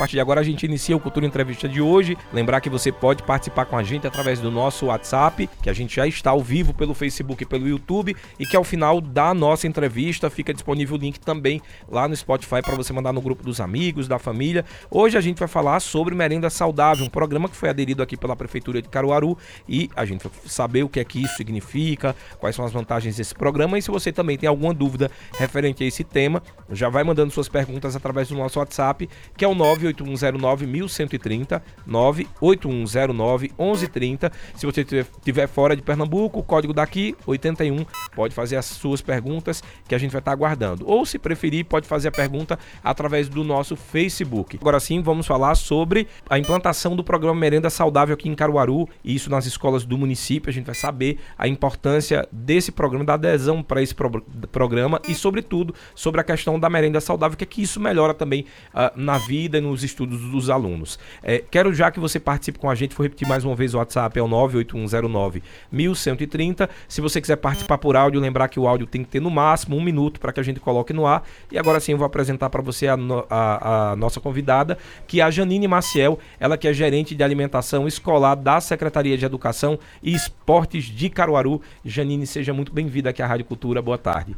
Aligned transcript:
A 0.00 0.04
partir 0.04 0.14
de 0.14 0.20
agora 0.20 0.40
a 0.40 0.44
gente 0.44 0.64
inicia 0.64 0.96
o 0.96 1.00
Cultura 1.00 1.26
Entrevista 1.26 1.68
de 1.68 1.80
hoje. 1.80 2.16
Lembrar 2.32 2.60
que 2.60 2.70
você 2.70 2.92
pode 2.92 3.24
participar 3.24 3.64
com 3.64 3.76
a 3.76 3.82
gente 3.82 4.06
através 4.06 4.38
do 4.38 4.48
nosso 4.48 4.86
WhatsApp, 4.86 5.50
que 5.60 5.68
a 5.68 5.72
gente 5.72 5.96
já 5.96 6.06
está 6.06 6.30
ao 6.30 6.40
vivo 6.40 6.72
pelo 6.72 6.94
Facebook 6.94 7.42
e 7.42 7.44
pelo 7.44 7.66
YouTube, 7.66 8.14
e 8.38 8.46
que 8.46 8.56
ao 8.56 8.62
final 8.62 9.00
da 9.00 9.34
nossa 9.34 9.66
entrevista 9.66 10.30
fica 10.30 10.54
disponível 10.54 10.94
o 10.94 11.00
link 11.00 11.18
também 11.18 11.60
lá 11.88 12.06
no 12.06 12.14
Spotify 12.14 12.62
para 12.62 12.76
você 12.76 12.92
mandar 12.92 13.12
no 13.12 13.20
grupo 13.20 13.42
dos 13.42 13.60
amigos, 13.60 14.06
da 14.06 14.20
família. 14.20 14.64
Hoje 14.88 15.18
a 15.18 15.20
gente 15.20 15.40
vai 15.40 15.48
falar 15.48 15.80
sobre 15.80 16.14
merenda 16.14 16.48
saudável, 16.48 17.04
um 17.04 17.10
programa 17.10 17.48
que 17.48 17.56
foi 17.56 17.68
aderido 17.68 18.00
aqui 18.00 18.16
pela 18.16 18.36
Prefeitura 18.36 18.80
de 18.80 18.88
Caruaru 18.88 19.36
e 19.68 19.90
a 19.96 20.04
gente 20.04 20.22
vai 20.22 20.32
saber 20.46 20.84
o 20.84 20.88
que 20.88 21.00
é 21.00 21.04
que 21.04 21.24
isso 21.24 21.34
significa, 21.34 22.14
quais 22.38 22.54
são 22.54 22.64
as 22.64 22.70
vantagens 22.70 23.16
desse 23.16 23.34
programa 23.34 23.76
e 23.76 23.82
se 23.82 23.90
você 23.90 24.12
também 24.12 24.38
tem 24.38 24.48
alguma 24.48 24.72
dúvida 24.72 25.10
referente 25.36 25.82
a 25.82 25.86
esse 25.88 26.04
tema, 26.04 26.40
já 26.70 26.88
vai 26.88 27.02
mandando 27.02 27.32
suas 27.32 27.48
perguntas 27.48 27.96
através 27.96 28.28
do 28.28 28.36
nosso 28.36 28.60
WhatsApp, 28.60 29.10
que 29.36 29.44
é 29.44 29.48
o 29.48 29.56
9 29.56 29.87
98109 29.92 30.66
1130, 30.66 31.62
98109 31.86 33.52
1130. 33.58 34.32
Se 34.54 34.66
você 34.66 34.80
estiver 34.80 35.46
fora 35.46 35.74
de 35.74 35.82
Pernambuco, 35.82 36.40
o 36.40 36.42
código 36.42 36.72
daqui 36.72 37.14
81, 37.26 37.84
pode 38.14 38.34
fazer 38.34 38.56
as 38.56 38.66
suas 38.66 39.00
perguntas 39.00 39.62
que 39.86 39.94
a 39.94 39.98
gente 39.98 40.10
vai 40.10 40.20
estar 40.20 40.32
aguardando. 40.32 40.84
Ou 40.86 41.04
se 41.04 41.18
preferir, 41.18 41.64
pode 41.64 41.86
fazer 41.86 42.08
a 42.08 42.12
pergunta 42.12 42.58
através 42.82 43.28
do 43.28 43.42
nosso 43.44 43.76
Facebook. 43.76 44.58
Agora 44.60 44.80
sim, 44.80 45.02
vamos 45.02 45.26
falar 45.26 45.54
sobre 45.54 46.06
a 46.28 46.38
implantação 46.38 46.94
do 46.94 47.04
programa 47.04 47.38
Merenda 47.38 47.70
Saudável 47.70 48.14
aqui 48.14 48.28
em 48.28 48.34
Caruaru, 48.34 48.88
e 49.04 49.14
isso 49.14 49.30
nas 49.30 49.46
escolas 49.46 49.84
do 49.84 49.96
município. 49.96 50.50
A 50.50 50.52
gente 50.52 50.66
vai 50.66 50.74
saber 50.74 51.18
a 51.36 51.48
importância 51.48 52.28
desse 52.30 52.72
programa, 52.72 53.04
da 53.04 53.14
adesão 53.14 53.62
para 53.62 53.82
esse 53.82 53.94
pro 53.94 54.22
programa 54.50 55.00
e, 55.08 55.14
sobretudo, 55.14 55.74
sobre 55.94 56.20
a 56.20 56.24
questão 56.24 56.58
da 56.58 56.68
merenda 56.68 57.00
saudável, 57.00 57.36
que 57.36 57.44
é 57.44 57.46
que 57.46 57.62
isso 57.62 57.80
melhora 57.80 58.14
também 58.14 58.44
uh, 58.74 58.90
na 58.96 59.18
vida 59.18 59.58
e 59.58 59.60
nos 59.78 59.84
estudos 59.84 60.20
dos 60.20 60.50
alunos. 60.50 60.98
É, 61.22 61.38
quero 61.38 61.72
já 61.72 61.90
que 61.90 62.00
você 62.00 62.18
participe 62.18 62.58
com 62.58 62.68
a 62.68 62.74
gente, 62.74 62.94
vou 62.96 63.04
repetir 63.04 63.26
mais 63.28 63.44
uma 63.44 63.54
vez 63.54 63.74
o 63.74 63.78
WhatsApp, 63.78 64.18
é 64.18 64.22
o 64.22 64.26
98109 64.26 65.42
1130. 65.70 66.68
Se 66.88 67.00
você 67.00 67.20
quiser 67.20 67.36
participar 67.36 67.78
por 67.78 67.96
áudio, 67.96 68.20
lembrar 68.20 68.48
que 68.48 68.58
o 68.58 68.66
áudio 68.66 68.86
tem 68.86 69.04
que 69.04 69.10
ter 69.10 69.20
no 69.20 69.30
máximo 69.30 69.76
um 69.76 69.82
minuto 69.82 70.18
para 70.18 70.32
que 70.32 70.40
a 70.40 70.42
gente 70.42 70.58
coloque 70.58 70.92
no 70.92 71.06
ar. 71.06 71.22
E 71.52 71.58
agora 71.58 71.78
sim 71.78 71.92
eu 71.92 71.98
vou 71.98 72.06
apresentar 72.06 72.50
para 72.50 72.60
você 72.60 72.88
a, 72.88 72.96
no, 72.96 73.24
a, 73.30 73.92
a, 73.92 73.96
nossa 73.96 74.20
convidada, 74.20 74.76
que 75.06 75.20
é 75.20 75.24
a 75.24 75.30
Janine 75.30 75.68
Maciel, 75.68 76.18
ela 76.40 76.58
que 76.58 76.66
é 76.66 76.72
gerente 76.72 77.14
de 77.14 77.22
alimentação 77.22 77.86
escolar 77.86 78.34
da 78.34 78.60
Secretaria 78.60 79.16
de 79.16 79.24
Educação 79.24 79.78
e 80.02 80.14
Esportes 80.14 80.84
de 80.84 81.08
Caruaru. 81.08 81.62
Janine, 81.84 82.26
seja 82.26 82.52
muito 82.52 82.72
bem-vinda 82.72 83.10
aqui 83.10 83.22
à 83.22 83.26
Rádio 83.26 83.44
Cultura. 83.44 83.80
Boa 83.80 83.98
tarde. 83.98 84.36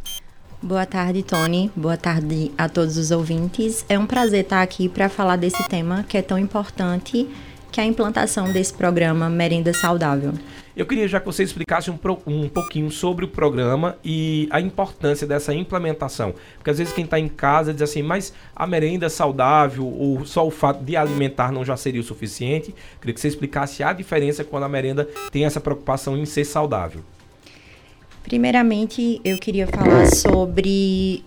Boa 0.63 0.85
tarde, 0.85 1.23
Tony. 1.23 1.71
Boa 1.75 1.97
tarde 1.97 2.53
a 2.59 2.69
todos 2.69 2.99
os 2.99 3.11
ouvintes. 3.11 3.83
É 3.89 3.99
um 3.99 4.05
prazer 4.05 4.45
estar 4.45 4.61
aqui 4.61 4.91
para 4.91 5.09
falar 5.09 5.37
desse 5.37 5.67
tema 5.71 6.05
que 6.07 6.19
é 6.19 6.23
tão 6.23 6.39
importante, 6.39 7.27
que 7.73 7.81
é 7.81 7.85
a 7.85 7.87
implantação 7.87 8.53
desse 8.53 8.75
programa 8.75 9.31
Merenda 9.31 9.73
Saudável. 9.73 10.35
Eu 10.77 10.85
queria 10.85 11.09
já 11.09 11.19
que 11.19 11.25
você 11.25 11.43
explicasse 11.43 11.91
um, 11.91 11.99
um 12.27 12.47
pouquinho 12.47 12.91
sobre 12.91 13.25
o 13.25 13.29
programa 13.29 13.97
e 14.05 14.49
a 14.51 14.61
importância 14.61 15.27
dessa 15.27 15.55
implementação. 15.55 16.35
Porque 16.57 16.69
às 16.69 16.77
vezes 16.77 16.93
quem 16.93 17.07
está 17.07 17.19
em 17.19 17.29
casa 17.29 17.73
diz 17.73 17.81
assim, 17.81 18.03
mas 18.03 18.35
a 18.55 18.67
merenda 18.67 19.09
saudável 19.09 19.87
ou 19.87 20.27
só 20.27 20.47
o 20.47 20.51
fato 20.51 20.85
de 20.85 20.95
alimentar 20.95 21.51
não 21.51 21.65
já 21.65 21.77
seria 21.77 22.03
o 22.03 22.05
suficiente? 22.05 22.75
Queria 23.01 23.15
que 23.15 23.21
você 23.21 23.29
explicasse 23.29 23.83
a 23.83 23.95
diferença 23.95 24.45
quando 24.45 24.65
a 24.65 24.69
merenda 24.69 25.09
tem 25.33 25.47
essa 25.47 25.59
preocupação 25.59 26.19
em 26.19 26.27
ser 26.27 26.45
saudável. 26.45 27.03
Primeiramente, 28.23 29.21
eu 29.25 29.39
queria 29.39 29.67
falar 29.67 30.07
sobre 30.07 31.25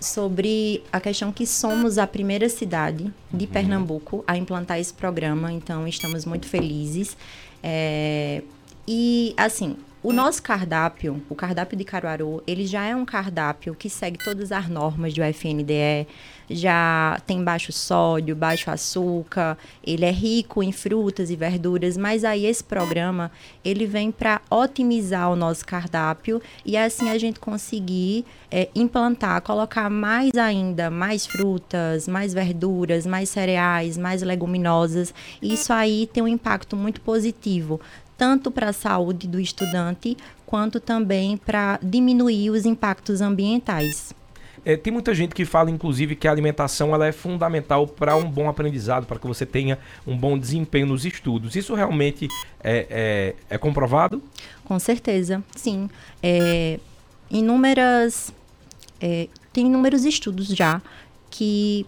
sobre 0.00 0.82
a 0.92 1.00
questão 1.00 1.32
que 1.32 1.46
somos 1.46 1.96
a 1.96 2.06
primeira 2.06 2.46
cidade 2.48 3.10
de 3.32 3.44
uhum. 3.46 3.50
Pernambuco 3.50 4.24
a 4.26 4.36
implantar 4.36 4.78
esse 4.78 4.92
programa, 4.92 5.50
então 5.50 5.88
estamos 5.88 6.26
muito 6.26 6.46
felizes. 6.46 7.16
É, 7.62 8.42
e 8.86 9.32
assim, 9.36 9.76
o 10.02 10.12
nosso 10.12 10.42
cardápio, 10.42 11.22
o 11.30 11.34
cardápio 11.34 11.78
de 11.78 11.84
Caruaru, 11.84 12.42
ele 12.46 12.66
já 12.66 12.84
é 12.84 12.94
um 12.94 13.06
cardápio 13.06 13.74
que 13.74 13.88
segue 13.88 14.18
todas 14.22 14.52
as 14.52 14.68
normas 14.68 15.14
do 15.14 15.22
FNDE, 15.22 16.06
já 16.48 17.20
tem 17.26 17.42
baixo 17.42 17.72
sódio, 17.72 18.36
baixo 18.36 18.70
açúcar, 18.70 19.56
ele 19.82 20.04
é 20.04 20.10
rico 20.10 20.62
em 20.62 20.72
frutas 20.72 21.30
e 21.30 21.36
verduras, 21.36 21.96
mas 21.96 22.24
aí 22.24 22.46
esse 22.46 22.62
programa, 22.62 23.30
ele 23.64 23.86
vem 23.86 24.10
para 24.10 24.40
otimizar 24.50 25.30
o 25.30 25.36
nosso 25.36 25.64
cardápio 25.64 26.40
e 26.64 26.76
assim 26.76 27.10
a 27.10 27.18
gente 27.18 27.40
conseguir 27.40 28.24
é, 28.50 28.68
implantar, 28.74 29.40
colocar 29.42 29.90
mais 29.90 30.32
ainda, 30.34 30.90
mais 30.90 31.26
frutas, 31.26 32.06
mais 32.06 32.32
verduras, 32.32 33.06
mais 33.06 33.28
cereais, 33.28 33.96
mais 33.96 34.22
leguminosas. 34.22 35.12
Isso 35.42 35.72
aí 35.72 36.08
tem 36.12 36.22
um 36.22 36.28
impacto 36.28 36.76
muito 36.76 37.00
positivo, 37.00 37.80
tanto 38.16 38.50
para 38.50 38.70
a 38.70 38.72
saúde 38.72 39.26
do 39.26 39.40
estudante, 39.40 40.16
quanto 40.46 40.78
também 40.78 41.36
para 41.36 41.78
diminuir 41.82 42.50
os 42.50 42.64
impactos 42.64 43.20
ambientais. 43.20 44.14
É, 44.64 44.76
tem 44.76 44.92
muita 44.92 45.14
gente 45.14 45.34
que 45.34 45.44
fala, 45.44 45.70
inclusive, 45.70 46.16
que 46.16 46.26
a 46.26 46.30
alimentação 46.30 46.94
ela 46.94 47.06
é 47.06 47.12
fundamental 47.12 47.86
para 47.86 48.16
um 48.16 48.30
bom 48.30 48.48
aprendizado, 48.48 49.06
para 49.06 49.18
que 49.18 49.26
você 49.26 49.44
tenha 49.44 49.78
um 50.06 50.16
bom 50.16 50.38
desempenho 50.38 50.86
nos 50.86 51.04
estudos. 51.04 51.54
Isso 51.54 51.74
realmente 51.74 52.28
é, 52.62 52.86
é, 52.90 53.54
é 53.54 53.58
comprovado? 53.58 54.22
Com 54.64 54.78
certeza, 54.78 55.42
sim. 55.54 55.90
É, 56.22 56.78
inúmeras, 57.30 58.32
é, 59.00 59.28
tem 59.52 59.66
inúmeros 59.66 60.04
estudos 60.04 60.48
já 60.48 60.80
que 61.30 61.86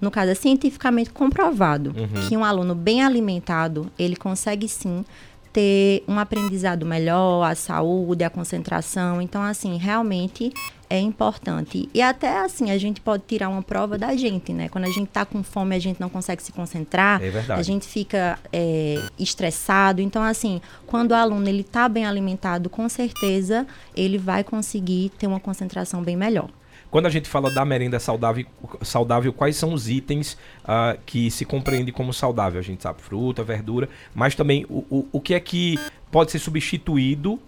no 0.00 0.10
caso 0.10 0.30
é 0.30 0.34
cientificamente 0.34 1.10
comprovado 1.10 1.94
uhum. 1.96 2.28
que 2.28 2.36
um 2.36 2.44
aluno 2.44 2.74
bem 2.74 3.02
alimentado 3.02 3.90
ele 3.98 4.16
consegue 4.16 4.66
sim 4.66 5.04
ter 5.52 6.04
um 6.06 6.18
aprendizado 6.18 6.86
melhor, 6.86 7.42
a 7.42 7.54
saúde, 7.54 8.22
a 8.22 8.30
concentração. 8.30 9.20
Então, 9.20 9.42
assim, 9.42 9.76
realmente 9.76 10.52
é 10.90 10.98
importante. 10.98 11.88
E 11.94 12.02
até 12.02 12.40
assim, 12.40 12.72
a 12.72 12.76
gente 12.76 13.00
pode 13.00 13.22
tirar 13.26 13.48
uma 13.48 13.62
prova 13.62 13.96
da 13.96 14.16
gente, 14.16 14.52
né? 14.52 14.68
Quando 14.68 14.84
a 14.84 14.90
gente 14.90 15.06
está 15.06 15.24
com 15.24 15.40
fome, 15.42 15.76
a 15.76 15.78
gente 15.78 16.00
não 16.00 16.08
consegue 16.08 16.42
se 16.42 16.50
concentrar, 16.50 17.22
é 17.22 17.52
a 17.52 17.62
gente 17.62 17.86
fica 17.86 18.36
é, 18.52 19.00
estressado. 19.16 20.02
Então, 20.02 20.20
assim, 20.20 20.60
quando 20.88 21.12
o 21.12 21.14
aluno 21.14 21.48
ele 21.48 21.60
está 21.60 21.88
bem 21.88 22.04
alimentado, 22.04 22.68
com 22.68 22.88
certeza 22.88 23.66
ele 23.96 24.18
vai 24.18 24.42
conseguir 24.42 25.10
ter 25.10 25.28
uma 25.28 25.38
concentração 25.38 26.02
bem 26.02 26.16
melhor. 26.16 26.50
Quando 26.90 27.06
a 27.06 27.10
gente 27.10 27.28
fala 27.28 27.48
da 27.50 27.64
merenda 27.64 28.00
saudável, 28.00 28.44
saudável 28.82 29.32
quais 29.32 29.54
são 29.54 29.72
os 29.72 29.88
itens 29.88 30.36
uh, 30.64 30.98
que 31.06 31.30
se 31.30 31.44
compreende 31.44 31.92
como 31.92 32.12
saudável? 32.12 32.58
A 32.58 32.64
gente 32.64 32.82
sabe 32.82 33.00
fruta, 33.00 33.44
verdura, 33.44 33.88
mas 34.12 34.34
também 34.34 34.66
o, 34.68 34.84
o, 34.90 35.08
o 35.12 35.20
que 35.20 35.34
é 35.34 35.38
que 35.38 35.78
pode 36.10 36.32
ser 36.32 36.40
substituído 36.40 37.40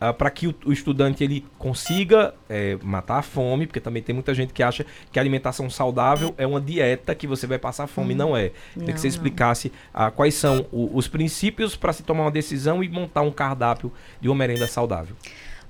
uh, 0.00 0.14
para 0.14 0.30
que 0.30 0.46
o, 0.46 0.54
o, 0.64 0.72
estudante 0.72 1.22
ele 1.22 1.44
consiga 1.58 2.34
é, 2.48 2.78
matar 2.82 3.18
a 3.18 3.22
fome, 3.22 3.66
porque 3.66 3.80
também 3.80 4.02
tem 4.02 4.14
muita 4.14 4.34
gente 4.34 4.52
que 4.52 4.62
acha 4.62 4.84
que 5.12 5.18
a 5.18 5.22
alimentação 5.22 5.68
saudável 5.68 6.34
é 6.38 6.46
uma 6.46 6.60
dieta 6.60 7.14
que 7.14 7.26
você 7.26 7.46
vai 7.46 7.58
passar 7.58 7.86
fome, 7.86 8.14
hum, 8.14 8.16
não 8.16 8.36
é. 8.36 8.52
Queria 8.74 8.94
que 8.94 9.00
você 9.00 9.08
explicasse 9.08 9.72
uh, 9.94 10.10
quais 10.12 10.34
são 10.34 10.66
o, 10.72 10.96
os 10.96 11.06
princípios 11.06 11.76
para 11.76 11.92
se 11.92 12.02
tomar 12.02 12.22
uma 12.24 12.30
decisão 12.30 12.82
e 12.82 12.88
montar 12.88 13.22
um 13.22 13.30
cardápio 13.30 13.92
de 14.20 14.28
uma 14.28 14.34
merenda 14.34 14.66
saudável. 14.66 15.14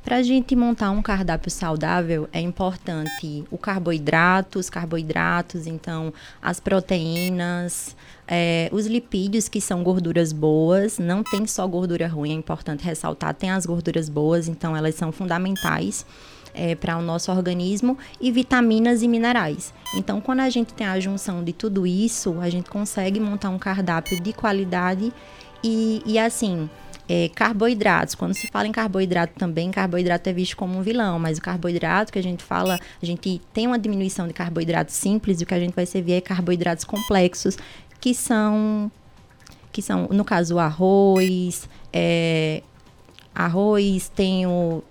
Para 0.03 0.17
a 0.17 0.23
gente 0.23 0.57
montar 0.57 0.91
um 0.91 1.03
cardápio 1.03 1.51
saudável, 1.51 2.27
é 2.33 2.41
importante 2.41 3.45
o 3.51 3.59
carboidrato, 3.59 4.59
os 4.59 4.71
carboidratos, 4.71 5.67
então 5.67 6.13
as 6.41 6.59
proteínas, 6.59 7.95
é, 8.31 8.69
os 8.71 8.87
lipídios, 8.87 9.49
que 9.49 9.61
são 9.61 9.83
gorduras 9.83 10.33
boas, 10.33 10.99
não 11.01 11.25
tem 11.25 11.45
só 11.49 11.67
gordura 11.67 12.07
ruim, 12.07 12.31
é 12.31 12.35
importante 12.35 12.85
ressaltar, 12.85 13.35
tem 13.35 13.51
as 13.51 13.67
gorduras 13.67 14.09
boas, 14.09 14.47
então 14.47 14.77
elas 14.77 14.95
são 14.95 15.11
fundamentais. 15.11 16.07
É, 16.53 16.75
para 16.75 16.99
o 16.99 17.01
nosso 17.01 17.31
organismo 17.31 17.97
e 18.21 18.33
vitaminas 18.33 19.05
e 19.05 19.09
minerais. 19.09 19.73
Então, 19.95 20.21
quando 20.21 20.41
a 20.41 20.51
gente 20.51 20.75
tem 20.75 20.85
a 20.85 20.99
junção 20.99 21.45
de 21.45 21.53
tudo 21.53 21.87
isso, 21.87 22.41
a 22.41 22.51
gente 22.51 22.69
consegue 22.69 23.21
montar 23.21 23.51
um 23.51 23.59
cardápio 23.59 24.21
de 24.21 24.33
qualidade 24.33 25.13
e, 25.63 26.03
e 26.05 26.19
assim, 26.19 26.69
é, 27.11 27.29
carboidratos. 27.29 28.15
Quando 28.15 28.35
se 28.35 28.47
fala 28.47 28.69
em 28.69 28.73
carboidrato 28.73 29.35
também, 29.37 29.71
carboidrato 29.73 30.29
é 30.29 30.33
visto 30.33 30.57
como 30.57 30.79
um 30.79 30.83
vilão, 30.83 31.19
mas 31.19 31.39
o 31.39 31.41
carboidrato 31.41 32.13
que 32.13 32.19
a 32.19 32.23
gente 32.23 32.43
fala, 32.43 32.79
a 33.03 33.07
gente 33.07 33.41
tem 33.53 33.67
uma 33.67 33.79
diminuição 33.79 34.29
de 34.29 34.33
carboidratos 34.33 34.95
simples 34.95 35.41
e 35.41 35.45
o 35.45 35.47
que 35.47 35.55
a 35.55 35.59
gente 35.59 35.75
vai 35.75 35.87
servir 35.87 36.13
é 36.13 36.21
carboidratos 36.21 36.85
complexos, 36.85 37.57
que 38.01 38.15
são, 38.15 38.91
que 39.73 39.83
são 39.83 40.09
no 40.11 40.25
caso, 40.25 40.59
arroz, 40.59 41.69
é, 41.93 42.63
arroz, 43.35 44.09
tem 44.09 44.47
o, 44.47 44.83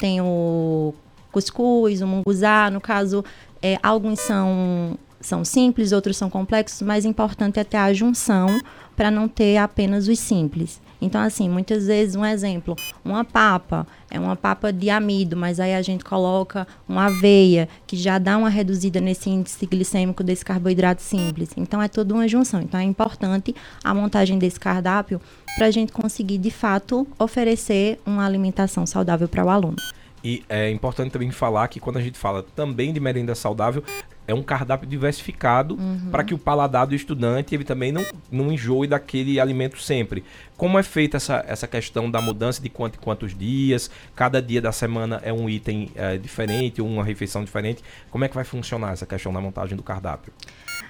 tem 0.00 0.20
o 0.20 0.94
cuscuz, 1.30 2.02
o 2.02 2.06
munguzá, 2.06 2.70
no 2.70 2.80
caso, 2.80 3.24
é, 3.60 3.78
alguns 3.82 4.20
são 4.20 4.98
são 5.20 5.44
simples, 5.44 5.92
outros 5.92 6.16
são 6.16 6.28
complexos, 6.28 6.82
mas 6.82 7.04
importante 7.04 7.60
é 7.60 7.64
ter 7.64 7.76
a 7.76 7.92
junção 7.92 8.48
para 8.96 9.08
não 9.08 9.28
ter 9.28 9.56
apenas 9.56 10.08
os 10.08 10.18
simples. 10.18 10.80
Então, 11.02 11.20
assim, 11.20 11.48
muitas 11.48 11.88
vezes, 11.88 12.14
um 12.14 12.24
exemplo, 12.24 12.76
uma 13.04 13.24
papa, 13.24 13.84
é 14.08 14.20
uma 14.20 14.36
papa 14.36 14.72
de 14.72 14.88
amido, 14.88 15.36
mas 15.36 15.58
aí 15.58 15.74
a 15.74 15.82
gente 15.82 16.04
coloca 16.04 16.64
uma 16.88 17.06
aveia, 17.06 17.68
que 17.88 17.96
já 17.96 18.18
dá 18.18 18.38
uma 18.38 18.48
reduzida 18.48 19.00
nesse 19.00 19.28
índice 19.28 19.66
glicêmico 19.66 20.22
desse 20.22 20.44
carboidrato 20.44 21.02
simples. 21.02 21.50
Então, 21.56 21.82
é 21.82 21.88
toda 21.88 22.14
uma 22.14 22.28
junção. 22.28 22.62
Então, 22.62 22.78
é 22.78 22.84
importante 22.84 23.52
a 23.82 23.92
montagem 23.92 24.38
desse 24.38 24.60
cardápio 24.60 25.20
para 25.56 25.66
a 25.66 25.70
gente 25.72 25.90
conseguir, 25.90 26.38
de 26.38 26.52
fato, 26.52 27.04
oferecer 27.18 27.98
uma 28.06 28.24
alimentação 28.24 28.86
saudável 28.86 29.28
para 29.28 29.44
o 29.44 29.50
aluno. 29.50 29.76
E 30.24 30.44
é 30.48 30.70
importante 30.70 31.10
também 31.10 31.30
falar 31.30 31.66
que 31.68 31.80
quando 31.80 31.96
a 31.96 32.00
gente 32.00 32.18
fala 32.18 32.42
também 32.54 32.92
de 32.92 33.00
merenda 33.00 33.34
saudável, 33.34 33.82
é 34.26 34.32
um 34.32 34.42
cardápio 34.42 34.88
diversificado 34.88 35.74
uhum. 35.74 36.10
para 36.10 36.22
que 36.22 36.32
o 36.32 36.38
paladar 36.38 36.86
do 36.86 36.94
estudante 36.94 37.54
ele 37.54 37.64
também 37.64 37.90
não, 37.90 38.04
não 38.30 38.52
enjoe 38.52 38.86
daquele 38.86 39.40
alimento 39.40 39.80
sempre. 39.80 40.24
Como 40.56 40.78
é 40.78 40.82
feita 40.82 41.16
essa, 41.16 41.44
essa 41.46 41.66
questão 41.66 42.08
da 42.08 42.20
mudança 42.20 42.62
de 42.62 42.68
quanto 42.68 43.00
quantos 43.00 43.36
dias? 43.36 43.90
Cada 44.14 44.40
dia 44.40 44.60
da 44.60 44.70
semana 44.70 45.20
é 45.24 45.32
um 45.32 45.48
item 45.48 45.90
é, 45.96 46.16
diferente, 46.16 46.80
uma 46.80 47.02
refeição 47.02 47.44
diferente. 47.44 47.82
Como 48.10 48.24
é 48.24 48.28
que 48.28 48.34
vai 48.34 48.44
funcionar 48.44 48.92
essa 48.92 49.06
questão 49.06 49.32
da 49.32 49.40
montagem 49.40 49.76
do 49.76 49.82
cardápio? 49.82 50.32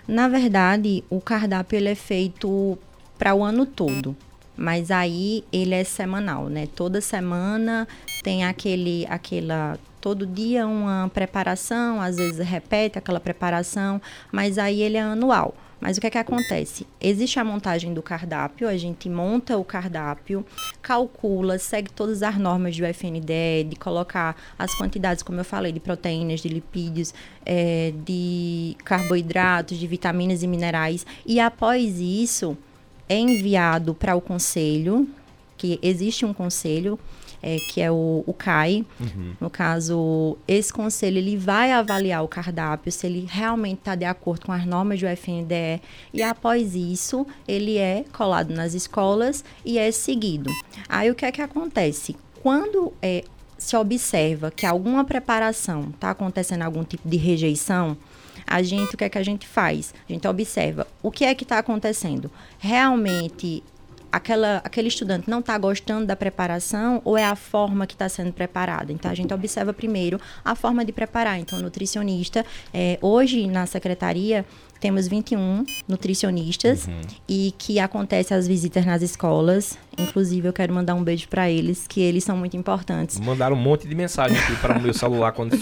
Na 0.06 0.28
verdade, 0.28 1.02
o 1.08 1.20
cardápio 1.20 1.76
ele 1.76 1.88
é 1.88 1.94
feito 1.94 2.78
para 3.18 3.34
o 3.34 3.42
ano 3.42 3.64
todo 3.64 4.14
mas 4.56 4.90
aí 4.90 5.44
ele 5.52 5.74
é 5.74 5.84
semanal, 5.84 6.48
né? 6.48 6.66
Toda 6.74 7.00
semana 7.00 7.88
tem 8.22 8.44
aquele, 8.44 9.06
aquela 9.08 9.78
todo 10.00 10.26
dia 10.26 10.66
uma 10.66 11.10
preparação, 11.14 12.00
às 12.00 12.16
vezes 12.16 12.44
repete 12.46 12.98
aquela 12.98 13.20
preparação, 13.20 14.02
mas 14.30 14.58
aí 14.58 14.82
ele 14.82 14.96
é 14.96 15.02
anual. 15.02 15.54
Mas 15.82 15.96
o 15.96 16.00
que 16.00 16.06
é 16.06 16.10
que 16.10 16.18
acontece? 16.18 16.86
Existe 17.00 17.40
a 17.40 17.44
montagem 17.44 17.92
do 17.92 18.00
cardápio, 18.00 18.68
a 18.68 18.76
gente 18.76 19.08
monta 19.08 19.58
o 19.58 19.64
cardápio, 19.64 20.46
calcula, 20.80 21.58
segue 21.58 21.90
todas 21.90 22.22
as 22.22 22.38
normas 22.38 22.76
do 22.76 22.86
FNDE, 22.86 23.64
de 23.68 23.74
colocar 23.74 24.36
as 24.56 24.72
quantidades, 24.76 25.24
como 25.24 25.40
eu 25.40 25.44
falei, 25.44 25.72
de 25.72 25.80
proteínas, 25.80 26.38
de 26.38 26.48
lipídios, 26.48 27.12
é, 27.44 27.92
de 28.04 28.76
carboidratos, 28.84 29.76
de 29.76 29.86
vitaminas 29.88 30.44
e 30.44 30.46
minerais. 30.46 31.04
E 31.26 31.40
após 31.40 31.98
isso, 31.98 32.56
é 33.12 33.18
enviado 33.18 33.94
para 33.94 34.16
o 34.16 34.20
conselho, 34.20 35.06
que 35.58 35.78
existe 35.82 36.24
um 36.24 36.32
conselho, 36.32 36.98
é, 37.42 37.58
que 37.58 37.80
é 37.80 37.90
o, 37.90 38.24
o 38.26 38.32
CAI. 38.32 38.86
Uhum. 38.98 39.34
No 39.38 39.50
caso, 39.50 40.38
esse 40.48 40.72
conselho 40.72 41.18
ele 41.18 41.36
vai 41.36 41.72
avaliar 41.72 42.24
o 42.24 42.28
cardápio, 42.28 42.90
se 42.90 43.06
ele 43.06 43.26
realmente 43.28 43.80
está 43.80 43.94
de 43.94 44.06
acordo 44.06 44.46
com 44.46 44.52
as 44.52 44.64
normas 44.64 44.98
do 44.98 45.06
FNDE, 45.06 45.82
e 46.12 46.22
após 46.22 46.74
isso, 46.74 47.26
ele 47.46 47.76
é 47.76 48.04
colado 48.12 48.54
nas 48.54 48.72
escolas 48.72 49.44
e 49.64 49.78
é 49.78 49.90
seguido. 49.92 50.50
Aí 50.88 51.10
o 51.10 51.14
que 51.14 51.26
é 51.26 51.32
que 51.32 51.42
acontece? 51.42 52.16
Quando 52.42 52.94
é, 53.02 53.24
se 53.58 53.76
observa 53.76 54.50
que 54.50 54.64
alguma 54.64 55.04
preparação 55.04 55.90
está 55.94 56.10
acontecendo 56.10 56.62
algum 56.62 56.82
tipo 56.82 57.06
de 57.06 57.16
rejeição, 57.18 57.96
a 58.46 58.62
gente, 58.62 58.94
o 58.94 58.98
que 58.98 59.04
é 59.04 59.08
que 59.08 59.18
a 59.18 59.22
gente 59.22 59.46
faz? 59.46 59.94
A 60.08 60.12
gente 60.12 60.26
observa 60.26 60.86
o 61.02 61.10
que 61.10 61.24
é 61.24 61.34
que 61.34 61.44
está 61.44 61.58
acontecendo. 61.58 62.30
Realmente 62.58 63.62
aquela, 64.12 64.58
aquele 64.58 64.88
estudante 64.88 65.28
não 65.28 65.40
está 65.40 65.56
gostando 65.56 66.06
da 66.06 66.14
preparação 66.14 67.00
ou 67.04 67.16
é 67.16 67.24
a 67.24 67.34
forma 67.34 67.86
que 67.86 67.94
está 67.94 68.08
sendo 68.08 68.32
preparada. 68.32 68.92
Então, 68.92 69.10
a 69.10 69.14
gente 69.14 69.32
observa 69.32 69.72
primeiro 69.72 70.20
a 70.44 70.54
forma 70.54 70.84
de 70.84 70.92
preparar. 70.92 71.40
Então, 71.40 71.58
o 71.58 71.62
nutricionista, 71.62 72.44
é, 72.74 72.98
hoje 73.00 73.46
na 73.46 73.64
secretaria, 73.64 74.44
temos 74.78 75.08
21 75.08 75.64
nutricionistas 75.88 76.86
uhum. 76.86 77.00
e 77.28 77.54
que 77.56 77.78
acontece 77.78 78.34
as 78.34 78.46
visitas 78.46 78.84
nas 78.84 79.00
escolas. 79.00 79.78
Inclusive, 79.96 80.48
eu 80.48 80.52
quero 80.52 80.74
mandar 80.74 80.94
um 80.94 81.02
beijo 81.02 81.28
para 81.28 81.48
eles, 81.48 81.86
que 81.86 82.00
eles 82.00 82.24
são 82.24 82.36
muito 82.36 82.56
importantes. 82.56 83.18
Mandaram 83.18 83.56
um 83.56 83.60
monte 83.60 83.88
de 83.88 83.94
mensagem 83.94 84.36
aqui 84.36 84.56
para 84.56 84.76
o 84.76 84.82
meu 84.82 84.92
celular 84.92 85.32
quando 85.32 85.56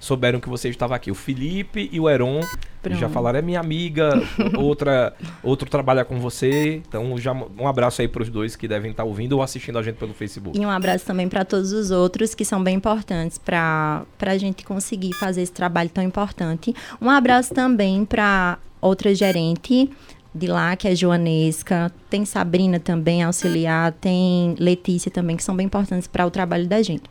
souberam 0.00 0.40
que 0.40 0.48
você 0.48 0.68
estava 0.68 0.94
aqui. 0.94 1.10
O 1.10 1.14
Felipe 1.14 1.88
e 1.92 2.00
o 2.00 2.08
Heron 2.08 2.40
Pronto. 2.82 2.98
já 2.98 3.08
falaram, 3.08 3.38
é 3.38 3.42
minha 3.42 3.60
amiga, 3.60 4.10
outra, 4.56 5.14
outro 5.42 5.68
trabalha 5.68 6.04
com 6.04 6.18
você. 6.18 6.82
Então, 6.88 7.16
já 7.18 7.32
um 7.32 7.66
abraço 7.66 8.02
aí 8.02 8.08
para 8.08 8.22
os 8.22 8.28
dois 8.28 8.56
que 8.56 8.68
devem 8.68 8.90
estar 8.90 9.04
ouvindo 9.04 9.32
ou 9.32 9.42
assistindo 9.42 9.78
a 9.78 9.82
gente 9.82 9.96
pelo 9.96 10.14
Facebook. 10.14 10.58
E 10.58 10.64
um 10.64 10.70
abraço 10.70 11.04
também 11.04 11.28
para 11.28 11.44
todos 11.44 11.72
os 11.72 11.90
outros 11.90 12.34
que 12.34 12.44
são 12.44 12.62
bem 12.62 12.76
importantes 12.76 13.38
para 13.38 14.06
a 14.20 14.38
gente 14.38 14.64
conseguir 14.64 15.12
fazer 15.14 15.42
esse 15.42 15.52
trabalho 15.52 15.90
tão 15.90 16.02
importante. 16.02 16.74
Um 17.00 17.10
abraço 17.10 17.52
também 17.54 18.04
para 18.04 18.58
outra 18.80 19.14
gerente 19.14 19.90
de 20.36 20.46
lá, 20.46 20.76
que 20.76 20.86
é 20.86 20.94
Joanesca, 20.94 21.90
tem 22.10 22.24
Sabrina 22.24 22.78
também, 22.78 23.22
auxiliar, 23.22 23.92
tem 23.92 24.54
Letícia 24.58 25.10
também, 25.10 25.36
que 25.36 25.42
são 25.42 25.56
bem 25.56 25.66
importantes 25.66 26.06
para 26.06 26.26
o 26.26 26.30
trabalho 26.30 26.66
da 26.66 26.82
gente. 26.82 27.04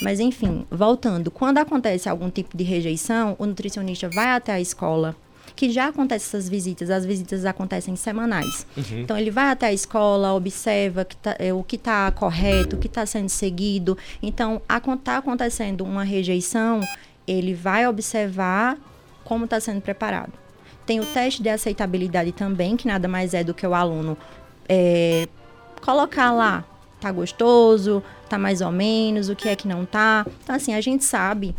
Mas 0.00 0.20
enfim, 0.20 0.66
voltando, 0.70 1.30
quando 1.30 1.58
acontece 1.58 2.08
algum 2.08 2.30
tipo 2.30 2.56
de 2.56 2.64
rejeição, 2.64 3.34
o 3.38 3.46
nutricionista 3.46 4.08
vai 4.08 4.28
até 4.28 4.52
a 4.52 4.60
escola, 4.60 5.16
que 5.54 5.70
já 5.70 5.88
acontece 5.88 6.26
essas 6.26 6.48
visitas, 6.48 6.90
as 6.90 7.06
visitas 7.06 7.44
acontecem 7.46 7.96
semanais. 7.96 8.66
Uhum. 8.76 9.00
Então 9.00 9.16
ele 9.16 9.30
vai 9.30 9.50
até 9.50 9.66
a 9.66 9.72
escola, 9.72 10.34
observa 10.34 11.04
que 11.04 11.16
tá, 11.16 11.34
é, 11.38 11.52
o 11.52 11.62
que 11.62 11.76
está 11.76 12.10
correto, 12.10 12.76
o 12.76 12.78
que 12.78 12.88
está 12.88 13.06
sendo 13.06 13.30
seguido. 13.30 13.96
Então, 14.22 14.60
está 14.92 15.16
acontecendo 15.16 15.82
uma 15.82 16.04
rejeição, 16.04 16.80
ele 17.26 17.54
vai 17.54 17.86
observar 17.88 18.76
como 19.24 19.46
está 19.46 19.58
sendo 19.58 19.80
preparado. 19.80 20.32
Tem 20.84 21.00
o 21.00 21.06
teste 21.06 21.42
de 21.42 21.48
aceitabilidade 21.48 22.32
também, 22.32 22.76
que 22.76 22.86
nada 22.86 23.08
mais 23.08 23.34
é 23.34 23.42
do 23.42 23.54
que 23.54 23.66
o 23.66 23.74
aluno 23.74 24.16
é, 24.68 25.26
colocar 25.80 26.32
lá, 26.32 26.64
tá 27.00 27.10
gostoso, 27.10 28.02
tá 28.28 28.38
mais 28.38 28.60
ou 28.60 28.72
menos, 28.72 29.28
o 29.28 29.36
que 29.36 29.48
é 29.48 29.56
que 29.56 29.68
não 29.68 29.84
tá. 29.84 30.26
Então, 30.42 30.54
assim, 30.54 30.74
a 30.74 30.80
gente 30.80 31.04
sabe 31.04 31.54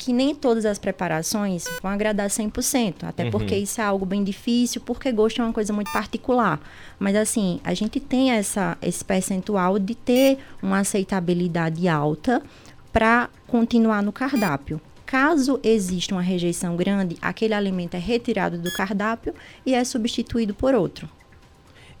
que 0.00 0.14
nem 0.14 0.34
todas 0.34 0.64
as 0.64 0.78
preparações 0.78 1.66
vão 1.82 1.90
agradar 1.90 2.30
100%, 2.30 3.04
até 3.04 3.24
uhum. 3.24 3.30
porque 3.30 3.54
isso 3.54 3.82
é 3.82 3.84
algo 3.84 4.06
bem 4.06 4.24
difícil, 4.24 4.80
porque 4.80 5.12
gosto 5.12 5.42
é 5.42 5.44
uma 5.44 5.52
coisa 5.52 5.74
muito 5.74 5.92
particular. 5.92 6.58
Mas 6.98 7.14
assim, 7.14 7.60
a 7.62 7.74
gente 7.74 8.00
tem 8.00 8.30
essa 8.30 8.78
esse 8.80 9.04
percentual 9.04 9.78
de 9.78 9.94
ter 9.94 10.38
uma 10.62 10.78
aceitabilidade 10.78 11.86
alta 11.86 12.42
para 12.90 13.28
continuar 13.46 14.02
no 14.02 14.10
cardápio. 14.10 14.80
Caso 15.04 15.60
exista 15.62 16.14
uma 16.14 16.22
rejeição 16.22 16.76
grande, 16.76 17.18
aquele 17.20 17.52
alimento 17.52 17.94
é 17.94 17.98
retirado 17.98 18.56
do 18.56 18.72
cardápio 18.72 19.34
e 19.66 19.74
é 19.74 19.84
substituído 19.84 20.54
por 20.54 20.74
outro. 20.74 21.06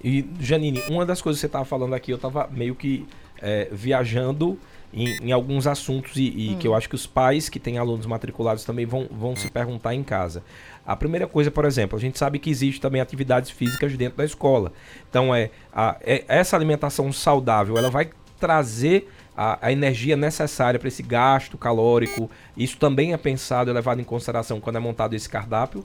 E 0.02 0.24
Janine, 0.40 0.82
uma 0.88 1.04
das 1.04 1.20
coisas 1.20 1.38
que 1.38 1.42
você 1.42 1.46
estava 1.46 1.66
falando 1.66 1.92
aqui, 1.92 2.10
eu 2.10 2.16
estava 2.16 2.48
meio 2.50 2.74
que 2.74 3.06
é, 3.42 3.68
viajando 3.70 4.58
em, 4.92 5.28
em, 5.28 5.32
alguns 5.32 5.66
assuntos 5.66 6.16
e, 6.16 6.22
e 6.22 6.50
hum. 6.50 6.58
que 6.58 6.66
eu 6.66 6.74
acho 6.74 6.88
que 6.88 6.94
os 6.94 7.06
pais 7.06 7.48
que 7.48 7.60
têm 7.60 7.78
alunos 7.78 8.06
matriculados 8.06 8.64
também 8.64 8.86
vão, 8.86 9.06
vão 9.10 9.36
se 9.36 9.50
perguntar 9.50 9.94
em 9.94 10.02
casa. 10.02 10.42
A 10.84 10.96
primeira 10.96 11.26
coisa, 11.26 11.50
por 11.50 11.64
exemplo, 11.64 11.96
a 11.96 12.00
gente 12.00 12.18
sabe 12.18 12.38
que 12.38 12.50
existe 12.50 12.80
também 12.80 13.00
atividades 13.00 13.50
físicas 13.50 13.96
dentro 13.96 14.18
da 14.18 14.24
escola. 14.24 14.72
Então, 15.08 15.34
é, 15.34 15.50
a, 15.72 15.96
é 16.00 16.24
essa 16.26 16.56
alimentação 16.56 17.12
saudável, 17.12 17.76
ela 17.78 17.90
vai 17.90 18.10
trazer 18.38 19.08
a, 19.36 19.66
a 19.66 19.72
energia 19.72 20.16
necessária 20.16 20.78
para 20.78 20.88
esse 20.88 21.02
gasto 21.02 21.56
calórico. 21.56 22.30
Isso 22.56 22.76
também 22.76 23.12
é 23.12 23.16
pensado 23.16 23.70
e 23.70 23.72
levado 23.72 24.00
em 24.00 24.04
consideração 24.04 24.60
quando 24.60 24.76
é 24.76 24.80
montado 24.80 25.14
esse 25.14 25.28
cardápio? 25.28 25.84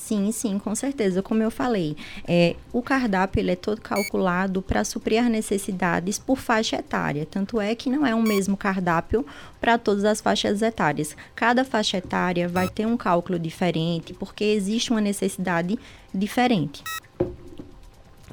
Sim, 0.00 0.30
sim, 0.32 0.58
com 0.58 0.74
certeza. 0.74 1.22
Como 1.22 1.42
eu 1.42 1.50
falei, 1.50 1.96
é, 2.26 2.56
o 2.72 2.82
cardápio 2.82 3.40
ele 3.40 3.52
é 3.52 3.56
todo 3.56 3.80
calculado 3.80 4.62
para 4.62 4.84
suprir 4.84 5.22
as 5.22 5.30
necessidades 5.30 6.18
por 6.18 6.38
faixa 6.38 6.76
etária. 6.76 7.26
Tanto 7.26 7.60
é 7.60 7.74
que 7.74 7.90
não 7.90 8.06
é 8.06 8.14
o 8.14 8.22
mesmo 8.22 8.56
cardápio 8.56 9.24
para 9.60 9.78
todas 9.78 10.04
as 10.04 10.20
faixas 10.20 10.62
etárias. 10.62 11.16
Cada 11.34 11.64
faixa 11.64 11.98
etária 11.98 12.48
vai 12.48 12.68
ter 12.68 12.86
um 12.86 12.96
cálculo 12.96 13.38
diferente, 13.38 14.12
porque 14.12 14.44
existe 14.44 14.90
uma 14.90 15.00
necessidade 15.00 15.78
diferente. 16.12 16.82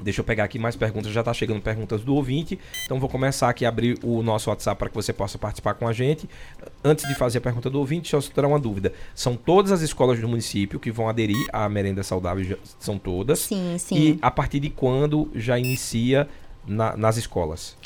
Deixa 0.00 0.20
eu 0.20 0.24
pegar 0.24 0.44
aqui 0.44 0.58
mais 0.58 0.76
perguntas, 0.76 1.12
já 1.12 1.20
está 1.20 1.32
chegando 1.34 1.60
perguntas 1.60 2.02
do 2.02 2.14
ouvinte. 2.14 2.58
Então 2.84 3.00
vou 3.00 3.08
começar 3.08 3.48
aqui 3.48 3.64
a 3.64 3.68
abrir 3.68 3.98
o 4.02 4.22
nosso 4.22 4.50
WhatsApp 4.50 4.78
para 4.78 4.88
que 4.88 4.94
você 4.94 5.12
possa 5.12 5.38
participar 5.38 5.74
com 5.74 5.88
a 5.88 5.92
gente. 5.92 6.28
Antes 6.84 7.06
de 7.08 7.14
fazer 7.14 7.38
a 7.38 7.40
pergunta 7.40 7.68
do 7.68 7.78
ouvinte, 7.78 8.12
deixa 8.12 8.16
eu 8.16 8.32
tirar 8.32 8.48
uma 8.48 8.58
dúvida. 8.58 8.92
São 9.14 9.36
todas 9.36 9.72
as 9.72 9.80
escolas 9.80 10.20
do 10.20 10.28
município 10.28 10.78
que 10.78 10.90
vão 10.90 11.08
aderir 11.08 11.48
à 11.52 11.68
merenda 11.68 12.02
saudável? 12.02 12.58
São 12.78 12.98
todas? 12.98 13.40
Sim, 13.40 13.76
sim. 13.78 13.96
E 13.96 14.18
a 14.22 14.30
partir 14.30 14.60
de 14.60 14.70
quando 14.70 15.30
já 15.34 15.58
inicia 15.58 16.28
na, 16.66 16.96
nas 16.96 17.16
escolas? 17.16 17.76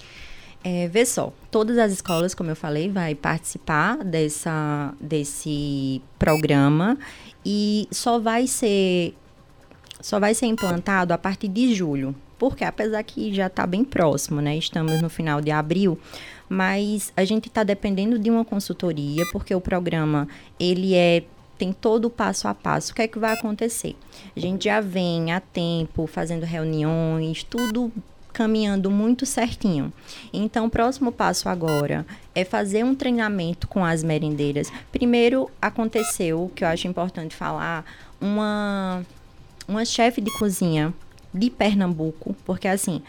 É, 0.64 0.86
vê 0.86 1.04
só, 1.04 1.32
todas 1.50 1.76
as 1.76 1.90
escolas, 1.90 2.34
como 2.34 2.50
eu 2.50 2.56
falei, 2.56 2.88
vai 2.88 3.16
participar 3.16 3.96
dessa, 4.04 4.94
desse 5.00 6.00
programa 6.18 6.96
e 7.44 7.88
só 7.90 8.20
vai 8.20 8.46
ser 8.46 9.14
só 10.02 10.20
vai 10.20 10.34
ser 10.34 10.46
implantado 10.46 11.14
a 11.14 11.18
partir 11.18 11.48
de 11.48 11.74
julho. 11.74 12.14
Porque 12.38 12.64
apesar 12.64 13.02
que 13.04 13.32
já 13.32 13.46
está 13.46 13.66
bem 13.66 13.84
próximo, 13.84 14.40
né? 14.40 14.56
Estamos 14.56 15.00
no 15.00 15.08
final 15.08 15.40
de 15.40 15.50
abril, 15.50 15.98
mas 16.48 17.12
a 17.16 17.24
gente 17.24 17.48
está 17.48 17.62
dependendo 17.62 18.18
de 18.18 18.28
uma 18.30 18.44
consultoria, 18.44 19.24
porque 19.32 19.54
o 19.54 19.60
programa 19.60 20.28
ele 20.58 20.94
é 20.94 21.22
tem 21.56 21.72
todo 21.72 22.06
o 22.06 22.10
passo 22.10 22.48
a 22.48 22.54
passo. 22.54 22.90
O 22.90 22.94
que 22.96 23.02
é 23.02 23.06
que 23.06 23.20
vai 23.20 23.32
acontecer? 23.34 23.94
A 24.36 24.40
gente 24.40 24.64
já 24.64 24.80
vem 24.80 25.32
há 25.32 25.38
tempo 25.38 26.08
fazendo 26.08 26.42
reuniões, 26.42 27.44
tudo 27.44 27.92
caminhando 28.32 28.90
muito 28.90 29.24
certinho. 29.24 29.92
Então, 30.32 30.66
o 30.66 30.70
próximo 30.70 31.12
passo 31.12 31.48
agora 31.48 32.04
é 32.34 32.44
fazer 32.44 32.84
um 32.84 32.94
treinamento 32.94 33.68
com 33.68 33.84
as 33.84 34.02
merendeiras. 34.02 34.72
Primeiro, 34.90 35.50
aconteceu, 35.60 36.50
que 36.54 36.64
eu 36.64 36.68
acho 36.68 36.88
importante 36.88 37.36
falar, 37.36 37.84
uma, 38.20 39.04
uma 39.66 39.84
chefe 39.84 40.20
de 40.20 40.30
cozinha 40.38 40.92
de 41.32 41.50
Pernambuco, 41.50 42.36
porque 42.44 42.68
assim, 42.68 43.02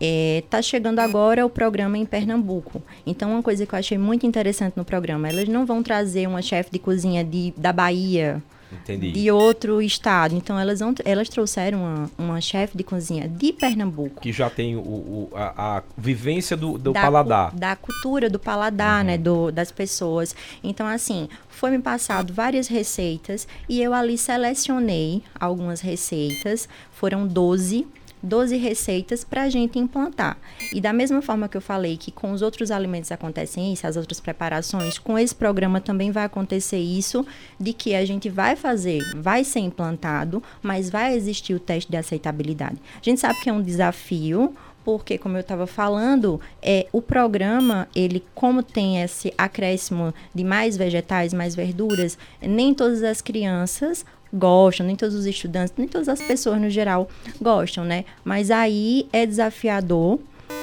é, 0.00 0.42
tá 0.50 0.60
chegando 0.60 0.98
agora 0.98 1.44
o 1.44 1.50
programa 1.50 1.96
em 1.96 2.04
Pernambuco. 2.04 2.82
Então, 3.06 3.32
uma 3.32 3.42
coisa 3.42 3.64
que 3.66 3.74
eu 3.74 3.78
achei 3.78 3.98
muito 3.98 4.26
interessante 4.26 4.76
no 4.76 4.84
programa, 4.84 5.28
elas 5.28 5.48
não 5.48 5.64
vão 5.64 5.82
trazer 5.82 6.26
uma 6.26 6.42
chefe 6.42 6.70
de 6.70 6.78
cozinha 6.78 7.24
de, 7.24 7.52
da 7.56 7.72
Bahia 7.72 8.42
Entendi. 8.72 9.12
de 9.12 9.30
outro 9.30 9.80
estado. 9.80 10.34
Então, 10.34 10.58
elas, 10.58 10.80
elas 11.04 11.28
trouxeram 11.28 11.78
uma, 11.78 12.10
uma 12.18 12.40
chefe 12.40 12.76
de 12.76 12.84
cozinha 12.84 13.28
de 13.28 13.52
Pernambuco. 13.52 14.20
Que 14.20 14.32
já 14.32 14.50
tem 14.50 14.76
o, 14.76 14.80
o 14.80 15.30
a, 15.34 15.78
a, 15.78 15.82
vivência 15.96 16.56
do, 16.56 16.78
do 16.78 16.92
da, 16.92 17.00
paladar. 17.00 17.54
Da 17.54 17.76
cultura 17.76 18.28
do 18.28 18.38
paladar, 18.38 19.00
uhum. 19.00 19.06
né? 19.06 19.18
Do, 19.18 19.50
das 19.50 19.70
pessoas. 19.70 20.34
Então, 20.62 20.86
assim, 20.86 21.28
foi 21.48 21.70
me 21.70 21.78
passado 21.78 22.32
várias 22.32 22.68
receitas 22.68 23.46
e 23.68 23.80
eu 23.82 23.94
ali 23.94 24.18
selecionei 24.18 25.22
algumas 25.38 25.80
receitas. 25.80 26.68
Foram 26.92 27.26
12 27.26 27.86
12 28.24 28.56
receitas 28.56 29.22
para 29.22 29.42
a 29.42 29.48
gente 29.48 29.78
implantar. 29.78 30.36
E 30.72 30.80
da 30.80 30.92
mesma 30.92 31.20
forma 31.22 31.48
que 31.48 31.56
eu 31.56 31.60
falei 31.60 31.96
que 31.96 32.10
com 32.10 32.32
os 32.32 32.42
outros 32.42 32.70
alimentos 32.70 33.12
acontecem 33.12 33.72
isso, 33.72 33.86
as 33.86 33.96
outras 33.96 34.20
preparações, 34.20 34.98
com 34.98 35.18
esse 35.18 35.34
programa 35.34 35.80
também 35.80 36.10
vai 36.10 36.24
acontecer 36.24 36.78
isso, 36.78 37.26
de 37.60 37.72
que 37.72 37.94
a 37.94 38.04
gente 38.04 38.28
vai 38.28 38.56
fazer, 38.56 39.02
vai 39.16 39.44
ser 39.44 39.60
implantado, 39.60 40.42
mas 40.62 40.90
vai 40.90 41.14
existir 41.14 41.54
o 41.54 41.60
teste 41.60 41.90
de 41.90 41.96
aceitabilidade. 41.96 42.76
A 42.96 43.04
gente 43.04 43.20
sabe 43.20 43.40
que 43.40 43.50
é 43.50 43.52
um 43.52 43.62
desafio, 43.62 44.54
porque 44.84 45.16
como 45.16 45.36
eu 45.36 45.40
estava 45.40 45.66
falando, 45.66 46.40
é 46.62 46.86
o 46.92 47.00
programa 47.00 47.88
ele 47.94 48.22
como 48.34 48.62
tem 48.62 49.02
esse 49.02 49.32
acréscimo 49.36 50.14
de 50.34 50.44
mais 50.44 50.76
vegetais, 50.76 51.32
mais 51.32 51.54
verduras, 51.54 52.18
nem 52.40 52.74
todas 52.74 53.02
as 53.02 53.20
crianças 53.22 54.04
gostam, 54.34 54.86
nem 54.86 54.96
todos 54.96 55.14
os 55.14 55.26
estudantes, 55.26 55.72
nem 55.76 55.86
todas 55.86 56.08
as 56.08 56.20
pessoas 56.20 56.60
no 56.60 56.68
geral 56.68 57.08
gostam, 57.40 57.84
né? 57.84 58.04
Mas 58.24 58.50
aí 58.50 59.08
é 59.12 59.24
desafiador, 59.24 60.18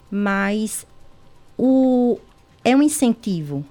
mas 0.09 0.85
o 1.57 2.19
é 2.63 2.75
um 2.75 2.81
incentivo 2.81 3.65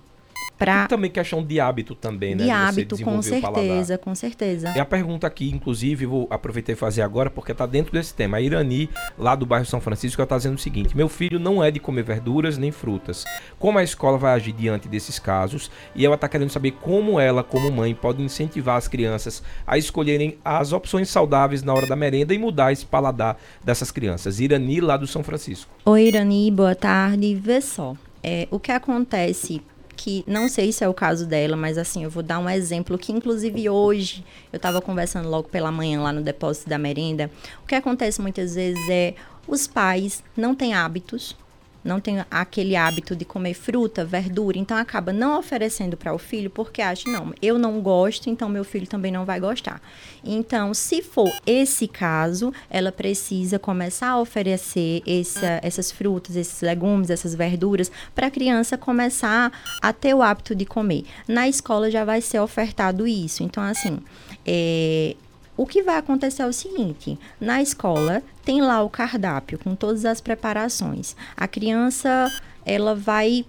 E 0.85 0.89
também 0.89 1.11
questão 1.11 1.45
de 1.45 1.59
hábito 1.59 1.95
também, 1.95 2.35
né? 2.35 2.45
De 2.45 2.51
hábito, 2.51 3.03
com 3.03 3.23
certeza, 3.23 3.99
com 3.99 4.15
certeza. 4.15 4.73
E 4.77 4.81
a 4.81 4.85
pergunta 4.85 5.27
aqui, 5.27 5.51
inclusive, 5.51 6.07
vou 6.07 6.27
aproveitar 6.31 6.73
e 6.73 6.77
fazer 6.77 7.03
agora, 7.03 7.31
porque 7.31 7.53
está 7.53 7.67
dentro 7.67 7.93
desse 7.93 8.13
tema. 8.13 8.37
A 8.37 8.41
Irani, 8.41 8.91
lá 9.19 9.35
do 9.35 9.47
bairro 9.47 9.65
São 9.65 9.81
Francisco, 9.81 10.21
está 10.23 10.37
dizendo 10.37 10.57
o 10.57 10.61
seguinte: 10.61 10.97
meu 10.97 11.09
filho 11.09 11.39
não 11.39 11.63
é 11.63 11.71
de 11.71 11.81
comer 11.81 12.03
verduras 12.03 12.59
nem 12.59 12.71
frutas. 12.71 13.25
Como 13.59 13.79
a 13.79 13.83
escola 13.83 14.19
vai 14.19 14.35
agir 14.35 14.53
diante 14.53 14.89
desses 14.89 15.19
casos? 15.19 15.71
E 15.95 16.05
ela 16.05 16.15
está 16.15 16.29
querendo 16.29 16.51
saber 16.51 16.73
como 16.73 17.19
ela, 17.19 17.43
como 17.43 17.71
mãe, 17.71 17.95
pode 17.95 18.23
incentivar 18.23 18.77
as 18.77 18.89
crianças 18.89 19.43
a 19.67 19.79
escolherem 19.79 20.39
as 20.45 20.73
opções 20.73 21.09
saudáveis 21.09 21.63
na 21.63 21.73
hora 21.75 21.87
da 21.87 21.97
merenda 21.97 22.35
e 22.35 22.39
mudar 22.39 22.73
esse 22.73 22.87
paladar 22.87 23.37
dessas 23.65 23.91
crianças. 23.91 24.41
Irani, 24.41 24.81
lá 24.81 24.97
do 24.97 25.07
São 25.07 25.23
Francisco. 25.23 25.71
Oi, 25.85 26.09
Irani, 26.09 26.51
boa 26.51 26.75
tarde. 26.75 27.35
Vê 27.35 27.61
só. 27.61 27.95
É, 28.23 28.47
o 28.51 28.61
que 28.61 28.71
acontece 28.71 29.63
que 30.03 30.25
não 30.27 30.49
sei 30.49 30.73
se 30.73 30.83
é 30.83 30.89
o 30.89 30.95
caso 30.95 31.27
dela, 31.27 31.55
mas 31.59 31.77
assim, 31.77 32.05
eu 32.05 32.09
vou 32.09 32.23
dar 32.23 32.39
um 32.39 32.49
exemplo 32.49 32.97
que 32.97 33.13
inclusive 33.13 33.69
hoje 33.69 34.25
eu 34.51 34.57
estava 34.57 34.81
conversando 34.81 35.29
logo 35.29 35.51
pela 35.51 35.71
manhã 35.71 36.01
lá 36.01 36.11
no 36.11 36.23
depósito 36.23 36.71
da 36.71 36.79
merenda. 36.79 37.31
O 37.63 37.67
que 37.67 37.75
acontece 37.75 38.19
muitas 38.19 38.55
vezes 38.55 38.89
é 38.89 39.15
os 39.47 39.67
pais 39.67 40.25
não 40.35 40.55
têm 40.55 40.73
hábitos 40.73 41.37
não 41.83 42.01
tem 42.01 42.25
aquele 42.31 42.77
hábito 42.77 43.17
de 43.17 43.25
comer 43.25 43.55
fruta, 43.55 44.05
verdura, 44.05 44.59
então 44.59 44.77
acaba 44.77 45.13
não 45.13 45.39
oferecendo 45.39 45.97
para 45.97 46.15
o 46.15 46.19
filho 46.19 46.51
porque 46.51 46.83
acha, 46.83 47.11
não, 47.11 47.33
eu 47.41 47.59
não 47.59 47.81
gosto, 47.81 48.29
então 48.29 48.49
meu 48.49 48.65
filho 48.65 48.87
também 48.87 49.11
não 49.11 49.25
vai 49.25 49.41
gostar. 49.41 49.81
Então, 50.25 50.75
se 50.75 51.03
for 51.03 51.31
esse 51.47 51.89
caso, 51.89 52.53
ela 52.69 52.93
precisa 52.93 53.59
começar 53.59 54.11
a 54.11 54.21
oferecer 54.21 55.03
essa, 55.07 55.61
essas 55.63 55.91
frutas, 55.91 56.37
esses 56.37 56.61
legumes, 56.61 57.11
essas 57.11 57.35
verduras, 57.35 57.91
para 58.15 58.27
a 58.27 58.31
criança 58.31 58.77
começar 58.77 59.53
a 59.81 59.93
ter 59.93 60.15
o 60.15 60.23
hábito 60.23 60.55
de 60.55 60.65
comer. 60.65 61.05
Na 61.27 61.49
escola 61.49 61.91
já 61.91 62.05
vai 62.05 62.21
ser 62.21 62.41
ofertado 62.41 63.07
isso. 63.07 63.43
Então, 63.43 63.63
assim, 63.63 63.99
é, 64.47 65.17
o 65.61 65.67
que 65.67 65.83
vai 65.83 65.99
acontecer 65.99 66.41
é 66.41 66.47
o 66.47 66.55
seguinte: 66.55 67.19
na 67.39 67.61
escola 67.61 68.23
tem 68.43 68.63
lá 68.63 68.83
o 68.83 68.89
cardápio 68.89 69.59
com 69.59 69.75
todas 69.75 70.07
as 70.07 70.19
preparações. 70.19 71.15
A 71.37 71.47
criança 71.47 72.29
ela 72.65 72.95
vai 72.95 73.45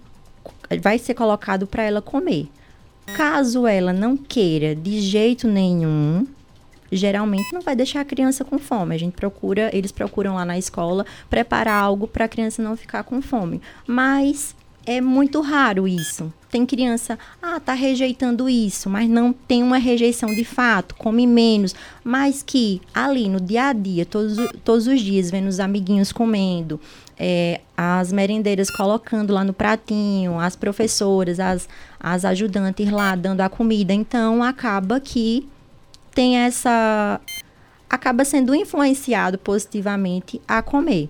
vai 0.82 0.98
ser 0.98 1.14
colocado 1.14 1.66
para 1.66 1.84
ela 1.84 2.02
comer. 2.02 2.50
Caso 3.16 3.66
ela 3.66 3.94
não 3.94 4.14
queira 4.14 4.76
de 4.76 5.00
jeito 5.00 5.48
nenhum, 5.48 6.26
geralmente 6.90 7.50
não 7.50 7.62
vai 7.62 7.74
deixar 7.74 8.02
a 8.02 8.04
criança 8.04 8.44
com 8.44 8.58
fome. 8.58 8.94
A 8.94 8.98
gente 8.98 9.14
procura, 9.14 9.70
eles 9.72 9.90
procuram 9.90 10.34
lá 10.34 10.44
na 10.44 10.58
escola 10.58 11.06
preparar 11.30 11.82
algo 11.82 12.06
para 12.06 12.26
a 12.26 12.28
criança 12.28 12.62
não 12.62 12.76
ficar 12.76 13.04
com 13.04 13.22
fome. 13.22 13.62
Mas 13.86 14.54
é 14.86 15.00
muito 15.00 15.40
raro 15.40 15.86
isso. 15.86 16.32
Tem 16.50 16.66
criança, 16.66 17.18
ah, 17.40 17.58
tá 17.58 17.72
rejeitando 17.72 18.46
isso, 18.48 18.90
mas 18.90 19.08
não 19.08 19.32
tem 19.32 19.62
uma 19.62 19.78
rejeição 19.78 20.28
de 20.34 20.44
fato, 20.44 20.94
come 20.96 21.26
menos, 21.26 21.74
mas 22.04 22.42
que 22.42 22.82
ali 22.92 23.26
no 23.26 23.40
dia 23.40 23.68
a 23.68 23.72
dia, 23.72 24.04
todos, 24.04 24.36
todos 24.62 24.86
os 24.86 25.00
dias, 25.00 25.30
vendo 25.30 25.48
os 25.48 25.58
amiguinhos 25.58 26.12
comendo, 26.12 26.78
é, 27.18 27.60
as 27.74 28.12
merendeiras 28.12 28.70
colocando 28.70 29.32
lá 29.32 29.44
no 29.44 29.54
pratinho, 29.54 30.38
as 30.38 30.54
professoras, 30.54 31.40
as, 31.40 31.66
as 31.98 32.24
ajudantes 32.24 32.90
lá 32.90 33.16
dando 33.16 33.40
a 33.40 33.48
comida, 33.48 33.94
então 33.94 34.42
acaba 34.42 35.00
que 35.00 35.48
tem 36.14 36.36
essa. 36.36 37.20
acaba 37.88 38.24
sendo 38.24 38.54
influenciado 38.54 39.38
positivamente 39.38 40.40
a 40.46 40.60
comer. 40.60 41.08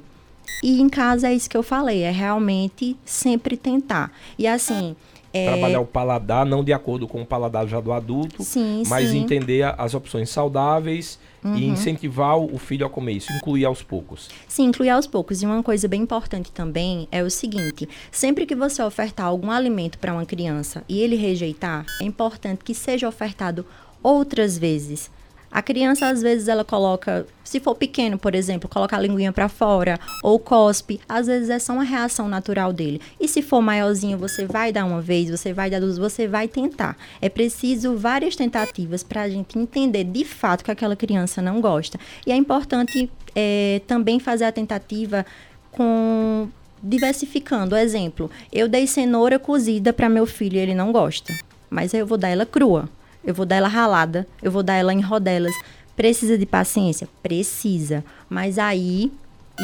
E 0.62 0.80
em 0.80 0.88
casa 0.88 1.28
é 1.28 1.34
isso 1.34 1.48
que 1.48 1.56
eu 1.56 1.62
falei, 1.62 2.02
é 2.02 2.10
realmente 2.10 2.96
sempre 3.04 3.56
tentar. 3.56 4.12
E 4.38 4.46
assim. 4.46 4.96
É... 5.34 5.46
Trabalhar 5.46 5.80
o 5.80 5.86
paladar, 5.86 6.44
não 6.44 6.62
de 6.62 6.74
acordo 6.74 7.08
com 7.08 7.22
o 7.22 7.26
paladar 7.26 7.66
já 7.66 7.80
do 7.80 7.90
adulto, 7.90 8.44
sim, 8.44 8.82
mas 8.86 9.08
sim. 9.08 9.18
entender 9.18 9.62
as 9.78 9.94
opções 9.94 10.28
saudáveis 10.28 11.18
uhum. 11.42 11.56
e 11.56 11.66
incentivar 11.66 12.38
o 12.38 12.58
filho 12.58 12.84
a 12.84 12.90
comer 12.90 13.12
isso, 13.12 13.32
incluir 13.32 13.64
aos 13.64 13.82
poucos. 13.82 14.28
Sim, 14.46 14.64
incluir 14.64 14.90
aos 14.90 15.06
poucos. 15.06 15.42
E 15.42 15.46
uma 15.46 15.62
coisa 15.62 15.88
bem 15.88 16.02
importante 16.02 16.52
também 16.52 17.08
é 17.10 17.22
o 17.22 17.30
seguinte: 17.30 17.88
sempre 18.10 18.44
que 18.44 18.54
você 18.54 18.82
ofertar 18.82 19.24
algum 19.24 19.50
alimento 19.50 19.98
para 19.98 20.12
uma 20.12 20.26
criança 20.26 20.84
e 20.86 21.00
ele 21.00 21.16
rejeitar, 21.16 21.86
é 22.00 22.04
importante 22.04 22.62
que 22.62 22.74
seja 22.74 23.08
ofertado 23.08 23.64
outras 24.02 24.58
vezes 24.58 25.10
a 25.52 25.60
criança, 25.60 26.08
às 26.08 26.22
vezes, 26.22 26.48
ela 26.48 26.64
coloca, 26.64 27.26
se 27.44 27.60
for 27.60 27.74
pequeno, 27.74 28.16
por 28.16 28.34
exemplo, 28.34 28.70
coloca 28.70 28.96
a 28.96 28.98
linguinha 28.98 29.32
para 29.32 29.50
fora 29.50 30.00
ou 30.22 30.38
cospe, 30.38 30.98
às 31.06 31.26
vezes 31.26 31.50
é 31.50 31.58
só 31.58 31.74
uma 31.74 31.84
reação 31.84 32.26
natural 32.26 32.72
dele. 32.72 33.02
E 33.20 33.28
se 33.28 33.42
for 33.42 33.60
maiorzinho, 33.60 34.16
você 34.16 34.46
vai 34.46 34.72
dar 34.72 34.86
uma 34.86 35.02
vez, 35.02 35.28
você 35.28 35.52
vai 35.52 35.68
dar 35.68 35.78
duas, 35.78 35.98
você 35.98 36.26
vai 36.26 36.48
tentar. 36.48 36.96
É 37.20 37.28
preciso 37.28 37.94
várias 37.96 38.34
tentativas 38.34 39.02
para 39.02 39.22
a 39.22 39.28
gente 39.28 39.58
entender 39.58 40.04
de 40.04 40.24
fato 40.24 40.64
que 40.64 40.70
aquela 40.70 40.96
criança 40.96 41.42
não 41.42 41.60
gosta. 41.60 42.00
E 42.26 42.32
é 42.32 42.36
importante 42.36 43.10
é, 43.36 43.82
também 43.86 44.18
fazer 44.18 44.46
a 44.46 44.52
tentativa 44.52 45.26
com 45.70 46.48
diversificando. 46.82 47.76
Exemplo, 47.76 48.30
eu 48.50 48.66
dei 48.66 48.86
cenoura 48.86 49.38
cozida 49.38 49.92
para 49.92 50.08
meu 50.08 50.24
filho, 50.24 50.58
ele 50.58 50.74
não 50.74 50.90
gosta, 50.90 51.34
mas 51.68 51.92
eu 51.92 52.06
vou 52.06 52.16
dar 52.16 52.30
ela 52.30 52.46
crua 52.46 52.88
eu 53.24 53.34
vou 53.34 53.46
dar 53.46 53.56
ela 53.56 53.68
ralada, 53.68 54.26
eu 54.42 54.50
vou 54.50 54.62
dar 54.62 54.74
ela 54.74 54.92
em 54.92 55.00
rodelas. 55.00 55.54
Precisa 55.94 56.38
de 56.38 56.46
paciência? 56.46 57.08
Precisa. 57.22 58.04
Mas 58.28 58.58
aí 58.58 59.12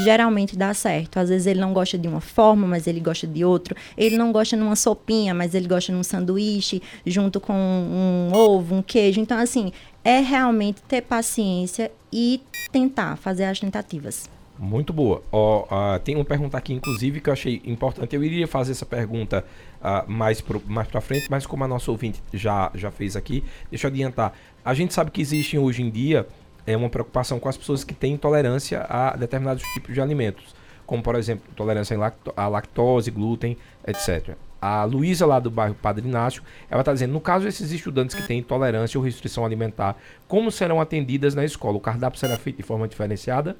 geralmente 0.04 0.56
dá 0.56 0.72
certo. 0.74 1.18
Às 1.18 1.28
vezes 1.28 1.46
ele 1.46 1.60
não 1.60 1.72
gosta 1.72 1.96
de 1.98 2.06
uma 2.06 2.20
forma, 2.20 2.66
mas 2.66 2.86
ele 2.86 3.00
gosta 3.00 3.26
de 3.26 3.44
outro. 3.44 3.74
Ele 3.96 4.16
não 4.16 4.32
gosta 4.32 4.56
numa 4.56 4.76
sopinha, 4.76 5.34
mas 5.34 5.54
ele 5.54 5.66
gosta 5.66 5.92
num 5.92 6.02
sanduíche, 6.02 6.82
junto 7.06 7.40
com 7.40 7.54
um 7.54 8.30
ovo, 8.34 8.74
um 8.74 8.82
queijo. 8.82 9.20
Então, 9.20 9.38
assim, 9.38 9.72
é 10.04 10.20
realmente 10.20 10.82
ter 10.82 11.02
paciência 11.02 11.90
e 12.12 12.40
tentar 12.70 13.16
fazer 13.16 13.44
as 13.44 13.58
tentativas. 13.58 14.28
Muito 14.58 14.92
boa. 14.92 15.22
Uh, 15.32 15.98
tem 16.00 16.16
uma 16.16 16.24
pergunta 16.24 16.58
aqui, 16.58 16.74
inclusive, 16.74 17.20
que 17.20 17.30
eu 17.30 17.32
achei 17.32 17.62
importante. 17.64 18.16
Eu 18.16 18.24
iria 18.24 18.46
fazer 18.48 18.72
essa 18.72 18.84
pergunta 18.84 19.44
uh, 19.80 20.10
mais, 20.10 20.40
pro, 20.40 20.60
mais 20.66 20.88
pra 20.88 21.00
frente, 21.00 21.26
mas 21.30 21.46
como 21.46 21.62
a 21.62 21.68
nossa 21.68 21.90
ouvinte 21.90 22.20
já, 22.32 22.70
já 22.74 22.90
fez 22.90 23.14
aqui, 23.14 23.44
deixa 23.70 23.86
eu 23.86 23.90
adiantar. 23.90 24.32
A 24.64 24.74
gente 24.74 24.92
sabe 24.92 25.12
que 25.12 25.20
existem 25.20 25.60
hoje 25.60 25.82
em 25.82 25.90
dia 25.90 26.26
é 26.66 26.76
uma 26.76 26.90
preocupação 26.90 27.38
com 27.38 27.48
as 27.48 27.56
pessoas 27.56 27.82
que 27.82 27.94
têm 27.94 28.14
intolerância 28.14 28.84
a 28.90 29.16
determinados 29.16 29.62
tipos 29.72 29.94
de 29.94 30.00
alimentos, 30.00 30.54
como, 30.84 31.02
por 31.02 31.14
exemplo, 31.14 31.44
tolerância 31.56 31.96
à 32.36 32.48
lactose, 32.48 33.10
glúten, 33.10 33.56
etc. 33.86 34.36
a 34.60 34.84
Luísa, 34.84 35.24
lá 35.24 35.38
do 35.38 35.50
bairro 35.50 35.74
Padre 35.74 36.06
Inácio, 36.06 36.42
ela 36.68 36.82
está 36.82 36.92
dizendo: 36.92 37.12
no 37.12 37.20
caso 37.20 37.46
desses 37.46 37.70
estudantes 37.70 38.14
que 38.14 38.26
têm 38.26 38.40
intolerância 38.40 38.98
ou 38.98 39.04
restrição 39.04 39.46
alimentar, 39.46 39.96
como 40.26 40.50
serão 40.50 40.80
atendidas 40.80 41.34
na 41.34 41.44
escola? 41.44 41.76
O 41.78 41.80
cardápio 41.80 42.18
será 42.18 42.36
feito 42.36 42.56
de 42.56 42.62
forma 42.62 42.86
diferenciada? 42.86 43.56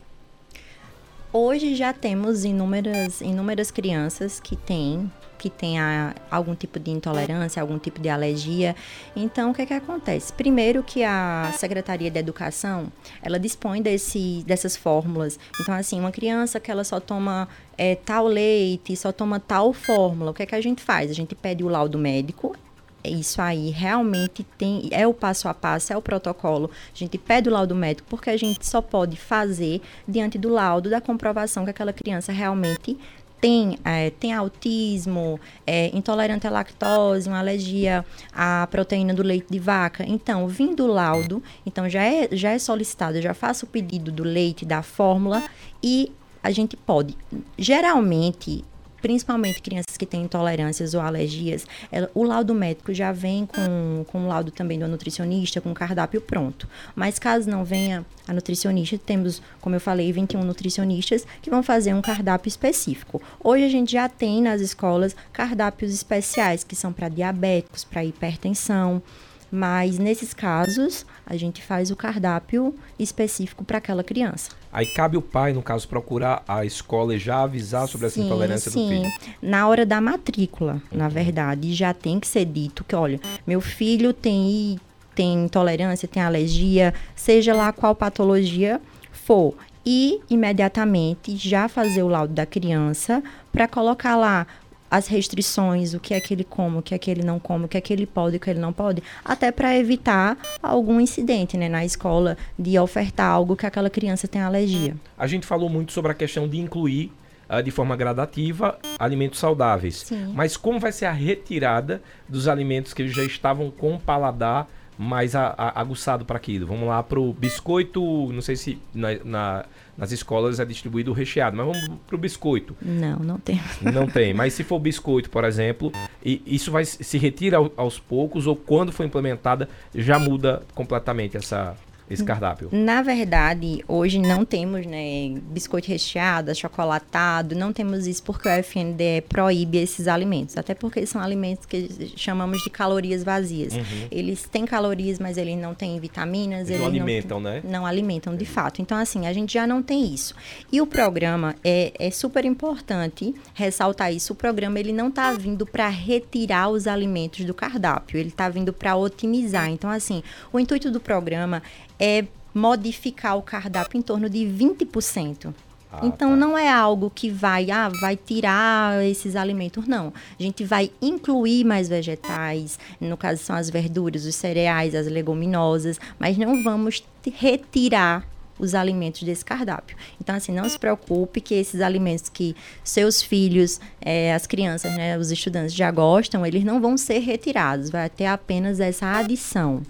Hoje 1.33 1.75
já 1.75 1.93
temos 1.93 2.45
inúmeras, 2.45 3.21
inúmeras 3.21 3.71
crianças 3.71 4.41
que 4.41 4.57
têm 4.57 5.11
que 5.39 5.49
tenha 5.49 6.15
algum 6.31 6.55
tipo 6.55 6.79
de 6.81 6.91
intolerância, 6.91 7.63
algum 7.63 7.79
tipo 7.79 8.01
de 8.01 8.09
alergia. 8.09 8.75
Então, 9.15 9.53
o 9.53 9.55
que 9.55 9.63
é 9.63 9.67
que 9.67 9.73
acontece? 9.73 10.33
Primeiro 10.33 10.83
que 10.83 11.05
a 11.05 11.53
Secretaria 11.57 12.11
de 12.11 12.19
Educação, 12.19 12.93
ela 13.23 13.39
dispõe 13.39 13.81
desse, 13.81 14.43
dessas 14.45 14.77
fórmulas. 14.77 15.39
Então, 15.61 15.75
assim, 15.75 16.01
uma 16.01 16.11
criança 16.11 16.59
que 16.59 16.71
ela 16.71 16.83
só 16.83 16.99
toma 16.99 17.49
é, 17.77 17.95
tal 17.95 18.27
leite, 18.27 18.97
só 18.97 19.13
toma 19.13 19.39
tal 19.39 19.73
fórmula, 19.73 20.33
o 20.33 20.35
que 20.35 20.43
é 20.43 20.47
que 20.47 20.57
a 20.57 20.61
gente 20.61 20.83
faz? 20.83 21.11
A 21.11 21.15
gente 21.15 21.37
pede 21.37 21.63
o 21.63 21.69
laudo 21.69 21.99
médico, 21.99 22.57
isso 23.05 23.41
aí 23.41 23.71
realmente 23.71 24.45
tem 24.57 24.89
é 24.91 25.07
o 25.07 25.15
passo 25.15 25.49
a 25.49 25.55
passo, 25.55 25.93
é 25.93 25.97
o 25.97 26.03
protocolo. 26.03 26.71
A 26.93 26.99
gente 26.99 27.17
pede 27.17 27.49
o 27.49 27.53
laudo 27.53 27.75
médico 27.75 28.09
porque 28.09 28.31
a 28.31 28.37
gente 28.37 28.67
só 28.67 28.81
pode 28.81 29.17
fazer 29.17 29.81
diante 30.07 30.39
do 30.39 30.49
laudo 30.49 30.91
da 30.91 31.01
comprovação 31.01 31.65
que 31.65 31.71
aquela 31.71 31.93
criança 31.93 32.33
realmente 32.33 32.99
tem, 33.41 33.79
é, 33.85 34.11
tem 34.11 34.33
autismo, 34.33 35.41
é, 35.67 35.97
intolerante 35.97 36.47
à 36.47 36.51
lactose, 36.51 37.29
uma 37.29 37.39
alergia 37.39 38.05
à 38.33 38.67
proteína 38.71 39.15
do 39.15 39.23
leite 39.23 39.47
de 39.49 39.59
vaca. 39.59 40.05
Então, 40.07 40.49
vindo 40.49 40.85
o 40.85 40.87
laudo, 40.87 41.43
então 41.65 41.89
já 41.89 42.03
é, 42.03 42.29
já 42.33 42.51
é 42.51 42.59
solicitado, 42.59 43.19
eu 43.19 43.23
já 43.23 43.35
faço 43.35 43.65
o 43.65 43.69
pedido 43.69 44.11
do 44.11 44.25
leite, 44.25 44.65
da 44.65 44.83
fórmula 44.83 45.45
e 45.83 46.13
a 46.43 46.51
gente 46.51 46.77
pode. 46.77 47.17
Geralmente, 47.57 48.65
principalmente 49.01 49.63
crianças 49.63 49.97
que 49.97 50.07
têm 50.07 50.23
intolerâncias 50.23 50.95
ou 50.95 51.01
alergias, 51.01 51.67
ela, 51.91 52.11
o 52.15 52.23
laudo 52.23 52.55
médico 52.55 52.93
já 52.93 53.13
vem 53.13 53.47
com, 53.47 54.05
com 54.07 54.25
o 54.25 54.29
laudo 54.29 54.51
também 54.51 54.79
do 54.79 54.89
nutricionista, 54.89 55.61
com 55.61 55.71
o 55.71 55.75
cardápio 55.75 56.21
pronto. 56.21 56.69
Mas 56.95 57.19
caso 57.19 57.49
não 57.49 57.65
venha 57.65 58.05
a 58.27 58.33
nutricionista, 58.33 58.99
temos, 58.99 59.43
como 59.61 59.77
eu 59.77 59.81
falei, 59.81 60.13
21 60.13 60.43
nutricionistas 60.43 61.27
que 61.41 61.51
vão 61.51 61.63
fazer 61.63 61.95
um 61.95 62.03
cardápio 62.03 62.49
específico. 62.49 63.23
Hoje 63.43 63.65
a 63.65 63.69
gente 63.69 63.93
já 63.93 64.09
tem 64.09 64.43
nas 64.43 64.61
escolas 64.61 65.17
cardápios 65.33 65.93
especiais, 65.93 66.65
que 66.65 66.77
são 66.77 66.93
para 66.93 67.09
diabéticos, 67.09 67.85
para 67.85 68.05
hipertensão. 68.05 69.03
Mas 69.51 69.99
nesses 69.99 70.35
casos, 70.35 71.07
a 71.25 71.37
gente 71.37 71.63
faz 71.63 71.91
o 71.91 71.97
cardápio 71.97 72.75
específico 72.99 73.65
para 73.65 73.79
aquela 73.79 74.05
criança. 74.05 74.51
Aí 74.73 74.87
cabe 74.87 75.17
o 75.17 75.23
pai, 75.23 75.53
no 75.53 75.63
caso, 75.63 75.89
procurar 75.89 76.43
a 76.47 76.65
escola 76.65 77.15
e 77.15 77.19
já 77.19 77.43
avisar 77.43 77.89
sobre 77.89 78.09
sim, 78.09 78.21
essa 78.21 78.27
intolerância 78.27 78.71
sim. 78.71 78.83
do 78.83 78.89
filho. 78.89 79.37
Na 79.41 79.67
hora 79.67 79.87
da 79.87 80.01
matrícula, 80.01 80.83
uhum. 80.93 80.99
na 80.99 81.09
verdade, 81.09 81.75
já 81.75 81.95
tem 81.95 82.21
que 82.21 82.27
ser 82.27 82.45
dito 82.45 82.85
que, 82.85 82.95
olha, 82.95 83.21
meu 83.47 83.61
filho 83.61 84.13
tem 84.13 84.79
tem 85.15 85.47
intolerância, 85.47 86.07
tem 86.07 86.23
alergia, 86.23 86.95
seja 87.17 87.53
lá 87.53 87.73
qual 87.73 87.93
patologia 87.93 88.81
for, 89.11 89.53
e 89.85 90.21
imediatamente 90.31 91.37
já 91.37 91.69
fazer 91.69 92.05
o 92.05 92.09
laudo 92.09 92.35
da 92.35 92.47
criança 92.47 93.21
para 93.51 93.67
colocar 93.67 94.15
lá 94.15 94.47
as 94.91 95.07
restrições, 95.07 95.95
o 95.95 96.01
que 96.01 96.15
é 96.15 96.21
que 96.21 96.33
ele 96.33 96.45
come, 96.45 96.79
o 96.79 96.83
que 96.83 96.95
é 96.95 96.99
que 96.99 97.11
ele 97.11 97.23
não 97.23 97.39
come, 97.39 97.65
o 97.65 97.69
que 97.69 97.77
é 97.77 97.81
que 97.81 97.93
ele 97.93 98.07
pode, 98.07 98.37
o 98.37 98.41
que 98.41 98.51
ele 98.51 98.61
não 98.61 98.73
pode, 98.73 99.03
até 99.25 99.51
para 99.51 99.77
evitar 99.77 100.37
algum 100.63 101.01
incidente 101.01 101.57
né, 101.57 101.69
na 101.69 101.85
escola 101.85 102.37
de 102.59 102.79
ofertar 102.79 103.31
algo 103.31 103.57
que 103.57 103.67
aquela 103.67 103.91
criança 103.91 104.27
tem 104.27 104.41
alergia. 104.41 104.97
A 105.17 105.27
gente 105.27 105.47
falou 105.47 105.69
muito 105.69 105.93
sobre 105.93 106.13
a 106.13 106.15
questão 106.15 106.49
de 106.49 106.59
incluir 106.59 107.13
uh, 107.49 107.63
de 107.63 107.71
forma 107.71 107.97
gradativa 107.97 108.79
alimentos 108.99 109.39
saudáveis. 109.39 110.01
Sim. 110.01 110.33
Mas 110.35 110.57
como 110.57 110.79
vai 110.79 110.93
ser 110.93 111.07
a 111.07 111.13
retirada 111.13 112.03
dos 112.29 112.49
alimentos 112.49 112.93
que 112.93 113.09
já 113.09 113.25
estavam 113.25 113.71
com 113.71 113.95
o 113.95 114.01
paladar 114.01 114.69
mais 114.99 115.35
a, 115.35 115.55
a, 115.57 115.81
aguçado 115.81 116.25
para 116.25 116.37
aquilo? 116.37 116.67
Vamos 116.67 116.89
lá 116.89 117.03
para 117.03 117.21
o 117.21 117.33
biscoito, 117.33 118.01
não 118.33 118.43
sei 118.43 118.57
se 118.57 118.79
na, 118.95 119.09
na 119.25 119.65
nas 119.99 120.13
escolas 120.13 120.61
é 120.61 120.65
distribuído 120.65 121.13
recheado, 121.13 121.57
mas 121.57 121.67
vamos 121.67 122.01
pro 122.07 122.17
biscoito. 122.17 122.77
Não, 122.81 123.19
não 123.19 123.37
tem. 123.37 123.61
Não 123.83 124.07
tem, 124.07 124.33
mas 124.33 124.53
se 124.53 124.63
for 124.63 124.79
biscoito, 124.79 125.29
por 125.29 125.43
exemplo, 125.43 125.91
e 126.25 126.41
isso 126.47 126.71
vai 126.71 126.85
se 126.85 127.19
retira 127.19 127.57
aos 127.77 127.99
poucos 127.99 128.47
ou 128.47 128.55
quando 128.55 128.93
for 128.93 129.05
implementada 129.05 129.69
já 129.93 130.17
muda 130.17 130.63
completamente 130.73 131.37
essa 131.37 131.75
esse 132.11 132.25
cardápio? 132.25 132.69
Na 132.73 133.03
verdade, 133.03 133.85
hoje 133.87 134.19
não 134.19 134.45
temos, 134.45 134.87
né, 134.87 135.35
biscoito 135.51 135.89
recheado, 135.89 136.55
chocolatado, 136.55 137.55
não 137.55 137.73
temos 137.73 138.07
isso 138.07 138.23
porque 138.23 138.49
o 138.49 138.53
FNDE 138.53 139.23
proíbe 139.29 139.79
esses 139.79 140.09
alimentos, 140.09 140.57
até 140.57 140.75
porque 140.75 141.05
são 141.07 141.21
alimentos 141.21 141.67
que 141.67 142.13
chamamos 142.17 142.63
de 142.63 142.71
calorias 142.71 143.23
vazias. 143.23 143.75
Uhum. 143.75 144.09
Eles 144.11 144.43
têm 144.45 144.65
calorias, 144.65 145.19
mas 145.19 145.37
eles 145.37 145.59
não 145.59 145.75
têm 145.75 145.99
vitaminas. 146.01 146.69
Eles, 146.69 146.81
não 146.81 146.87
alimentam, 146.89 147.41
não, 147.41 147.51
né? 147.51 147.63
Não 147.65 147.87
alimentam, 147.87 148.37
de 148.37 148.45
fato. 148.45 148.81
Então, 148.81 148.97
assim, 148.97 149.27
a 149.27 149.33
gente 149.33 149.55
já 149.55 149.67
não 149.67 149.83
tem 149.83 150.13
isso. 150.13 150.35
E 150.73 150.81
o 150.81 150.87
programa, 150.87 151.55
é, 151.65 151.93
é 151.99 152.11
super 152.11 152.45
importante 152.45 153.35
ressaltar 153.55 154.13
isso, 154.13 154.33
o 154.33 154.37
programa 154.37 154.79
ele 154.79 154.93
não 154.93 155.09
está 155.09 155.33
vindo 155.33 155.67
para 155.67 155.89
retirar 155.89 156.69
os 156.69 156.87
alimentos 156.87 157.45
do 157.45 157.55
cardápio, 157.55 158.19
ele 158.19 158.29
está 158.29 158.49
vindo 158.49 158.73
para 158.73 158.97
otimizar. 158.97 159.69
Então, 159.71 159.91
assim, 159.91 160.23
o 160.53 160.59
intuito 160.59 160.91
do 160.91 161.01
programa 161.01 161.63
é 161.99 162.25
modificar 162.55 163.37
o 163.37 163.43
cardápio 163.43 163.99
em 163.99 164.03
torno 164.03 164.29
de 164.29 164.41
20%. 164.41 165.55
Ah, 165.91 166.01
então 166.03 166.31
tá. 166.31 166.37
não 166.37 166.57
é 166.57 166.71
algo 166.71 167.11
que 167.15 167.31
vai, 167.31 167.71
ah, 167.71 167.89
vai 168.01 168.15
tirar 168.17 169.03
esses 169.05 169.35
alimentos, 169.35 169.87
não. 169.87 170.13
A 170.39 170.43
gente 170.43 170.65
vai 170.65 170.91
incluir 171.01 171.65
mais 171.65 171.89
vegetais, 171.89 172.79
no 173.01 173.17
caso 173.17 173.43
são 173.43 173.57
as 173.57 173.71
verduras, 173.71 174.27
os 174.27 174.35
cereais, 174.35 174.95
as 174.95 175.07
leguminosas, 175.07 175.99
mas 176.19 176.37
não 176.37 176.63
vamos 176.63 177.03
retirar 177.35 178.27
os 178.59 178.75
alimentos 178.75 179.23
desse 179.23 179.45
cardápio. 179.45 179.97
Então, 180.21 180.35
assim, 180.35 180.53
não 180.53 180.69
se 180.69 180.79
preocupe 180.79 181.41
que 181.41 181.55
esses 181.55 181.81
alimentos 181.81 182.29
que 182.29 182.57
seus 182.83 183.23
filhos, 183.23 183.81
é, 184.01 184.35
as 184.35 184.47
crianças, 184.47 184.93
né, 184.95 185.17
os 185.17 185.31
estudantes 185.31 185.75
já 185.75 185.91
gostam, 185.91 186.45
eles 186.45 186.65
não 186.65 186.81
vão 186.81 186.97
ser 186.99 187.21
retirados, 187.21 187.89
vai 187.89 188.11
ter 188.11 188.27
apenas 188.27 188.81
essa 188.81 189.07
adição. 189.17 189.83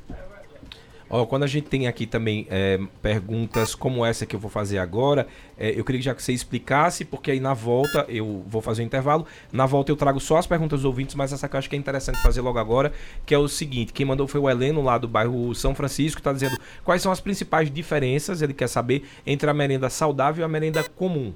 Ó, 1.10 1.24
quando 1.24 1.44
a 1.44 1.46
gente 1.46 1.68
tem 1.68 1.86
aqui 1.86 2.06
também 2.06 2.46
é, 2.50 2.78
perguntas 3.00 3.74
como 3.74 4.04
essa 4.04 4.26
que 4.26 4.36
eu 4.36 4.40
vou 4.40 4.50
fazer 4.50 4.78
agora, 4.78 5.26
é, 5.56 5.70
eu 5.70 5.84
queria 5.84 6.00
que 6.00 6.04
já 6.04 6.14
que 6.14 6.22
você 6.22 6.32
explicasse, 6.32 7.04
porque 7.04 7.30
aí 7.30 7.40
na 7.40 7.54
volta 7.54 8.04
eu 8.08 8.44
vou 8.46 8.60
fazer 8.60 8.82
o 8.82 8.84
um 8.84 8.86
intervalo. 8.86 9.26
Na 9.50 9.64
volta 9.64 9.90
eu 9.90 9.96
trago 9.96 10.20
só 10.20 10.36
as 10.36 10.46
perguntas 10.46 10.80
dos 10.80 10.84
ouvintes, 10.84 11.14
mas 11.14 11.32
essa 11.32 11.48
que 11.48 11.56
eu 11.56 11.58
acho 11.58 11.70
que 11.70 11.76
é 11.76 11.78
interessante 11.78 12.20
fazer 12.20 12.40
logo 12.40 12.58
agora, 12.58 12.92
que 13.24 13.34
é 13.34 13.38
o 13.38 13.48
seguinte: 13.48 13.92
quem 13.92 14.04
mandou 14.04 14.28
foi 14.28 14.40
o 14.40 14.48
Heleno 14.48 14.82
lá 14.82 14.98
do 14.98 15.08
bairro 15.08 15.54
São 15.54 15.74
Francisco, 15.74 16.20
está 16.20 16.32
dizendo 16.32 16.58
quais 16.84 17.00
são 17.00 17.10
as 17.10 17.20
principais 17.20 17.70
diferenças, 17.70 18.42
ele 18.42 18.52
quer 18.52 18.68
saber, 18.68 19.04
entre 19.26 19.48
a 19.48 19.54
merenda 19.54 19.88
saudável 19.88 20.42
e 20.42 20.44
a 20.44 20.48
merenda 20.48 20.84
comum 20.84 21.32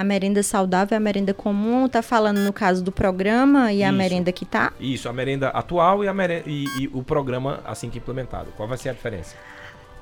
a 0.00 0.04
merenda 0.04 0.42
saudável 0.42 0.94
e 0.94 0.98
a 0.98 1.00
merenda 1.00 1.34
comum, 1.34 1.88
tá 1.88 2.02
falando 2.02 2.38
no 2.38 2.52
caso 2.52 2.82
do 2.82 2.90
programa 2.90 3.70
e 3.72 3.80
Isso. 3.80 3.88
a 3.88 3.92
merenda 3.92 4.32
que 4.32 4.46
tá? 4.46 4.72
Isso, 4.80 5.08
a 5.08 5.12
merenda 5.12 5.48
atual 5.48 6.02
e, 6.02 6.08
a 6.08 6.14
merenda, 6.14 6.44
e, 6.46 6.64
e 6.78 6.90
o 6.92 7.02
programa 7.02 7.60
assim 7.66 7.90
que 7.90 7.98
implementado. 7.98 8.50
Qual 8.56 8.66
vai 8.66 8.78
ser 8.78 8.88
a 8.88 8.92
diferença? 8.92 9.36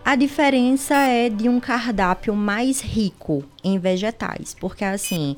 A 0.05 0.15
diferença 0.15 0.95
é 0.95 1.29
de 1.29 1.49
um 1.49 1.59
cardápio 1.59 2.35
mais 2.35 2.81
rico 2.81 3.45
em 3.63 3.79
vegetais, 3.79 4.57
porque 4.59 4.85
assim, 4.85 5.37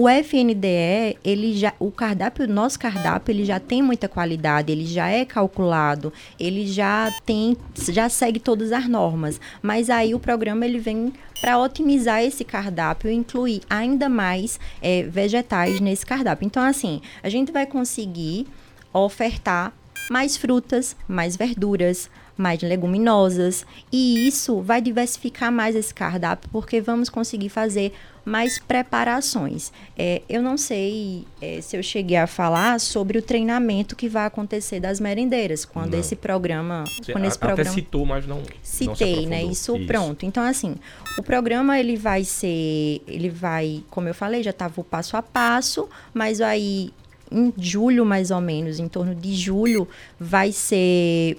o 0.00 0.08
FNDE, 0.08 1.18
ele 1.22 1.54
já, 1.54 1.74
o 1.78 1.90
cardápio, 1.90 2.46
o 2.46 2.48
nosso 2.48 2.78
cardápio, 2.78 3.32
ele 3.32 3.44
já 3.44 3.60
tem 3.60 3.82
muita 3.82 4.08
qualidade, 4.08 4.72
ele 4.72 4.86
já 4.86 5.08
é 5.08 5.26
calculado, 5.26 6.10
ele 6.38 6.66
já 6.66 7.12
tem, 7.26 7.54
já 7.74 8.08
segue 8.08 8.40
todas 8.40 8.72
as 8.72 8.88
normas. 8.88 9.38
Mas 9.60 9.90
aí 9.90 10.14
o 10.14 10.18
programa 10.18 10.64
ele 10.64 10.78
vem 10.78 11.12
para 11.38 11.58
otimizar 11.58 12.22
esse 12.22 12.44
cardápio 12.44 13.10
incluir 13.10 13.60
ainda 13.68 14.08
mais 14.08 14.58
é, 14.80 15.02
vegetais 15.02 15.80
nesse 15.80 16.06
cardápio. 16.06 16.46
Então, 16.46 16.62
assim, 16.62 17.02
a 17.22 17.28
gente 17.28 17.52
vai 17.52 17.66
conseguir 17.66 18.46
ofertar 18.94 19.70
mais 20.10 20.34
frutas, 20.34 20.96
mais 21.06 21.36
verduras, 21.36 22.08
mais 22.40 22.62
leguminosas. 22.62 23.66
E 23.92 24.26
isso 24.26 24.62
vai 24.62 24.80
diversificar 24.80 25.52
mais 25.52 25.76
esse 25.76 25.92
cardápio, 25.92 26.48
porque 26.50 26.80
vamos 26.80 27.10
conseguir 27.10 27.50
fazer 27.50 27.92
mais 28.24 28.58
preparações. 28.58 29.72
É, 29.96 30.22
eu 30.28 30.42
não 30.42 30.56
sei 30.56 31.24
é, 31.40 31.60
se 31.60 31.76
eu 31.76 31.82
cheguei 31.82 32.16
a 32.16 32.26
falar 32.26 32.78
sobre 32.80 33.18
o 33.18 33.22
treinamento 33.22 33.96
que 33.96 34.08
vai 34.08 34.26
acontecer 34.26 34.80
das 34.80 35.00
merendeiras 35.00 35.64
quando 35.64 35.92
não. 35.92 36.00
esse 36.00 36.16
programa, 36.16 36.84
Você 36.84 37.12
quando 37.12 37.24
esse 37.24 37.36
até 37.36 37.46
programa 37.46 37.74
citou, 37.74 38.06
mas 38.06 38.26
não 38.26 38.42
citei, 38.62 39.22
não 39.22 39.30
né? 39.30 39.42
Isso, 39.42 39.76
isso, 39.76 39.86
pronto. 39.86 40.24
Então 40.24 40.44
assim, 40.44 40.76
o 41.18 41.22
programa 41.22 41.78
ele 41.78 41.96
vai 41.96 42.24
ser, 42.24 43.02
ele 43.06 43.28
vai, 43.28 43.82
como 43.90 44.08
eu 44.08 44.14
falei, 44.14 44.42
já 44.42 44.50
estava 44.50 44.80
o 44.80 44.84
passo 44.84 45.16
a 45.16 45.22
passo, 45.22 45.88
mas 46.12 46.40
aí 46.40 46.92
em 47.32 47.52
julho 47.56 48.04
mais 48.04 48.30
ou 48.30 48.40
menos, 48.40 48.78
em 48.78 48.88
torno 48.88 49.14
de 49.14 49.34
julho, 49.34 49.88
vai 50.18 50.52
ser 50.52 51.38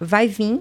vai 0.00 0.28
vir 0.28 0.60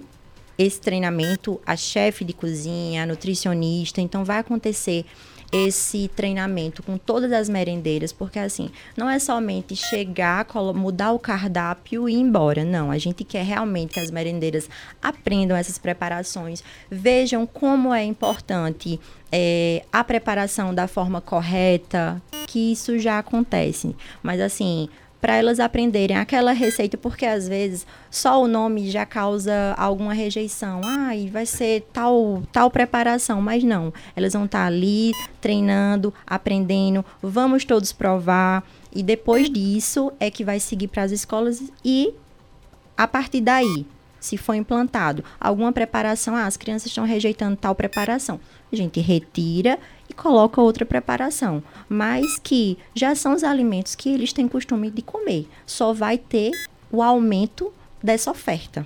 esse 0.57 0.81
treinamento, 0.81 1.61
a 1.65 1.75
chefe 1.75 2.25
de 2.25 2.33
cozinha, 2.33 3.03
a 3.03 3.05
nutricionista, 3.05 4.01
então 4.01 4.25
vai 4.25 4.39
acontecer 4.39 5.05
esse 5.51 6.09
treinamento 6.09 6.83
com 6.83 6.97
todas 6.97 7.31
as 7.31 7.47
merendeiras, 7.47 8.11
porque 8.11 8.39
assim, 8.39 8.69
não 8.95 9.09
é 9.09 9.17
somente 9.17 9.75
chegar, 9.75 10.45
mudar 10.75 11.11
o 11.13 11.19
cardápio 11.19 12.09
e 12.09 12.13
ir 12.13 12.19
embora. 12.19 12.65
Não, 12.65 12.91
a 12.91 12.97
gente 12.97 13.23
quer 13.23 13.43
realmente 13.43 13.93
que 13.93 13.99
as 13.99 14.11
merendeiras 14.11 14.69
aprendam 15.01 15.55
essas 15.55 15.77
preparações, 15.77 16.63
vejam 16.89 17.45
como 17.45 17.93
é 17.93 18.03
importante 18.03 18.99
é, 19.31 19.83
a 19.91 20.03
preparação 20.03 20.73
da 20.73 20.87
forma 20.87 21.21
correta, 21.21 22.21
que 22.47 22.71
isso 22.71 22.97
já 22.99 23.19
acontece. 23.19 23.95
Mas 24.21 24.39
assim, 24.41 24.89
para 25.19 25.35
elas 25.35 25.59
aprenderem 25.59 26.17
aquela 26.17 26.51
receita, 26.51 26.97
porque 26.97 27.25
às 27.25 27.47
vezes 27.47 27.85
só 28.09 28.41
o 28.41 28.47
nome 28.47 28.89
já 28.89 29.05
causa 29.05 29.73
alguma 29.77 30.13
rejeição. 30.13 30.81
Ah, 30.83 31.15
e 31.15 31.29
vai 31.29 31.45
ser 31.45 31.87
tal, 31.91 32.43
tal 32.51 32.69
preparação, 32.69 33.41
mas 33.41 33.63
não. 33.63 33.93
Elas 34.15 34.33
vão 34.33 34.45
estar 34.45 34.59
tá 34.59 34.65
ali 34.65 35.11
treinando, 35.41 36.13
aprendendo, 36.25 37.03
vamos 37.21 37.65
todos 37.65 37.91
provar 37.91 38.63
e 38.93 39.03
depois 39.03 39.49
disso 39.49 40.11
é 40.19 40.31
que 40.31 40.43
vai 40.43 40.59
seguir 40.59 40.87
para 40.87 41.03
as 41.03 41.11
escolas 41.11 41.61
e 41.83 42.13
a 42.97 43.07
partir 43.07 43.41
daí, 43.41 43.85
se 44.19 44.37
for 44.37 44.55
implantado 44.55 45.23
alguma 45.39 45.71
preparação, 45.71 46.35
ah, 46.35 46.45
as 46.45 46.57
crianças 46.57 46.87
estão 46.87 47.05
rejeitando 47.05 47.55
tal 47.55 47.75
preparação, 47.75 48.39
a 48.71 48.75
gente 48.75 48.99
retira 48.99 49.77
e 50.09 50.13
coloca 50.13 50.61
outra 50.61 50.85
preparação, 50.85 51.63
mas 51.89 52.37
que 52.39 52.77
já 52.93 53.15
são 53.15 53.33
os 53.33 53.43
alimentos 53.43 53.95
que 53.95 54.09
eles 54.09 54.33
têm 54.33 54.47
costume 54.47 54.89
de 54.89 55.01
comer. 55.01 55.47
Só 55.65 55.93
vai 55.93 56.17
ter 56.17 56.51
o 56.91 57.01
aumento 57.01 57.73
dessa 58.01 58.31
oferta. 58.31 58.85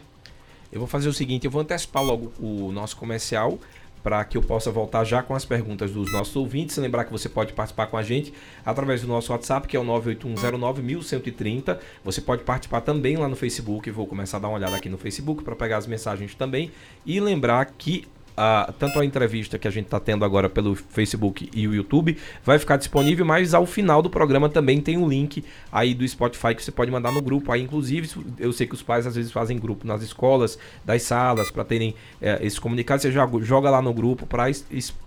Eu 0.72 0.80
vou 0.80 0.88
fazer 0.88 1.10
o 1.10 1.14
seguinte, 1.14 1.46
eu 1.46 1.52
vou 1.52 1.62
antecipar 1.62 2.04
logo 2.04 2.32
o 2.40 2.72
nosso 2.72 2.96
comercial 2.96 3.60
para 4.04 4.24
que 4.24 4.38
eu 4.38 4.42
possa 4.42 4.72
voltar 4.72 5.04
já 5.04 5.22
com 5.22 5.36
as 5.36 5.46
perguntas 5.46 5.92
dos 5.92 6.12
nossos 6.12 6.36
ouvintes. 6.36 6.76
Lembrar 6.78 7.06
que 7.06 7.12
você 7.12 7.30
pode 7.30 7.54
participar 7.54 7.88
com 7.88 7.98
a 7.98 8.04
gente 8.04 8.34
através 8.66 9.02
do 9.02 9.08
nosso 9.08 9.32
WhatsApp, 9.32 9.68
que 9.68 9.78
é 9.78 9.80
o 9.80 9.84
981091130. 9.84 11.78
Você 12.04 12.22
pode 12.22 12.44
participar 12.44 12.82
também 12.82 13.18
lá 13.18 13.28
no 13.28 13.36
Facebook. 13.36 13.90
Vou 13.92 14.08
começar 14.08 14.38
a 14.38 14.40
dar 14.40 14.48
uma 14.48 14.58
olhada 14.58 14.76
aqui 14.76 14.90
no 14.90 14.98
Facebook 14.98 15.44
para 15.44 15.56
pegar 15.56 15.78
as 15.78 15.88
mensagens 15.88 16.34
também. 16.36 16.72
E 17.06 17.20
lembrar 17.20 17.66
que 17.66 18.08
a, 18.36 18.74
tanto 18.78 19.00
a 19.00 19.06
entrevista 19.06 19.58
que 19.60 19.68
a 19.68 19.72
gente 19.72 19.86
está 19.86 20.00
tendo 20.00 20.24
agora 20.26 20.50
pelo 20.50 20.76
Facebook 20.76 21.50
e 21.54 21.68
o 21.68 21.74
YouTube 21.74 22.18
vai 22.44 22.58
ficar 22.58 22.78
disponível, 22.78 23.26
mas 23.26 23.54
ao 23.54 23.66
final 23.66 24.02
do 24.02 24.10
programa 24.10 24.50
também 24.50 24.80
tem 24.82 24.98
um 24.98 25.08
link 25.08 25.44
aí 25.72 25.94
do 25.94 26.08
Spotify 26.08 26.56
que 26.56 26.64
você 26.64 26.72
pode 26.72 26.92
mandar 26.92 27.12
no 27.12 27.22
grupo. 27.22 27.52
Aí, 27.52 27.62
inclusive, 27.62 28.10
eu 28.40 28.52
sei 28.52 28.68
que 28.68 28.74
os 28.74 28.82
pais 28.82 29.06
às 29.06 29.16
vezes 29.16 29.32
fazem 29.32 29.58
grupo 29.58 29.86
nas 29.86 30.02
escolas, 30.02 30.58
das 30.86 31.04
salas, 31.04 31.52
para 31.52 31.64
terem 31.64 31.96
é, 32.22 32.40
esses 32.46 32.60
comunicados. 32.60 33.02
Você 33.04 33.12
já 33.12 33.30
joga 33.42 33.70
lá 33.70 33.82
no 33.82 33.94
grupo 33.94 34.26
para 34.26 34.50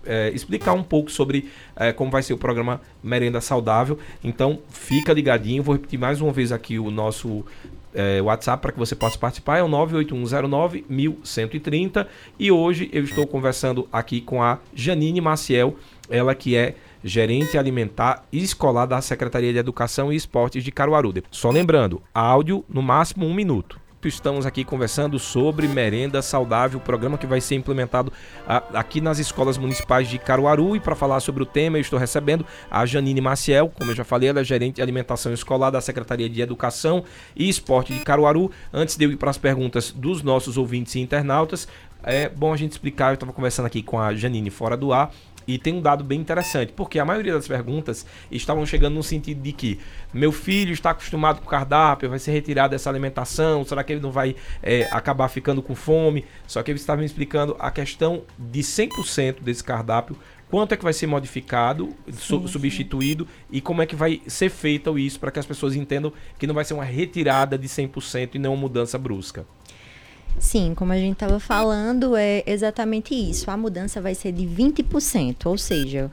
é, 0.05 0.31
explicar 0.33 0.73
um 0.73 0.83
pouco 0.83 1.11
sobre 1.11 1.49
é, 1.75 1.91
como 1.91 2.11
vai 2.11 2.23
ser 2.23 2.33
o 2.33 2.37
programa 2.37 2.81
Merenda 3.03 3.41
Saudável. 3.41 3.97
Então, 4.23 4.59
fica 4.69 5.13
ligadinho. 5.13 5.63
Vou 5.63 5.75
repetir 5.75 5.99
mais 5.99 6.21
uma 6.21 6.31
vez 6.31 6.51
aqui 6.51 6.79
o 6.79 6.89
nosso 6.91 7.45
é, 7.95 8.21
WhatsApp 8.21 8.61
para 8.61 8.71
que 8.71 8.77
você 8.77 8.95
possa 8.95 9.17
participar 9.17 9.57
é 9.57 9.63
o 9.63 9.67
98109-1130. 9.67 12.05
E 12.37 12.51
hoje 12.51 12.87
eu 12.93 13.03
estou 13.03 13.25
conversando 13.25 13.89
aqui 13.91 14.21
com 14.21 14.43
a 14.43 14.59
Janine 14.73 15.21
Maciel, 15.21 15.75
ela 16.09 16.35
que 16.35 16.55
é 16.55 16.75
gerente 17.03 17.57
alimentar 17.57 18.25
e 18.31 18.43
escolar 18.43 18.85
da 18.85 19.01
Secretaria 19.01 19.51
de 19.53 19.59
Educação 19.59 20.11
e 20.11 20.15
Esportes 20.15 20.63
de 20.63 20.71
Caruaru. 20.71 21.13
Só 21.31 21.51
lembrando, 21.51 22.01
áudio 22.13 22.65
no 22.67 22.81
máximo 22.81 23.25
um 23.25 23.33
minuto 23.33 23.84
estamos 24.07 24.45
aqui 24.45 24.63
conversando 24.63 25.17
sobre 25.19 25.67
merenda 25.67 26.21
saudável, 26.21 26.79
programa 26.79 27.17
que 27.17 27.25
vai 27.25 27.41
ser 27.41 27.55
implementado 27.55 28.11
a, 28.47 28.57
aqui 28.79 29.01
nas 29.01 29.19
escolas 29.19 29.57
municipais 29.57 30.07
de 30.07 30.17
Caruaru. 30.17 30.75
E 30.75 30.79
para 30.79 30.95
falar 30.95 31.19
sobre 31.19 31.43
o 31.43 31.45
tema, 31.45 31.77
eu 31.77 31.81
estou 31.81 31.99
recebendo 31.99 32.45
a 32.69 32.85
Janine 32.85 33.21
Maciel, 33.21 33.69
como 33.69 33.91
eu 33.91 33.95
já 33.95 34.03
falei, 34.03 34.29
ela 34.29 34.41
é 34.41 34.43
gerente 34.43 34.75
de 34.75 34.81
alimentação 34.81 35.33
escolar 35.33 35.69
da 35.69 35.81
Secretaria 35.81 36.29
de 36.29 36.41
Educação 36.41 37.03
e 37.35 37.49
Esporte 37.49 37.93
de 37.93 37.99
Caruaru. 37.99 38.51
Antes 38.73 38.95
de 38.95 39.05
eu 39.05 39.11
ir 39.11 39.17
para 39.17 39.29
as 39.29 39.37
perguntas 39.37 39.91
dos 39.91 40.21
nossos 40.23 40.57
ouvintes 40.57 40.95
e 40.95 40.99
internautas, 40.99 41.67
é 42.03 42.29
bom 42.29 42.53
a 42.53 42.57
gente 42.57 42.73
explicar. 42.73 43.09
Eu 43.09 43.15
estava 43.15 43.33
conversando 43.33 43.65
aqui 43.65 43.81
com 43.81 43.99
a 43.99 44.13
Janine 44.13 44.49
fora 44.49 44.77
do 44.77 44.93
ar 44.93 45.11
e 45.47 45.57
tem 45.57 45.73
um 45.73 45.81
dado 45.81 46.03
bem 46.03 46.19
interessante, 46.19 46.73
porque 46.73 46.99
a 46.99 47.05
maioria 47.05 47.33
das 47.33 47.47
perguntas 47.47 48.05
estavam 48.31 48.65
chegando 48.65 48.95
no 48.95 49.03
sentido 49.03 49.41
de 49.41 49.51
que 49.51 49.79
meu 50.13 50.31
filho 50.31 50.73
está 50.73 50.91
acostumado 50.91 51.41
com 51.41 51.47
cardápio, 51.47 52.09
vai 52.09 52.19
ser 52.19 52.31
retirado 52.31 52.71
dessa 52.71 52.89
alimentação, 52.89 53.63
será 53.63 53.83
que 53.83 53.93
ele 53.93 54.01
não 54.01 54.11
vai 54.11 54.35
é, 54.61 54.87
acabar 54.91 55.27
ficando 55.27 55.61
com 55.61 55.75
fome? 55.75 56.25
Só 56.47 56.63
que 56.63 56.71
eles 56.71 56.81
estavam 56.81 57.01
me 57.01 57.05
explicando 57.05 57.55
a 57.59 57.69
questão 57.71 58.23
de 58.37 58.61
100% 58.61 59.41
desse 59.41 59.63
cardápio, 59.63 60.17
quanto 60.49 60.73
é 60.73 60.77
que 60.77 60.83
vai 60.83 60.93
ser 60.93 61.07
modificado, 61.07 61.89
sim, 62.11 62.47
substituído 62.47 63.25
sim. 63.25 63.29
e 63.51 63.61
como 63.61 63.81
é 63.81 63.85
que 63.85 63.95
vai 63.95 64.21
ser 64.27 64.49
feito 64.49 64.97
isso 64.97 65.19
para 65.19 65.31
que 65.31 65.39
as 65.39 65.45
pessoas 65.45 65.75
entendam 65.75 66.13
que 66.37 66.47
não 66.47 66.55
vai 66.55 66.63
ser 66.63 66.73
uma 66.73 66.83
retirada 66.83 67.57
de 67.57 67.67
100% 67.67 68.35
e 68.35 68.39
não 68.39 68.53
uma 68.53 68.61
mudança 68.61 68.97
brusca. 68.97 69.45
Sim, 70.39 70.73
como 70.75 70.91
a 70.91 70.97
gente 70.97 71.13
estava 71.13 71.39
falando, 71.39 72.15
é 72.15 72.43
exatamente 72.45 73.15
isso. 73.15 73.49
A 73.49 73.57
mudança 73.57 74.01
vai 74.01 74.13
ser 74.13 74.31
de 74.31 74.45
20%, 74.45 75.45
ou 75.45 75.57
seja, 75.57 76.11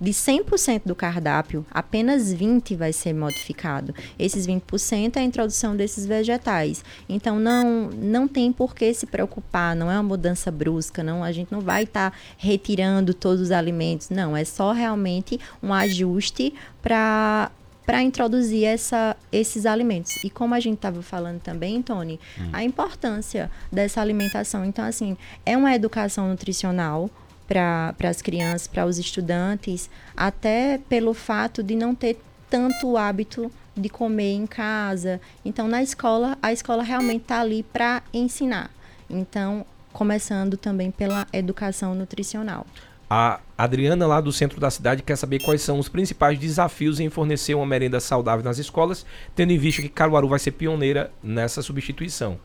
de 0.00 0.12
100% 0.12 0.82
do 0.84 0.94
cardápio, 0.94 1.64
apenas 1.70 2.32
20 2.32 2.74
vai 2.74 2.92
ser 2.92 3.12
modificado. 3.12 3.94
Esses 4.18 4.46
20% 4.46 5.16
é 5.16 5.20
a 5.20 5.22
introdução 5.22 5.76
desses 5.76 6.04
vegetais. 6.04 6.84
Então 7.08 7.38
não 7.38 7.90
não 7.90 8.28
tem 8.28 8.52
por 8.52 8.74
que 8.74 8.92
se 8.92 9.06
preocupar, 9.06 9.74
não 9.74 9.90
é 9.90 9.94
uma 9.94 10.02
mudança 10.02 10.50
brusca, 10.50 11.02
não, 11.02 11.22
a 11.22 11.32
gente 11.32 11.50
não 11.50 11.60
vai 11.60 11.84
estar 11.84 12.10
tá 12.10 12.16
retirando 12.36 13.14
todos 13.14 13.40
os 13.40 13.50
alimentos, 13.50 14.10
não, 14.10 14.36
é 14.36 14.44
só 14.44 14.72
realmente 14.72 15.38
um 15.62 15.72
ajuste 15.72 16.52
para 16.82 17.50
para 17.84 18.02
introduzir 18.02 18.64
essa, 18.64 19.16
esses 19.30 19.66
alimentos. 19.66 20.22
E 20.24 20.30
como 20.30 20.54
a 20.54 20.60
gente 20.60 20.76
estava 20.76 21.02
falando 21.02 21.40
também, 21.40 21.82
Tony, 21.82 22.18
hum. 22.38 22.50
a 22.52 22.64
importância 22.64 23.50
dessa 23.70 24.00
alimentação. 24.00 24.64
Então, 24.64 24.84
assim, 24.84 25.16
é 25.44 25.56
uma 25.56 25.74
educação 25.74 26.28
nutricional 26.28 27.10
para 27.46 27.94
as 28.08 28.22
crianças, 28.22 28.66
para 28.66 28.86
os 28.86 28.98
estudantes, 28.98 29.90
até 30.16 30.78
pelo 30.88 31.12
fato 31.12 31.62
de 31.62 31.74
não 31.74 31.94
ter 31.94 32.18
tanto 32.48 32.96
hábito 32.96 33.50
de 33.76 33.88
comer 33.88 34.32
em 34.32 34.46
casa. 34.46 35.20
Então, 35.44 35.68
na 35.68 35.82
escola, 35.82 36.38
a 36.40 36.52
escola 36.52 36.82
realmente 36.82 37.22
está 37.22 37.40
ali 37.40 37.62
para 37.62 38.02
ensinar. 38.12 38.70
Então, 39.10 39.66
começando 39.92 40.56
também 40.56 40.90
pela 40.90 41.26
educação 41.32 41.94
nutricional. 41.94 42.66
A 43.10 43.40
Adriana, 43.56 44.06
lá 44.06 44.20
do 44.20 44.32
centro 44.32 44.60
da 44.60 44.70
cidade, 44.70 45.02
quer 45.02 45.16
saber 45.16 45.40
quais 45.40 45.62
são 45.62 45.78
os 45.78 45.88
principais 45.88 46.38
desafios 46.38 46.98
em 46.98 47.08
fornecer 47.08 47.54
uma 47.54 47.66
merenda 47.66 48.00
saudável 48.00 48.44
nas 48.44 48.58
escolas, 48.58 49.06
tendo 49.34 49.52
em 49.52 49.58
vista 49.58 49.80
que 49.80 49.88
Caruaru 49.88 50.28
vai 50.28 50.38
ser 50.38 50.52
pioneira 50.52 51.12
nessa 51.22 51.62
substituição. 51.62 52.38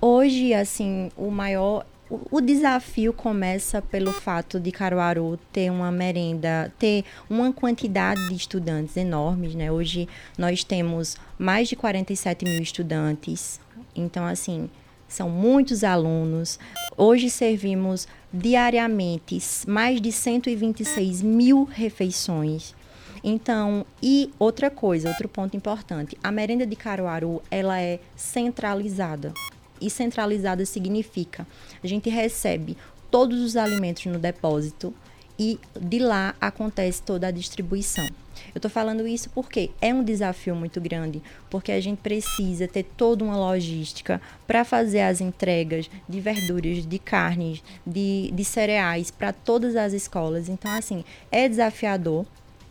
Hoje, 0.00 0.52
assim, 0.52 1.10
o 1.16 1.30
maior 1.30 1.84
o 2.30 2.40
desafio 2.40 3.12
começa 3.12 3.80
pelo 3.80 4.12
fato 4.12 4.58
de 4.58 4.72
Caruaru 4.72 5.38
ter 5.52 5.70
uma 5.70 5.92
merenda, 5.92 6.72
ter 6.76 7.04
uma 7.28 7.52
quantidade 7.52 8.28
de 8.28 8.34
estudantes 8.34 8.96
enormes, 8.96 9.54
né? 9.54 9.70
Hoje 9.70 10.08
nós 10.36 10.64
temos 10.64 11.16
mais 11.38 11.68
de 11.68 11.76
47 11.76 12.44
mil 12.44 12.60
estudantes. 12.60 13.60
Então, 13.94 14.26
assim, 14.26 14.68
são 15.10 15.28
muitos 15.28 15.84
alunos. 15.84 16.58
Hoje 16.96 17.28
servimos 17.28 18.08
diariamente 18.32 19.38
mais 19.66 20.00
de 20.00 20.12
126 20.12 21.20
mil 21.20 21.64
refeições. 21.64 22.74
Então, 23.22 23.84
e 24.02 24.32
outra 24.38 24.70
coisa, 24.70 25.08
outro 25.08 25.28
ponto 25.28 25.54
importante, 25.56 26.16
a 26.22 26.32
merenda 26.32 26.64
de 26.64 26.74
Caruaru, 26.74 27.42
ela 27.50 27.78
é 27.78 27.98
centralizada. 28.16 29.34
E 29.80 29.90
centralizada 29.90 30.64
significa, 30.64 31.46
a 31.82 31.86
gente 31.86 32.08
recebe 32.08 32.76
todos 33.10 33.40
os 33.40 33.56
alimentos 33.56 34.06
no 34.06 34.18
depósito 34.18 34.94
e 35.38 35.58
de 35.78 35.98
lá 35.98 36.34
acontece 36.40 37.02
toda 37.02 37.26
a 37.26 37.30
distribuição. 37.30 38.06
Eu 38.54 38.58
estou 38.58 38.70
falando 38.70 39.06
isso 39.06 39.30
porque 39.30 39.70
é 39.80 39.92
um 39.92 40.02
desafio 40.02 40.54
muito 40.54 40.80
grande, 40.80 41.22
porque 41.48 41.72
a 41.72 41.80
gente 41.80 41.98
precisa 41.98 42.66
ter 42.66 42.82
toda 42.82 43.24
uma 43.24 43.36
logística 43.36 44.20
para 44.46 44.64
fazer 44.64 45.00
as 45.02 45.20
entregas 45.20 45.90
de 46.08 46.20
verduras, 46.20 46.86
de 46.86 46.98
carnes, 46.98 47.62
de, 47.86 48.30
de 48.32 48.44
cereais 48.44 49.10
para 49.10 49.32
todas 49.32 49.76
as 49.76 49.92
escolas. 49.92 50.48
Então, 50.48 50.70
assim, 50.72 51.04
é 51.30 51.48
desafiador. 51.48 52.26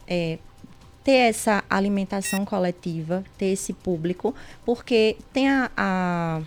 É, 0.07 0.39
ter 1.03 1.29
essa 1.29 1.63
alimentação 1.69 2.45
coletiva, 2.45 3.23
ter 3.37 3.47
esse 3.47 3.73
público, 3.73 4.35
porque 4.65 5.17
tem 5.31 5.49
a, 5.49 5.71
a 5.75 6.41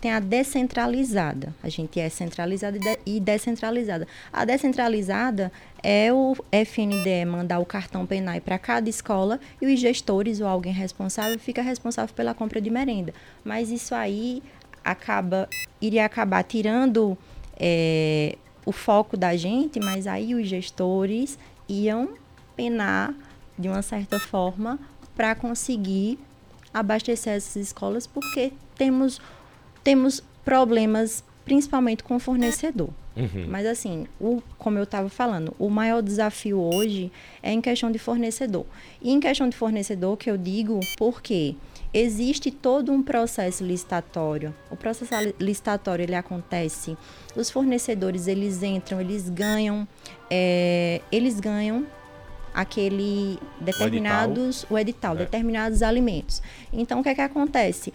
tem 0.00 0.12
a 0.12 0.20
descentralizada. 0.20 1.54
A 1.62 1.68
gente 1.68 1.98
é 1.98 2.08
centralizada 2.08 2.78
e 3.04 3.18
descentralizada. 3.18 4.06
A 4.32 4.44
descentralizada 4.44 5.50
é 5.88 6.12
o 6.12 6.34
FNDE 6.50 7.24
mandar 7.24 7.60
o 7.60 7.64
cartão 7.64 8.04
PENAI 8.04 8.40
para 8.40 8.58
cada 8.58 8.90
escola 8.90 9.38
e 9.62 9.72
os 9.72 9.78
gestores 9.78 10.40
ou 10.40 10.48
alguém 10.48 10.72
responsável 10.72 11.38
fica 11.38 11.62
responsável 11.62 12.12
pela 12.12 12.34
compra 12.34 12.60
de 12.60 12.68
merenda. 12.68 13.14
Mas 13.44 13.70
isso 13.70 13.94
aí 13.94 14.42
acaba 14.84 15.48
iria 15.80 16.04
acabar 16.04 16.42
tirando 16.42 17.16
é, 17.56 18.36
o 18.64 18.72
foco 18.72 19.16
da 19.16 19.36
gente, 19.36 19.78
mas 19.78 20.08
aí 20.08 20.34
os 20.34 20.48
gestores 20.48 21.38
iam 21.68 22.14
penar 22.56 23.14
de 23.56 23.68
uma 23.68 23.80
certa 23.80 24.18
forma 24.18 24.80
para 25.14 25.36
conseguir 25.36 26.18
abastecer 26.74 27.34
essas 27.34 27.54
escolas, 27.54 28.08
porque 28.08 28.52
temos, 28.74 29.20
temos 29.84 30.20
problemas 30.44 31.22
principalmente 31.44 32.02
com 32.02 32.16
o 32.16 32.18
fornecedor. 32.18 32.90
Uhum. 33.16 33.46
Mas 33.48 33.66
assim, 33.66 34.06
o, 34.20 34.42
como 34.58 34.78
eu 34.78 34.84
estava 34.84 35.08
falando, 35.08 35.54
o 35.58 35.70
maior 35.70 36.02
desafio 36.02 36.60
hoje 36.60 37.10
é 37.42 37.50
em 37.50 37.60
questão 37.60 37.90
de 37.90 37.98
fornecedor. 37.98 38.66
E 39.00 39.10
em 39.10 39.18
questão 39.18 39.48
de 39.48 39.56
fornecedor 39.56 40.16
que 40.16 40.30
eu 40.30 40.36
digo 40.36 40.80
porque 40.98 41.54
existe 41.94 42.50
todo 42.50 42.92
um 42.92 43.02
processo 43.02 43.64
licitatório. 43.64 44.54
O 44.70 44.76
processo 44.76 45.14
licitatório 45.40 46.02
ele 46.02 46.14
acontece, 46.14 46.96
os 47.34 47.50
fornecedores 47.50 48.26
eles 48.26 48.62
entram, 48.62 49.00
eles 49.00 49.30
ganham, 49.30 49.88
é, 50.30 51.00
eles 51.10 51.40
ganham 51.40 51.86
aquele 52.52 53.38
determinados 53.60 54.66
o 54.68 54.76
edital, 54.76 54.76
o 54.76 54.78
edital 54.78 55.14
é. 55.14 55.18
determinados 55.18 55.82
alimentos. 55.82 56.42
Então 56.72 57.00
o 57.00 57.02
que 57.02 57.08
é 57.08 57.14
que 57.14 57.20
acontece? 57.22 57.92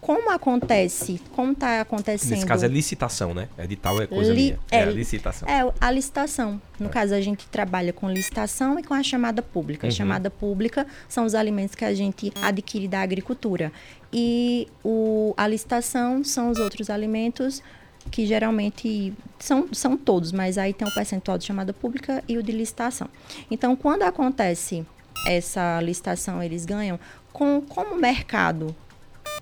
Como 0.00 0.30
acontece, 0.30 1.20
como 1.32 1.52
está 1.52 1.82
acontecendo... 1.82 2.30
Nesse 2.30 2.46
caso 2.46 2.64
é 2.64 2.68
licitação, 2.68 3.34
né? 3.34 3.48
Edital 3.58 4.00
é 4.00 4.06
coisa 4.06 4.32
Li, 4.32 4.42
minha. 4.42 4.60
É, 4.70 4.78
é, 4.78 4.82
a 4.82 4.86
licitação. 4.86 5.48
É, 5.48 5.72
a 5.78 5.90
licitação. 5.90 6.60
No 6.78 6.86
é. 6.86 6.88
caso, 6.88 7.14
a 7.14 7.20
gente 7.20 7.46
trabalha 7.48 7.92
com 7.92 8.10
licitação 8.10 8.78
e 8.78 8.82
com 8.82 8.94
a 8.94 9.02
chamada 9.02 9.42
pública. 9.42 9.86
Uhum. 9.86 9.92
A 9.92 9.94
chamada 9.94 10.30
pública 10.30 10.86
são 11.06 11.26
os 11.26 11.34
alimentos 11.34 11.74
que 11.74 11.84
a 11.84 11.92
gente 11.94 12.32
adquire 12.40 12.88
da 12.88 13.02
agricultura. 13.02 13.70
E 14.10 14.66
o, 14.82 15.34
a 15.36 15.46
licitação 15.46 16.24
são 16.24 16.50
os 16.50 16.58
outros 16.58 16.88
alimentos 16.88 17.62
que 18.10 18.24
geralmente 18.24 19.12
são, 19.38 19.68
são 19.72 19.98
todos, 19.98 20.32
mas 20.32 20.56
aí 20.56 20.72
tem 20.72 20.88
o 20.88 20.94
percentual 20.94 21.36
de 21.36 21.44
chamada 21.44 21.74
pública 21.74 22.24
e 22.26 22.38
o 22.38 22.42
de 22.42 22.52
licitação. 22.52 23.08
Então, 23.50 23.76
quando 23.76 24.02
acontece 24.02 24.86
essa 25.26 25.78
licitação, 25.82 26.42
eles 26.42 26.64
ganham, 26.64 26.98
com, 27.32 27.60
como 27.60 27.94
o 27.94 27.98
mercado 28.00 28.74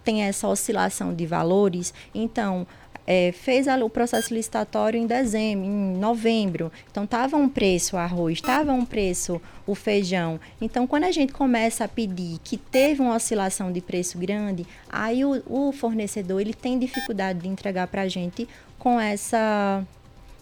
tem 0.04 0.22
essa 0.22 0.48
oscilação 0.48 1.14
de 1.14 1.26
valores, 1.26 1.92
então 2.14 2.66
é, 3.10 3.32
fez 3.32 3.66
a, 3.66 3.82
o 3.82 3.88
processo 3.88 4.34
licitatório 4.34 5.00
em 5.00 5.06
dezembro, 5.06 5.64
em 5.64 5.96
novembro. 5.96 6.70
Então 6.90 7.04
estava 7.04 7.38
um 7.38 7.48
preço 7.48 7.96
o 7.96 7.98
arroz, 7.98 8.34
estava 8.34 8.70
um 8.70 8.84
preço 8.84 9.40
o 9.66 9.74
feijão. 9.74 10.38
Então 10.60 10.86
quando 10.86 11.04
a 11.04 11.10
gente 11.10 11.32
começa 11.32 11.84
a 11.84 11.88
pedir 11.88 12.38
que 12.44 12.58
teve 12.58 13.00
uma 13.00 13.16
oscilação 13.16 13.72
de 13.72 13.80
preço 13.80 14.18
grande, 14.18 14.66
aí 14.90 15.24
o, 15.24 15.42
o 15.46 15.72
fornecedor 15.72 16.42
ele 16.42 16.52
tem 16.52 16.78
dificuldade 16.78 17.38
de 17.38 17.48
entregar 17.48 17.86
para 17.86 18.02
a 18.02 18.08
gente 18.08 18.46
com 18.78 19.00
essa 19.00 19.82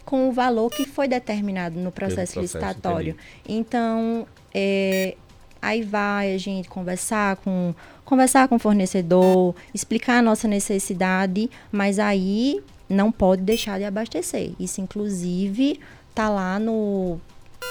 com 0.04 0.28
o 0.28 0.32
valor 0.32 0.68
que 0.70 0.84
foi 0.84 1.06
determinado 1.06 1.78
no 1.78 1.92
processo, 1.92 2.34
processo 2.34 2.40
licitatório. 2.40 3.16
Entendi. 3.44 3.60
Então 3.60 4.26
é, 4.52 5.14
aí 5.62 5.82
vai 5.82 6.34
a 6.34 6.38
gente 6.38 6.68
conversar 6.68 7.36
com 7.36 7.72
conversar 8.06 8.48
com 8.48 8.54
o 8.54 8.58
fornecedor, 8.58 9.54
explicar 9.74 10.20
a 10.20 10.22
nossa 10.22 10.48
necessidade, 10.48 11.50
mas 11.70 11.98
aí 11.98 12.62
não 12.88 13.12
pode 13.12 13.42
deixar 13.42 13.78
de 13.78 13.84
abastecer. 13.84 14.52
Isso, 14.58 14.80
inclusive, 14.80 15.78
tá 16.14 16.30
lá 16.30 16.58
no 16.58 17.20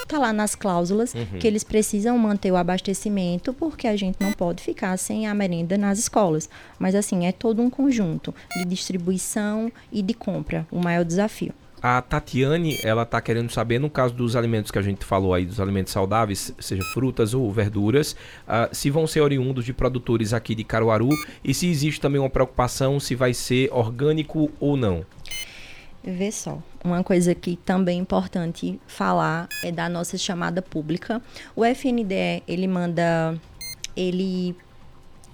tá 0.07 0.19
lá 0.19 0.31
nas 0.31 0.53
cláusulas 0.53 1.15
uhum. 1.15 1.39
que 1.39 1.47
eles 1.47 1.63
precisam 1.63 2.15
manter 2.15 2.51
o 2.51 2.55
abastecimento 2.55 3.51
porque 3.51 3.87
a 3.87 3.95
gente 3.95 4.17
não 4.19 4.33
pode 4.33 4.61
ficar 4.61 4.95
sem 4.97 5.25
a 5.25 5.33
merenda 5.33 5.79
nas 5.79 5.97
escolas. 5.97 6.47
Mas 6.77 6.93
assim, 6.93 7.25
é 7.25 7.31
todo 7.31 7.59
um 7.59 7.71
conjunto 7.71 8.35
de 8.55 8.65
distribuição 8.65 9.71
e 9.91 10.03
de 10.03 10.13
compra, 10.13 10.67
o 10.71 10.77
maior 10.79 11.03
desafio. 11.03 11.53
A 11.87 12.01
Tatiane, 12.01 12.79
ela 12.83 13.03
está 13.03 13.21
querendo 13.21 13.51
saber, 13.51 13.77
no 13.77 13.91
caso 13.91 14.11
dos 14.11 14.35
alimentos 14.35 14.71
que 14.71 14.79
a 14.79 14.81
gente 14.81 15.05
falou 15.05 15.35
aí, 15.35 15.45
dos 15.45 15.59
alimentos 15.59 15.93
saudáveis, 15.93 16.51
seja 16.57 16.81
frutas 16.81 17.35
ou 17.35 17.51
verduras, 17.51 18.13
uh, 18.47 18.73
se 18.75 18.89
vão 18.89 19.05
ser 19.05 19.21
oriundos 19.21 19.63
de 19.63 19.71
produtores 19.71 20.33
aqui 20.33 20.55
de 20.55 20.63
Caruaru 20.63 21.09
e 21.43 21.53
se 21.53 21.69
existe 21.69 22.01
também 22.01 22.19
uma 22.19 22.27
preocupação 22.27 22.99
se 22.99 23.13
vai 23.13 23.35
ser 23.35 23.69
orgânico 23.71 24.49
ou 24.59 24.75
não. 24.75 25.05
Vê 26.03 26.31
só, 26.31 26.57
uma 26.83 27.03
coisa 27.03 27.35
que 27.35 27.55
também 27.55 27.99
é 27.99 28.01
importante 28.01 28.79
falar 28.87 29.47
é 29.63 29.71
da 29.71 29.87
nossa 29.87 30.17
chamada 30.17 30.63
pública. 30.63 31.21
O 31.55 31.63
FNDE, 31.63 32.41
ele 32.47 32.67
manda, 32.67 33.39
ele 33.95 34.55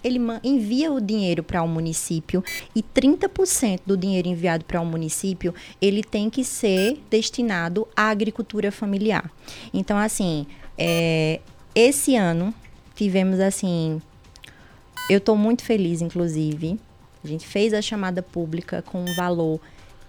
ele 0.04 0.20
envia 0.44 0.92
o 0.92 1.00
dinheiro 1.00 1.44
para 1.44 1.62
o 1.62 1.66
um 1.66 1.68
município 1.68 2.44
e 2.76 2.82
30% 2.82 3.82
do 3.86 3.96
dinheiro 3.96 4.28
enviado 4.28 4.66
para 4.66 4.80
o 4.80 4.84
um 4.84 4.88
município, 4.88 5.54
ele 5.82 6.04
tem 6.04 6.30
que 6.30 6.44
ser 6.44 7.00
destinado 7.10 7.88
à 7.96 8.10
agricultura 8.10 8.72
familiar. 8.72 9.32
Então, 9.74 9.98
assim, 9.98 10.46
é, 10.78 11.40
esse 11.76 12.16
ano 12.16 12.54
tivemos, 12.96 13.40
assim, 13.40 14.02
eu 15.10 15.18
estou 15.18 15.36
muito 15.36 15.64
feliz, 15.64 16.02
inclusive, 16.02 16.80
a 17.24 17.28
gente 17.28 17.46
fez 17.46 17.74
a 17.74 17.82
chamada 17.82 18.22
pública 18.24 18.82
com 18.82 19.02
um 19.02 19.16
valor 19.16 19.60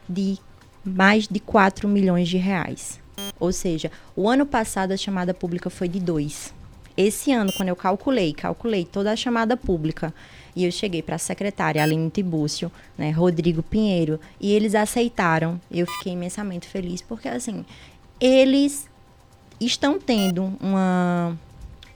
de 0.09 0.39
mais 0.85 1.29
de 1.29 1.39
4 1.39 1.89
milhões 1.89 2.29
de 2.29 2.39
reais. 2.39 3.01
Ou 3.39 3.53
seja, 3.53 3.91
o 4.17 4.29
ano 4.29 4.47
passado 4.47 4.93
a 4.93 4.97
chamada 4.97 5.35
pública 5.35 5.69
foi 5.69 5.89
de 5.89 6.01
2 6.01 6.62
esse 7.03 7.33
ano, 7.33 7.53
quando 7.53 7.69
eu 7.69 7.77
calculei, 7.77 8.33
calculei 8.33 8.85
toda 8.85 9.12
a 9.12 9.17
chamada 9.17 9.57
pública, 9.57 10.15
e 10.55 10.65
eu 10.65 10.73
cheguei 10.73 11.03
para 11.03 11.17
a 11.17 11.19
secretária 11.19 11.83
Aline 11.83 12.11
Tibúcio, 12.11 12.71
né, 12.97 13.11
Rodrigo 13.11 13.62
Pinheiro, 13.62 14.21
e 14.41 14.53
eles 14.53 14.75
aceitaram. 14.75 15.61
Eu 15.71 15.87
fiquei 15.87 16.12
imensamente 16.12 16.69
feliz, 16.69 17.01
porque 17.01 17.29
assim, 17.29 17.65
eles 18.21 18.87
estão 19.61 19.99
tendo 19.99 20.53
uma, 20.61 21.37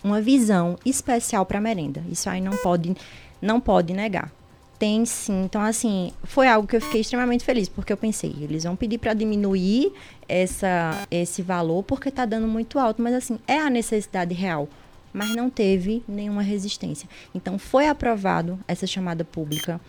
uma 0.03 0.21
visão 0.21 0.79
especial 0.85 1.45
para 1.45 1.59
a 1.59 1.61
merenda. 1.61 2.03
Isso 2.11 2.31
aí 2.31 2.41
não 2.41 2.57
pode, 2.57 2.97
não 3.41 3.61
pode 3.61 3.93
negar. 3.93 4.33
Tem 4.79 5.05
sim. 5.07 5.45
Então, 5.45 5.63
assim, 5.63 6.13
foi 6.25 6.49
algo 6.49 6.69
que 6.69 6.77
eu 6.77 6.81
fiquei 6.81 7.01
extremamente 7.01 7.45
feliz, 7.45 7.69
porque 7.69 7.93
eu 7.93 7.97
pensei, 7.97 8.35
eles 8.41 8.65
vão 8.65 8.77
pedir 8.77 8.99
para 8.99 9.15
diminuir 9.15 9.93
essa, 10.29 11.07
esse 11.11 11.41
valor, 11.43 11.83
porque 11.83 12.11
está 12.11 12.27
dando 12.27 12.47
muito 12.47 12.79
alto, 12.79 13.01
mas 13.01 13.15
assim, 13.15 13.39
é 13.47 13.59
a 13.59 13.71
necessidade 13.71 14.35
real 14.35 14.69
mas 15.17 15.35
não 15.35 15.49
teve 15.49 16.03
nenhuma 16.07 16.43
resistência. 16.43 17.09
Então, 17.35 17.59
foi 17.59 17.89
aprovado 17.89 18.59
essa 18.69 18.87
chamada 18.87 19.25
pública. 19.25 19.81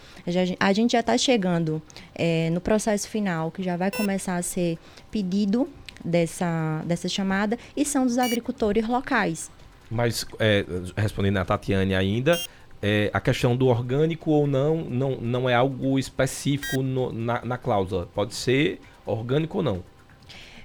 A 0.58 0.72
gente 0.72 0.94
já 0.94 1.02
está 1.02 1.18
chegando 1.18 1.82
é, 2.16 2.50
no 2.52 2.62
processo 2.62 3.10
final, 3.10 3.52
que 3.52 3.62
já 3.62 3.76
vai 3.76 3.92
começar 3.92 4.38
a 4.38 4.42
ser 4.42 4.78
pedido 5.12 5.68
dessa, 6.04 6.82
dessa 6.86 7.10
chamada, 7.10 7.60
e 7.76 7.84
são 7.84 8.06
dos 8.06 8.18
agricultores 8.18 8.88
locais. 8.88 9.52
Mas, 9.92 10.26
é, 10.40 10.66
respondendo 10.96 11.38
a 11.38 11.46
Tatiane 11.46 11.94
ainda, 11.94 12.40
é, 12.82 13.12
a 13.14 13.20
questão 13.20 13.54
do 13.54 13.68
orgânico 13.68 14.32
ou 14.32 14.48
não, 14.48 14.78
não, 14.78 15.18
não 15.18 15.50
é 15.50 15.54
algo 15.54 16.00
específico 16.00 16.82
no, 16.82 17.12
na, 17.12 17.44
na 17.44 17.58
cláusula. 17.58 18.08
Pode 18.16 18.34
ser 18.34 18.80
orgânico 19.06 19.58
ou 19.58 19.64
não. 19.64 19.84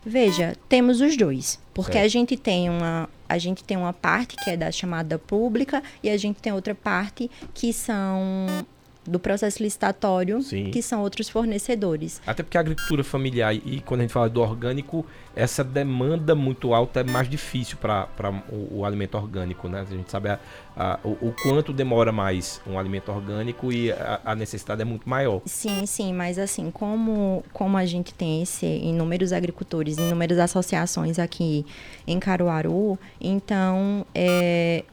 Veja, 0.05 0.57
temos 0.69 1.01
os 1.01 1.17
dois, 1.17 1.61
porque 1.73 1.99
a 1.99 2.09
gente 2.09 2.37
tem 2.37 2.69
uma 2.69 3.09
a 3.33 3.39
gente 3.39 3.65
tem 3.65 3.79
uma 3.79 3.95
parte 3.95 4.37
que 4.37 4.51
é 4.51 4.57
da 4.57 4.71
chamada 4.71 5.19
pública 5.19 5.83
e 6.03 6.11
a 6.11 6.17
gente 6.19 6.41
tem 6.43 6.53
outra 6.53 6.75
parte 6.75 7.31
que 7.55 7.73
são 7.73 8.47
do 9.05 9.19
processo 9.19 9.63
licitatório, 9.63 10.41
Sim. 10.43 10.71
que 10.71 10.81
são 10.81 11.03
outros 11.03 11.29
fornecedores. 11.29 12.21
Até 12.27 12.43
porque 12.43 12.57
a 12.57 12.61
agricultura 12.61 13.03
familiar 13.03 13.55
e 13.55 13.81
quando 13.81 14.01
a 14.01 14.05
gente 14.05 14.13
fala 14.13 14.29
do 14.29 14.41
orgânico, 14.41 15.05
essa 15.35 15.65
demanda 15.65 16.35
muito 16.35 16.73
alta 16.73 17.01
é 17.01 17.05
mais 17.05 17.29
difícil 17.29 17.77
para 17.79 18.09
o, 18.51 18.79
o, 18.79 18.85
alimento 18.85 19.17
orgânico, 19.17 19.69
né? 19.69 19.81
A 19.81 19.85
gente 19.85 20.11
sabe 20.11 20.29
a, 20.29 20.39
a, 20.77 21.01
o, 21.03 21.11
o, 21.29 21.35
quanto 21.43 21.73
demora 21.73 22.13
mais 22.13 22.61
um 22.67 22.79
alimento 22.79 23.11
orgânico 23.11 23.73
e 23.73 23.91
a, 23.91 24.21
a, 24.25 24.35
necessidade 24.37 24.83
é 24.83 24.85
muito 24.85 25.09
maior. 25.09 25.43
Sim, 25.47 25.85
sim, 25.85 26.13
mas 26.13 26.39
assim, 26.39 26.71
como, 26.71 27.43
como 27.53 27.77
a 27.77 27.85
gente 27.85 28.15
tem 28.15 28.43
esse 28.43 28.67
inúmeros 28.67 29.33
agricultores, 29.33 29.99
inúmeras 29.99 30.39
associações 30.39 31.19
aqui 31.19 31.67
em 32.07 32.21
Caruaru, 32.21 32.99
então 33.21 34.07
é, 34.15 34.85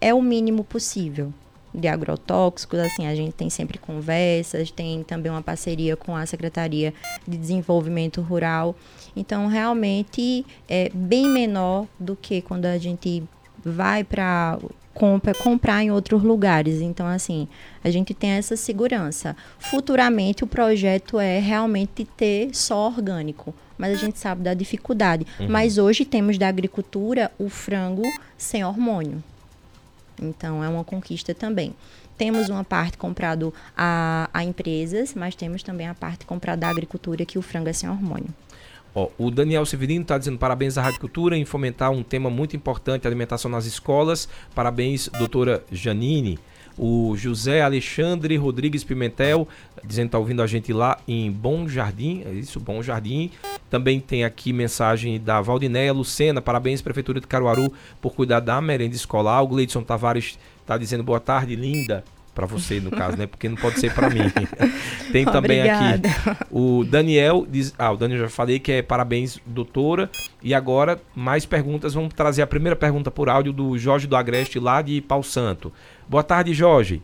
é 0.00 0.12
o 0.12 0.20
mínimo 0.20 0.64
possível 0.64 1.32
de 1.74 1.88
agrotóxicos, 1.88 2.78
assim, 2.78 3.06
a 3.06 3.14
gente 3.14 3.32
tem 3.32 3.50
sempre 3.50 3.78
conversas, 3.78 4.70
tem 4.70 5.02
também 5.02 5.30
uma 5.30 5.42
parceria 5.42 5.96
com 5.96 6.16
a 6.16 6.26
Secretaria 6.26 6.94
de 7.26 7.36
Desenvolvimento 7.36 8.20
Rural. 8.20 8.74
Então, 9.14 9.46
realmente 9.46 10.44
é 10.68 10.90
bem 10.94 11.28
menor 11.28 11.86
do 11.98 12.16
que 12.16 12.40
quando 12.40 12.66
a 12.66 12.78
gente 12.78 13.22
vai 13.64 14.04
para 14.04 14.58
compra, 14.98 15.32
comprar 15.32 15.82
em 15.82 15.90
outros 15.90 16.22
lugares. 16.22 16.80
Então, 16.80 17.06
assim, 17.06 17.46
a 17.82 17.90
gente 17.90 18.12
tem 18.12 18.30
essa 18.30 18.56
segurança. 18.56 19.36
Futuramente, 19.58 20.42
o 20.42 20.46
projeto 20.46 21.20
é 21.20 21.38
realmente 21.38 22.04
ter 22.04 22.50
só 22.52 22.88
orgânico, 22.88 23.54
mas 23.78 23.96
a 23.96 24.00
gente 24.00 24.18
sabe 24.18 24.42
da 24.42 24.54
dificuldade. 24.54 25.24
Uhum. 25.38 25.48
Mas 25.48 25.78
hoje 25.78 26.04
temos 26.04 26.36
da 26.36 26.48
agricultura 26.48 27.30
o 27.38 27.48
frango 27.48 28.02
sem 28.36 28.64
hormônio. 28.64 29.22
Então, 30.22 30.62
é 30.62 30.68
uma 30.68 30.84
conquista 30.84 31.34
também. 31.34 31.74
Temos 32.16 32.48
uma 32.48 32.64
parte 32.64 32.98
comprada 32.98 33.52
a, 33.76 34.28
a 34.32 34.44
empresas, 34.44 35.14
mas 35.14 35.34
temos 35.34 35.62
também 35.62 35.86
a 35.86 35.94
parte 35.94 36.26
comprada 36.26 36.62
da 36.62 36.68
agricultura, 36.68 37.24
que 37.24 37.38
o 37.38 37.42
frango 37.42 37.68
é 37.68 37.72
sem 37.72 37.88
hormônio. 37.88 38.28
O 39.16 39.30
Daniel 39.30 39.64
Severino 39.64 40.02
está 40.02 40.18
dizendo 40.18 40.38
parabéns 40.38 40.76
à 40.76 40.82
Rádio 40.82 40.98
Cultura 41.00 41.36
em 41.36 41.44
fomentar 41.44 41.90
um 41.90 42.02
tema 42.02 42.28
muito 42.28 42.56
importante, 42.56 43.06
alimentação 43.06 43.48
nas 43.48 43.64
escolas. 43.64 44.28
Parabéns, 44.54 45.08
doutora 45.18 45.62
Janine. 45.70 46.38
O 46.78 47.16
José 47.16 47.60
Alexandre 47.60 48.36
Rodrigues 48.36 48.84
Pimentel, 48.84 49.48
dizendo 49.84 50.04
que 50.04 50.08
está 50.08 50.18
ouvindo 50.18 50.42
a 50.42 50.46
gente 50.46 50.72
lá 50.72 50.98
em 51.08 51.30
Bom 51.30 51.68
Jardim. 51.68 52.22
É 52.24 52.30
isso, 52.30 52.60
Bom 52.60 52.82
Jardim. 52.82 53.30
Também 53.68 54.00
tem 54.00 54.24
aqui 54.24 54.52
mensagem 54.52 55.20
da 55.20 55.40
Valdinéia 55.40 55.92
Lucena. 55.92 56.40
Parabéns, 56.40 56.80
Prefeitura 56.80 57.20
de 57.20 57.26
Caruaru, 57.26 57.72
por 58.00 58.14
cuidar 58.14 58.40
da 58.40 58.60
merenda 58.60 58.94
escolar. 58.94 59.42
O 59.42 59.48
Gleidson 59.48 59.82
Tavares 59.82 60.38
está 60.60 60.78
dizendo 60.78 61.02
boa 61.02 61.20
tarde, 61.20 61.56
linda 61.56 62.04
para 62.38 62.46
você 62.46 62.78
no 62.78 62.92
caso, 62.92 63.16
né? 63.16 63.26
Porque 63.26 63.48
não 63.48 63.56
pode 63.56 63.80
ser 63.80 63.92
para 63.92 64.08
mim. 64.08 64.20
Tem 65.10 65.24
também 65.24 65.58
Obrigada. 65.58 66.08
aqui 66.08 66.46
o 66.52 66.84
Daniel 66.84 67.44
diz, 67.50 67.74
ah, 67.76 67.90
o 67.90 67.96
Daniel 67.96 68.20
já 68.20 68.28
falei 68.28 68.60
que 68.60 68.70
é 68.70 68.80
parabéns 68.80 69.40
doutora. 69.44 70.08
E 70.40 70.54
agora 70.54 71.00
mais 71.16 71.44
perguntas, 71.44 71.94
vamos 71.94 72.14
trazer 72.14 72.42
a 72.42 72.46
primeira 72.46 72.76
pergunta 72.76 73.10
por 73.10 73.28
áudio 73.28 73.52
do 73.52 73.76
Jorge 73.76 74.06
do 74.06 74.14
Agreste 74.14 74.60
lá 74.60 74.80
de 74.80 75.00
Pau 75.00 75.20
Santo. 75.20 75.72
Boa 76.08 76.22
tarde, 76.22 76.54
Jorge. 76.54 77.02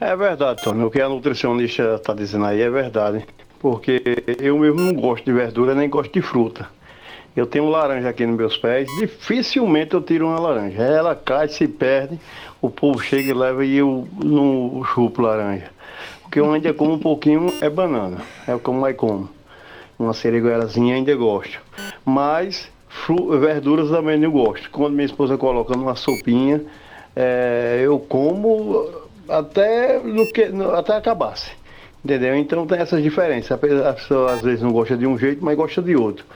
É 0.00 0.16
verdade, 0.16 0.62
Tony. 0.62 0.82
O 0.82 0.90
que 0.90 1.02
a 1.02 1.10
nutricionista 1.10 1.96
está 1.96 2.14
dizendo 2.14 2.46
aí 2.46 2.62
é 2.62 2.70
verdade. 2.70 3.26
Porque 3.60 4.02
eu 4.40 4.58
mesmo 4.58 4.80
não 4.80 4.94
gosto 4.94 5.26
de 5.26 5.32
verdura 5.34 5.74
nem 5.74 5.90
gosto 5.90 6.10
de 6.10 6.22
fruta. 6.22 6.70
Eu 7.34 7.46
tenho 7.46 7.70
laranja 7.70 8.10
aqui 8.10 8.26
nos 8.26 8.36
meus 8.36 8.58
pés, 8.58 8.86
dificilmente 8.98 9.94
eu 9.94 10.02
tiro 10.02 10.26
uma 10.26 10.38
laranja. 10.38 10.82
Ela 10.82 11.14
cai, 11.14 11.48
se 11.48 11.66
perde, 11.66 12.20
o 12.60 12.68
povo 12.68 13.00
chega 13.00 13.30
e 13.30 13.32
leva 13.32 13.64
e 13.64 13.78
eu 13.78 14.06
não 14.22 14.84
chupo 14.84 15.22
laranja. 15.22 15.70
Porque 16.20 16.38
eu 16.38 16.52
ainda 16.52 16.74
como 16.74 16.92
um 16.92 16.98
pouquinho 16.98 17.50
é 17.62 17.70
banana, 17.70 18.18
é 18.46 18.54
o 18.54 18.58
que 18.58 18.68
eu 18.68 18.74
mais 18.74 18.94
como. 18.96 19.30
Uma 19.98 20.12
serigueirazinha 20.12 20.94
ainda 20.94 21.14
gosto. 21.14 21.58
Mas 22.04 22.70
verduras 23.40 23.88
também 23.88 24.18
não 24.18 24.30
gosto. 24.30 24.68
Quando 24.70 24.92
minha 24.92 25.06
esposa 25.06 25.38
coloca 25.38 25.74
numa 25.74 25.94
sopinha, 25.94 26.60
é, 27.16 27.80
eu 27.82 27.98
como 27.98 28.90
até, 29.26 29.98
no 30.00 30.26
que, 30.26 30.50
até 30.76 30.96
acabasse. 30.96 31.50
Entendeu? 32.04 32.36
Então 32.36 32.66
tem 32.66 32.78
essas 32.78 33.02
diferenças. 33.02 33.52
A 33.52 33.92
pessoa 33.94 34.32
às 34.32 34.42
vezes 34.42 34.60
não 34.60 34.72
gosta 34.72 34.98
de 34.98 35.06
um 35.06 35.16
jeito, 35.16 35.42
mas 35.42 35.56
gosta 35.56 35.80
de 35.80 35.96
outro 35.96 36.26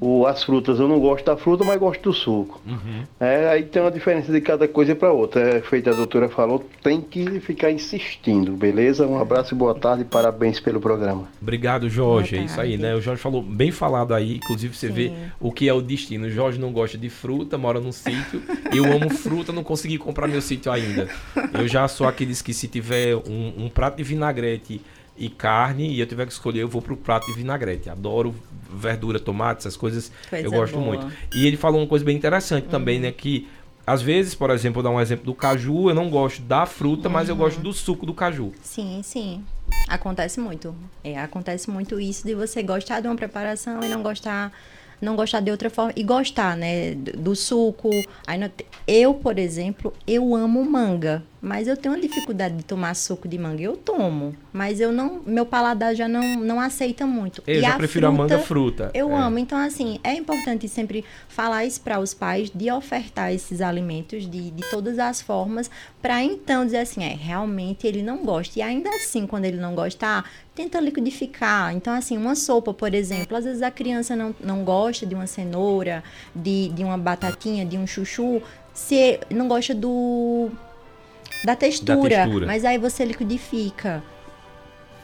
o, 0.00 0.26
as 0.26 0.42
frutas. 0.42 0.78
Eu 0.78 0.88
não 0.88 1.00
gosto 1.00 1.24
da 1.24 1.36
fruta, 1.36 1.64
mas 1.64 1.78
gosto 1.78 2.02
do 2.02 2.12
suco. 2.12 2.60
Uhum. 2.66 3.04
É, 3.20 3.48
aí 3.48 3.62
tem 3.64 3.82
uma 3.82 3.90
diferença 3.90 4.32
de 4.32 4.40
cada 4.40 4.66
coisa 4.68 4.94
para 4.94 5.12
outra. 5.12 5.56
É, 5.56 5.60
feita 5.60 5.90
a 5.90 5.94
doutora 5.94 6.28
falou, 6.28 6.64
tem 6.82 7.00
que 7.00 7.40
ficar 7.40 7.70
insistindo, 7.70 8.52
beleza? 8.52 9.06
Um 9.06 9.18
abraço 9.18 9.54
e 9.54 9.56
boa 9.56 9.74
tarde 9.74 10.04
parabéns 10.04 10.60
pelo 10.60 10.80
programa. 10.80 11.28
Obrigado, 11.40 11.88
Jorge. 11.88 12.36
É 12.36 12.42
isso 12.42 12.60
aí, 12.60 12.76
né? 12.76 12.94
O 12.94 13.00
Jorge 13.00 13.22
falou 13.22 13.42
bem 13.42 13.70
falado 13.70 14.14
aí, 14.14 14.36
inclusive 14.36 14.76
você 14.76 14.88
Sim. 14.88 14.92
vê 14.92 15.12
o 15.40 15.52
que 15.52 15.68
é 15.68 15.72
o 15.72 15.80
destino. 15.80 16.26
O 16.26 16.30
Jorge 16.30 16.58
não 16.58 16.72
gosta 16.72 16.98
de 16.98 17.08
fruta, 17.08 17.56
mora 17.58 17.80
num 17.80 17.92
sítio. 17.92 18.42
Eu 18.74 18.84
amo 18.84 19.10
fruta, 19.10 19.52
não 19.52 19.62
consegui 19.62 19.98
comprar 19.98 20.28
meu 20.28 20.40
sítio 20.40 20.70
ainda. 20.70 21.08
Eu 21.52 21.66
já 21.68 21.86
sou 21.88 22.06
aqueles 22.06 22.42
que 22.42 22.52
se 22.52 22.68
tiver 22.68 23.16
um, 23.16 23.64
um 23.64 23.68
prato 23.68 23.96
de 23.96 24.02
vinagrete 24.02 24.80
e 25.16 25.28
carne 25.28 25.88
e 25.88 26.00
eu 26.00 26.06
tiver 26.06 26.26
que 26.26 26.32
escolher, 26.32 26.60
eu 26.60 26.68
vou 26.68 26.82
pro 26.82 26.96
prato 26.96 27.26
de 27.26 27.32
vinagrete. 27.32 27.88
Adoro 27.88 28.34
verdura, 28.70 29.18
tomate, 29.18 29.60
essas 29.60 29.76
coisas. 29.76 30.10
Coisa 30.28 30.44
eu 30.44 30.50
gosto 30.50 30.74
boa. 30.74 30.86
muito. 30.86 31.06
E 31.34 31.46
ele 31.46 31.56
falou 31.56 31.80
uma 31.80 31.86
coisa 31.86 32.04
bem 32.04 32.16
interessante 32.16 32.64
uhum. 32.64 32.70
também, 32.70 33.00
né? 33.00 33.12
Que 33.12 33.48
às 33.86 34.02
vezes, 34.02 34.34
por 34.34 34.50
exemplo, 34.50 34.82
vou 34.82 34.90
dar 34.90 34.96
um 34.96 35.00
exemplo 35.00 35.24
do 35.24 35.34
caju, 35.34 35.88
eu 35.88 35.94
não 35.94 36.10
gosto 36.10 36.42
da 36.42 36.66
fruta, 36.66 37.08
uhum. 37.08 37.14
mas 37.14 37.28
eu 37.28 37.34
uhum. 37.34 37.40
gosto 37.40 37.60
do 37.60 37.72
suco 37.72 38.04
do 38.04 38.12
caju. 38.12 38.52
Sim, 38.62 39.00
sim. 39.02 39.44
Acontece 39.88 40.40
muito. 40.40 40.74
É, 41.04 41.18
acontece 41.18 41.70
muito 41.70 42.00
isso 42.00 42.26
de 42.26 42.34
você 42.34 42.62
gostar 42.62 43.00
de 43.00 43.06
uma 43.06 43.16
preparação 43.16 43.82
e 43.82 43.88
não 43.88 44.02
gostar 44.02 44.52
não 45.00 45.14
gostar 45.14 45.40
de 45.40 45.50
outra 45.50 45.68
forma 45.68 45.92
e 45.94 46.02
gostar, 46.02 46.56
né, 46.56 46.94
do 46.94 47.36
suco. 47.36 47.90
Aí 48.26 48.40
eu, 48.86 49.14
por 49.14 49.38
exemplo, 49.38 49.92
eu 50.06 50.34
amo 50.34 50.64
manga. 50.64 51.22
Mas 51.46 51.68
eu 51.68 51.76
tenho 51.76 51.94
uma 51.94 52.00
dificuldade 52.00 52.56
de 52.56 52.64
tomar 52.64 52.92
suco 52.96 53.28
de 53.28 53.38
manga. 53.38 53.62
Eu 53.62 53.76
tomo, 53.76 54.34
mas 54.52 54.80
eu 54.80 54.90
não, 54.90 55.22
meu 55.24 55.46
paladar 55.46 55.94
já 55.94 56.08
não, 56.08 56.40
não 56.40 56.58
aceita 56.58 57.06
muito. 57.06 57.40
Eu 57.46 57.58
e 57.58 57.60
já 57.60 57.74
a 57.74 57.76
prefiro 57.76 58.08
fruta, 58.08 58.22
a 58.22 58.26
manga 58.26 58.38
fruta. 58.40 58.90
Eu 58.92 59.12
é. 59.12 59.14
amo. 59.14 59.38
Então, 59.38 59.56
assim, 59.56 60.00
é 60.02 60.12
importante 60.14 60.66
sempre 60.66 61.04
falar 61.28 61.64
isso 61.64 61.80
para 61.82 62.00
os 62.00 62.12
pais, 62.12 62.50
de 62.52 62.68
ofertar 62.68 63.32
esses 63.32 63.60
alimentos 63.60 64.28
de, 64.28 64.50
de 64.50 64.70
todas 64.72 64.98
as 64.98 65.22
formas, 65.22 65.70
para 66.02 66.20
então 66.20 66.64
dizer 66.64 66.78
assim, 66.78 67.04
é, 67.04 67.14
realmente 67.14 67.86
ele 67.86 68.02
não 68.02 68.24
gosta. 68.24 68.58
E 68.58 68.62
ainda 68.62 68.90
assim, 68.90 69.24
quando 69.24 69.44
ele 69.44 69.58
não 69.58 69.72
gosta, 69.72 70.04
ah, 70.04 70.24
tenta 70.52 70.80
liquidificar. 70.80 71.72
Então, 71.72 71.94
assim, 71.94 72.16
uma 72.16 72.34
sopa, 72.34 72.74
por 72.74 72.92
exemplo, 72.92 73.36
às 73.36 73.44
vezes 73.44 73.62
a 73.62 73.70
criança 73.70 74.16
não, 74.16 74.34
não 74.40 74.64
gosta 74.64 75.06
de 75.06 75.14
uma 75.14 75.28
cenoura, 75.28 76.02
de, 76.34 76.70
de 76.70 76.82
uma 76.82 76.98
batatinha, 76.98 77.64
de 77.64 77.78
um 77.78 77.86
chuchu, 77.86 78.42
se 78.74 79.20
não 79.30 79.46
gosta 79.46 79.72
do 79.72 80.50
da 81.44 81.56
textura, 81.56 82.08
da 82.08 82.22
textura. 82.24 82.46
Mas 82.46 82.64
aí 82.64 82.78
você 82.78 83.04
liquidifica. 83.04 84.02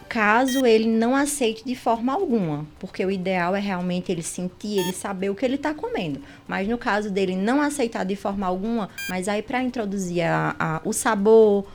Caso 0.08 0.66
ele 0.66 0.86
não 0.86 1.16
aceite 1.16 1.64
de 1.64 1.74
forma 1.74 2.12
alguma, 2.12 2.66
porque 2.78 3.02
o 3.02 3.10
ideal 3.10 3.56
é 3.56 3.60
realmente 3.60 4.12
ele 4.12 4.22
sentir, 4.22 4.78
ele 4.78 4.92
saber 4.92 5.30
o 5.30 5.34
que 5.34 5.42
ele 5.42 5.54
está 5.54 5.72
comendo. 5.72 6.20
Mas 6.46 6.68
no 6.68 6.76
caso 6.76 7.10
dele 7.10 7.34
não 7.34 7.62
aceitar 7.62 8.04
de 8.04 8.14
forma 8.14 8.46
alguma, 8.46 8.90
mas 9.08 9.26
aí 9.26 9.40
para 9.40 9.62
introduzir 9.62 10.22
a, 10.24 10.54
a, 10.58 10.80
o 10.84 10.92
sabor, 10.92 11.66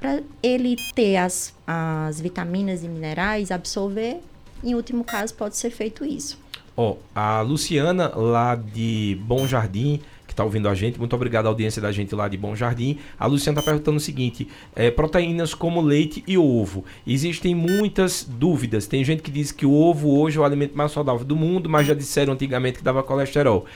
para 0.00 0.22
ele 0.42 0.76
ter 0.94 1.18
as, 1.18 1.54
as 1.64 2.20
vitaminas 2.20 2.82
e 2.82 2.88
minerais, 2.88 3.52
absorver, 3.52 4.20
em 4.64 4.74
último 4.74 5.04
caso 5.04 5.32
pode 5.34 5.56
ser 5.56 5.70
feito 5.70 6.04
isso. 6.04 6.38
Ó, 6.76 6.92
oh, 6.92 6.96
a 7.14 7.42
Luciana 7.42 8.08
lá 8.16 8.56
de 8.56 9.18
Bom 9.22 9.46
Jardim 9.46 10.00
que 10.32 10.34
está 10.34 10.44
ouvindo 10.44 10.68
a 10.68 10.74
gente. 10.74 10.98
Muito 10.98 11.14
obrigado 11.14 11.46
à 11.46 11.48
audiência 11.48 11.80
da 11.80 11.92
gente 11.92 12.14
lá 12.14 12.26
de 12.26 12.36
Bom 12.36 12.56
Jardim. 12.56 12.98
A 13.18 13.26
Luciana 13.26 13.60
está 13.60 13.70
perguntando 13.70 13.98
o 13.98 14.00
seguinte: 14.00 14.48
é, 14.74 14.90
proteínas 14.90 15.54
como 15.54 15.80
leite 15.80 16.24
e 16.26 16.36
ovo. 16.36 16.84
Existem 17.06 17.54
muitas 17.54 18.24
dúvidas. 18.24 18.86
Tem 18.86 19.04
gente 19.04 19.22
que 19.22 19.30
diz 19.30 19.52
que 19.52 19.66
o 19.66 19.72
ovo 19.72 20.18
hoje 20.18 20.38
é 20.38 20.40
o 20.40 20.44
alimento 20.44 20.76
mais 20.76 20.90
saudável 20.90 21.24
do 21.24 21.36
mundo, 21.36 21.68
mas 21.68 21.86
já 21.86 21.94
disseram 21.94 22.32
antigamente 22.32 22.78
que 22.78 22.84
dava 22.84 23.02
colesterol. 23.02 23.66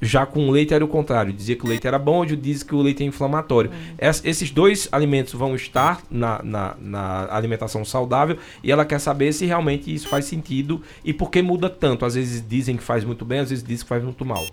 Já 0.00 0.24
com 0.24 0.48
o 0.48 0.50
leite 0.50 0.72
era 0.72 0.84
o 0.84 0.88
contrário. 0.88 1.32
Dizia 1.32 1.56
que 1.56 1.64
o 1.64 1.68
leite 1.68 1.86
era 1.86 1.98
bom, 1.98 2.20
hoje 2.20 2.36
diz 2.36 2.62
que 2.62 2.74
o 2.74 2.80
leite 2.80 3.02
é 3.02 3.06
inflamatório. 3.06 3.70
Hum. 3.70 3.94
Es, 3.98 4.22
esses 4.24 4.50
dois 4.50 4.88
alimentos 4.92 5.34
vão 5.34 5.54
estar 5.54 6.02
na, 6.10 6.40
na, 6.42 6.76
na 6.80 7.34
alimentação 7.34 7.84
saudável 7.84 8.38
e 8.62 8.70
ela 8.70 8.84
quer 8.84 9.00
saber 9.00 9.32
se 9.32 9.44
realmente 9.44 9.92
isso 9.92 10.08
faz 10.08 10.24
sentido 10.24 10.80
e 11.04 11.12
por 11.12 11.30
que 11.30 11.42
muda 11.42 11.68
tanto. 11.68 12.04
Às 12.04 12.14
vezes 12.14 12.44
dizem 12.46 12.76
que 12.76 12.82
faz 12.82 13.04
muito 13.04 13.24
bem, 13.24 13.40
às 13.40 13.50
vezes 13.50 13.64
dizem 13.64 13.82
que 13.82 13.88
faz 13.88 14.02
muito 14.02 14.24
mal. 14.24 14.46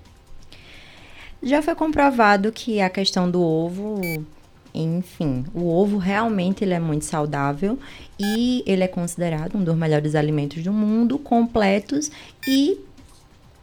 Já 1.47 1.61
foi 1.61 1.75
comprovado 1.75 2.51
que 2.51 2.81
a 2.81 2.89
questão 2.89 3.31
do 3.31 3.41
ovo, 3.41 4.01
enfim, 4.73 5.45
o 5.53 5.69
ovo 5.69 5.97
realmente 5.97 6.61
ele 6.61 6.73
é 6.73 6.79
muito 6.79 7.05
saudável 7.05 7.79
e 8.19 8.61
ele 8.67 8.83
é 8.83 8.87
considerado 8.89 9.55
um 9.55 9.63
dos 9.63 9.73
melhores 9.73 10.13
alimentos 10.13 10.61
do 10.61 10.73
mundo, 10.73 11.17
completos 11.17 12.11
e 12.45 12.77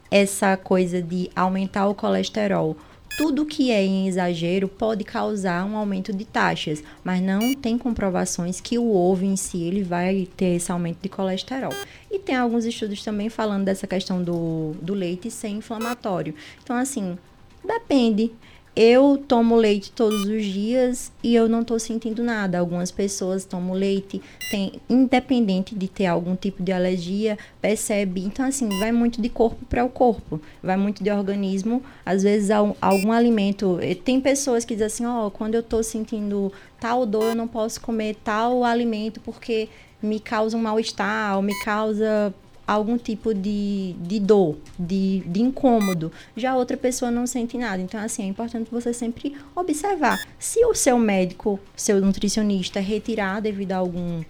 essa 0.09 0.57
coisa 0.57 0.99
de 0.99 1.29
aumentar 1.35 1.87
o 1.87 1.93
colesterol 1.93 2.75
tudo 3.17 3.45
que 3.45 3.69
é 3.69 3.85
em 3.85 4.07
exagero 4.07 4.67
pode 4.67 5.03
causar 5.03 5.63
um 5.63 5.77
aumento 5.77 6.11
de 6.11 6.25
taxas, 6.25 6.83
mas 7.03 7.21
não 7.21 7.53
tem 7.53 7.77
comprovações 7.77 8.59
que 8.59 8.79
o 8.79 8.93
ovo 8.93 9.23
em 9.23 9.35
si 9.35 9.61
ele 9.61 9.83
vai 9.83 10.27
ter 10.35 10.55
esse 10.55 10.71
aumento 10.71 10.97
de 11.01 11.07
colesterol. 11.07 11.71
E 12.11 12.17
tem 12.19 12.35
alguns 12.35 12.65
estudos 12.65 13.03
também 13.03 13.29
falando 13.29 13.63
dessa 13.63 13.85
questão 13.87 14.23
do, 14.23 14.73
do 14.81 14.93
leite 14.93 15.29
ser 15.29 15.49
inflamatório. 15.49 16.33
Então, 16.61 16.75
assim, 16.75 17.17
Depende. 17.65 18.31
Eu 18.75 19.17
tomo 19.25 19.55
leite 19.55 19.89
todos 19.89 20.25
os 20.25 20.43
dias 20.43 21.09
e 21.23 21.33
eu 21.33 21.47
não 21.47 21.61
estou 21.61 21.79
sentindo 21.79 22.21
nada. 22.21 22.59
Algumas 22.59 22.91
pessoas 22.91 23.45
tomam 23.45 23.73
leite, 23.73 24.21
tem, 24.51 24.81
independente 24.89 25.73
de 25.73 25.87
ter 25.87 26.07
algum 26.07 26.35
tipo 26.35 26.61
de 26.61 26.73
alergia, 26.73 27.37
percebe. 27.61 28.25
Então, 28.25 28.45
assim, 28.45 28.67
vai 28.77 28.91
muito 28.91 29.21
de 29.21 29.29
corpo 29.29 29.65
para 29.65 29.85
o 29.85 29.89
corpo, 29.89 30.41
vai 30.61 30.75
muito 30.75 31.01
de 31.01 31.09
organismo. 31.09 31.81
Às 32.05 32.23
vezes, 32.23 32.51
algum 32.51 33.13
alimento. 33.13 33.79
Tem 34.03 34.19
pessoas 34.19 34.65
que 34.65 34.73
dizem 34.73 34.87
assim: 34.87 35.05
Ó, 35.05 35.27
oh, 35.27 35.31
quando 35.31 35.55
eu 35.55 35.61
estou 35.61 35.81
sentindo 35.81 36.51
tal 36.77 37.05
dor, 37.05 37.29
eu 37.29 37.35
não 37.35 37.47
posso 37.47 37.79
comer 37.79 38.17
tal 38.25 38.65
alimento 38.65 39.21
porque 39.21 39.69
me 40.03 40.19
causa 40.19 40.57
um 40.57 40.61
mal-estar, 40.61 41.37
ou 41.37 41.41
me 41.41 41.57
causa 41.63 42.33
algum 42.67 42.97
tipo 42.97 43.33
de, 43.33 43.95
de 43.99 44.19
dor, 44.19 44.57
de, 44.77 45.19
de 45.25 45.41
incômodo. 45.41 46.11
Já 46.35 46.55
outra 46.55 46.77
pessoa 46.77 47.11
não 47.11 47.27
sente 47.27 47.57
nada. 47.57 47.81
Então, 47.81 47.99
assim, 47.99 48.23
é 48.23 48.25
importante 48.27 48.69
você 48.71 48.93
sempre 48.93 49.35
observar. 49.55 50.19
Se 50.39 50.63
o 50.65 50.73
seu 50.73 50.97
médico, 50.97 51.59
seu 51.75 52.01
nutricionista 52.01 52.79
retirar 52.79 53.39
devido 53.41 53.73
a 53.73 53.77
algum 53.77 54.23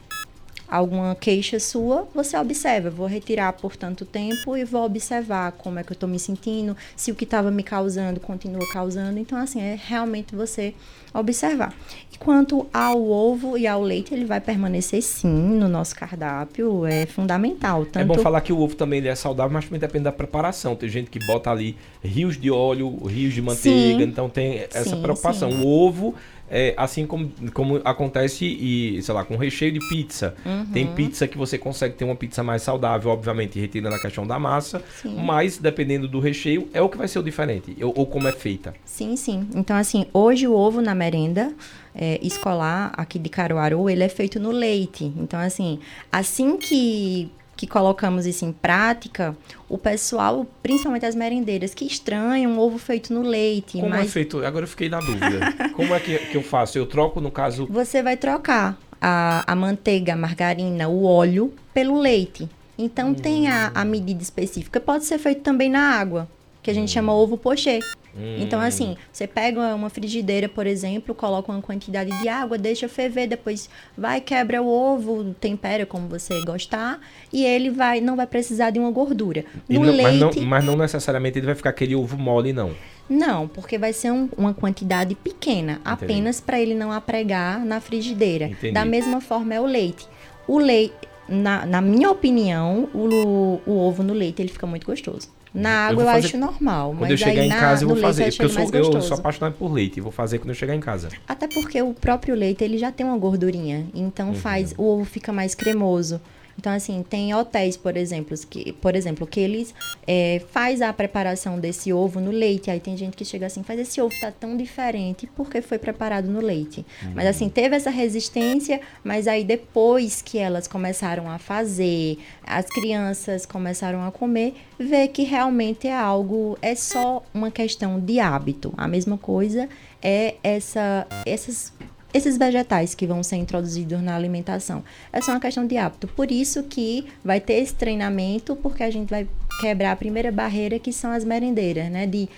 alguma 0.76 1.15
queixa 1.15 1.59
sua, 1.59 2.07
você 2.13 2.38
observa. 2.38 2.89
Vou 2.89 3.07
retirar 3.07 3.53
por 3.53 3.76
tanto 3.76 4.05
tempo 4.05 4.55
e 4.55 4.63
vou 4.63 4.84
observar 4.84 5.51
como 5.53 5.80
é 5.80 5.84
que 5.84 5.91
eu 5.91 5.95
estou 5.95 6.09
me 6.09 6.19
sentindo, 6.19 6.76
se 6.95 7.11
o 7.11 7.15
que 7.15 7.23
estava 7.23 7.49
me 7.51 7.63
causando 7.63 8.19
continua 8.19 8.67
causando. 8.71 9.19
Então, 9.19 9.38
assim, 9.38 9.61
é 9.61 9.80
realmente 9.82 10.36
você 10.36 10.73
observar. 11.13 11.73
E 12.11 12.17
quanto 12.17 12.67
ao 12.73 13.01
ovo 13.09 13.57
e 13.57 13.65
ao 13.65 13.82
leite, 13.82 14.13
ele 14.13 14.26
vai 14.26 14.41
permanecer 14.41 15.01
sim 15.01 15.28
no 15.28 15.67
nosso 15.67 15.95
cardápio, 15.95 16.86
é 16.86 17.05
fundamental. 17.05 17.86
Tanto... 17.86 17.99
É 17.99 18.05
bom 18.05 18.17
falar 18.17 18.41
que 18.41 18.51
o 18.51 18.59
ovo 18.59 18.76
também 18.76 19.05
é 19.07 19.15
saudável, 19.15 19.53
mas 19.53 19.65
também 19.65 19.80
depende 19.80 20.03
da 20.03 20.11
preparação. 20.11 20.76
Tem 20.76 20.89
gente 20.89 21.09
que 21.09 21.19
bota 21.26 21.49
ali 21.49 21.76
rios 22.03 22.39
de 22.39 22.51
óleo, 22.51 23.05
rios 23.05 23.34
de 23.34 23.41
manteiga, 23.41 24.03
sim. 24.03 24.09
então 24.09 24.30
tem 24.30 24.59
essa 24.73 24.95
sim, 24.95 25.01
preocupação. 25.01 25.51
Sim. 25.51 25.61
O 25.63 25.67
ovo 25.67 26.15
é, 26.50 26.74
assim 26.78 27.06
como, 27.06 27.32
como 27.54 27.82
acontece 27.84 28.46
e, 28.46 29.02
sei 29.02 29.14
lá, 29.14 29.24
com 29.24 29.36
recheio 29.36 29.72
de 29.72 29.80
pizza. 29.89 30.36
Uhum. 30.46 30.66
Tem 30.68 30.88
pizza 30.88 31.28
que 31.28 31.38
você 31.38 31.58
consegue 31.58 31.96
ter 31.96 32.06
uma 32.06 32.16
pizza 32.16 32.43
mais 32.43 32.62
saudável, 32.62 33.12
obviamente, 33.12 33.60
retirando 33.60 33.96
a 33.96 34.00
questão 34.00 34.26
da 34.26 34.39
massa, 34.39 34.84
sim. 35.02 35.16
mas 35.24 35.58
dependendo 35.58 36.08
do 36.08 36.20
recheio, 36.20 36.70
é 36.74 36.82
o 36.82 36.89
que 36.89 36.98
vai 36.98 37.08
ser 37.08 37.20
o 37.20 37.24
diferente, 37.24 37.76
ou, 37.82 37.93
ou 37.96 38.06
como 38.06 38.28
é 38.28 38.32
feita. 38.32 38.74
Sim, 38.86 39.16
sim. 39.16 39.48
Então, 39.56 39.76
assim, 39.76 40.06
hoje 40.14 40.48
o 40.48 40.54
ovo 40.54 40.82
na 40.82 40.93
merenda 40.93 41.54
é, 41.93 42.20
escolar 42.22 42.91
aqui 42.96 43.18
de 43.18 43.30
Caruaru, 43.30 43.89
ele 43.89 44.04
é 44.04 44.10
feito 44.10 44.39
no 44.39 44.52
leite. 44.52 45.12
Então, 45.18 45.39
assim, 45.39 45.80
assim 46.12 46.58
que 46.58 47.32
que 47.56 47.66
colocamos 47.66 48.26
isso 48.26 48.43
em 48.45 48.51
prática, 48.51 49.36
o 49.70 49.78
pessoal, 49.78 50.45
principalmente 50.62 51.06
as 51.06 51.16
merendeiras, 51.16 51.74
que 51.74 51.86
estranham 51.86 52.51
um 52.51 52.60
ovo 52.60 52.78
feito 52.78 53.14
no 53.14 53.22
leite. 53.22 53.80
Como 53.80 53.93
é 53.93 53.99
mas... 53.99 54.08
é 54.08 54.12
feito? 54.12 54.45
Agora 54.45 54.66
eu 54.66 54.68
fiquei 54.68 54.89
na 54.89 54.99
dúvida. 54.99 55.53
Como 55.76 55.93
é 55.93 55.99
que, 55.99 56.18
que 56.18 56.38
eu 56.38 56.43
faço? 56.43 56.78
Eu 56.78 56.86
troco, 56.86 57.22
no 57.22 57.32
caso... 57.32 57.68
Você 57.70 58.03
vai 58.03 58.18
trocar 58.18 58.78
a, 59.01 59.43
a 59.51 59.56
manteiga, 59.56 60.14
a 60.14 60.16
margarina, 60.16 60.88
o 60.88 61.06
óleo 61.06 61.53
pelo 61.74 61.99
leite. 61.99 62.49
Então, 62.78 63.10
hum. 63.10 63.14
tem 63.14 63.47
a, 63.47 63.72
a 63.74 63.86
medida 63.86 64.22
específica. 64.22 64.80
Pode 64.80 65.06
ser 65.06 65.18
feito 65.18 65.41
também 65.41 65.70
na 65.70 65.91
água, 65.91 66.28
que 66.62 66.70
a 66.70 66.74
gente 66.74 66.89
hum. 66.89 66.93
chama 66.93 67.14
ovo 67.14 67.38
pochê. 67.38 67.80
Hum. 68.16 68.38
Então, 68.39 68.61
assim, 68.61 68.95
você 69.11 69.28
pega 69.28 69.76
uma 69.76 69.89
frigideira, 69.89 70.47
por 70.47 70.66
exemplo, 70.66 71.13
coloca 71.13 71.51
uma 71.51 71.61
quantidade 71.61 72.18
de 72.22 72.30
água, 72.30 72.57
deixa 72.57 72.88
ferver, 72.88 73.28
depois 73.28 73.70
vai, 73.97 74.22
quebra 74.22 74.61
o 74.61 74.68
ovo, 74.68 75.36
tempera 75.39 75.86
como 75.86 76.07
você 76.07 76.41
gostar, 76.45 76.99
e 77.32 77.45
ele 77.45 77.70
vai, 77.70 77.99
não 77.99 78.16
vai 78.16 78.26
precisar 78.26 78.70
de 78.70 78.80
uma 78.80 78.89
gordura. 78.89 79.43
No 79.68 79.82
não, 79.82 79.91
leite... 79.91 80.03
mas, 80.03 80.36
não, 80.36 80.43
mas 80.45 80.66
não 80.66 80.78
necessariamente 80.78 81.38
ele 81.38 81.45
vai 81.45 81.55
ficar 81.55 81.72
aquele 81.72 81.95
ovo 81.95 82.18
mole, 82.18 82.53
não. 82.53 82.72
Não, 83.09 83.47
porque 83.47 83.78
vai 83.78 83.93
ser 83.93 84.11
um, 84.11 84.30
uma 84.36 84.53
quantidade 84.53 85.13
pequena, 85.13 85.74
Entendi. 85.74 85.82
apenas 85.86 86.39
para 86.39 86.59
ele 86.59 86.74
não 86.74 86.91
apregar 86.91 87.63
na 87.63 87.80
frigideira. 87.80 88.45
Entendi. 88.45 88.74
Da 88.74 88.86
mesma 88.86 89.22
forma 89.22 89.53
é 89.53 89.61
o 89.61 89.66
leite. 89.66 90.07
O 90.47 90.57
leite, 90.57 90.95
na, 91.28 91.66
na 91.66 91.82
minha 91.82 92.09
opinião, 92.09 92.89
o, 92.93 93.61
o 93.66 93.78
ovo 93.78 94.01
no 94.01 94.13
leite 94.13 94.41
ele 94.41 94.49
fica 94.49 94.66
muito 94.66 94.86
gostoso. 94.86 95.30
Na 95.56 95.88
água 95.88 96.03
eu, 96.03 96.08
fazer... 96.08 96.20
eu 96.20 96.26
acho 96.26 96.38
normal. 96.38 96.95
Quando 96.97 97.12
eu 97.12 97.18
chegar 97.18 97.43
em 97.43 97.47
na, 97.47 97.60
casa, 97.60 97.84
eu 97.84 97.88
vou 97.88 97.97
fazer. 97.97 98.26
Porque 98.26 98.43
eu 98.43 98.49
sou, 98.49 98.70
eu 98.74 99.01
sou 99.01 99.18
apaixonado 99.18 99.53
por 99.53 99.72
leite. 99.72 100.01
Vou 100.01 100.12
fazer 100.12 100.39
quando 100.39 100.49
eu 100.49 100.56
chegar 100.56 100.76
em 100.76 100.80
casa. 100.80 101.10
Até 101.28 101.47
porque 101.47 101.82
o 101.82 101.93
próprio 101.93 102.36
leite 102.36 102.64
ele 102.64 102.78
já 102.78 102.91
tem 102.91 103.06
uma 103.06 103.18
gordurinha. 103.18 103.88
Então 103.93 104.30
uhum. 104.30 104.36
faz. 104.36 104.74
O 104.78 104.84
ovo 104.84 105.06
fica 105.06 105.32
mais 105.32 105.56
cremoso. 105.56 106.20
Então, 106.58 106.72
assim, 106.74 107.03
tem 107.03 107.34
hotéis, 107.34 107.76
por 107.76 107.97
exemplo, 107.97 108.36
que, 108.49 108.72
por 108.74 108.95
exemplo, 108.95 109.28
que 109.28 109.39
eles 109.39 109.74
é, 110.08 110.41
faz 110.51 110.82
a 110.82 110.91
preparação 110.93 111.60
desse 111.60 111.91
ovo 111.91 112.20
no 112.20 112.32
leite. 112.32 112.72
Aí 112.72 112.80
tem 112.80 112.95
gente 112.95 113.16
que 113.16 113.26
chega 113.26 113.45
assim, 113.45 113.62
faz 113.62 113.80
esse 113.80 114.01
ovo 114.01 114.14
tá 114.20 114.32
tão 114.32 114.56
diferente 114.56 115.28
porque 115.36 115.62
foi 115.62 115.78
preparado 115.78 116.28
no 116.28 116.39
leite. 116.39 116.86
Uhum. 117.03 117.12
Mas 117.16 117.28
assim, 117.28 117.49
teve 117.49 117.76
essa 117.76 117.89
resistência, 117.89 118.80
mas 119.03 119.28
aí 119.28 119.43
depois 119.43 120.22
que 120.22 120.38
elas 120.38 120.68
começaram 120.68 121.30
a 121.30 121.38
fazer, 121.38 122.18
as 122.43 122.66
crianças 122.66 123.45
começaram 123.45 124.06
a 124.06 124.12
comer, 124.12 124.56
vê 124.80 125.08
que 125.08 125.24
realmente 125.24 125.88
é 125.88 125.95
algo, 125.95 126.58
é 126.62 126.74
só 126.74 127.22
uma 127.34 127.51
questão 127.51 127.99
de 127.99 128.20
hábito. 128.20 128.74
A 128.78 128.88
mesma 128.88 129.18
coisa 129.18 129.68
é 130.01 130.36
essa, 130.43 131.06
essas 131.26 131.74
esses 132.16 132.38
vegetais 132.38 132.95
que 132.95 133.05
vão 133.05 133.22
ser 133.22 133.36
introduzidos 133.36 134.01
na 134.01 134.16
alimentação. 134.16 134.82
É 135.11 135.20
só 135.20 135.32
uma 135.32 135.39
questão 135.39 135.68
de 135.68 135.76
hábito. 135.76 136.07
Por 136.07 136.32
isso 136.32 136.63
que 136.63 137.05
vai 137.22 137.41
ter 137.41 137.55
esse 137.55 137.76
treinamento, 137.76 138.55
porque 138.55 138.84
a 138.84 138.89
gente 138.89 139.09
vai 139.09 139.28
quebrar 139.59 139.91
a 139.91 139.95
primeira 139.97 140.32
barreira, 140.32 140.80
que 140.80 140.93
são 140.93 141.11
as 141.11 141.26
merendeiras, 141.26 141.91
né? 141.91 142.07
De 142.07 142.30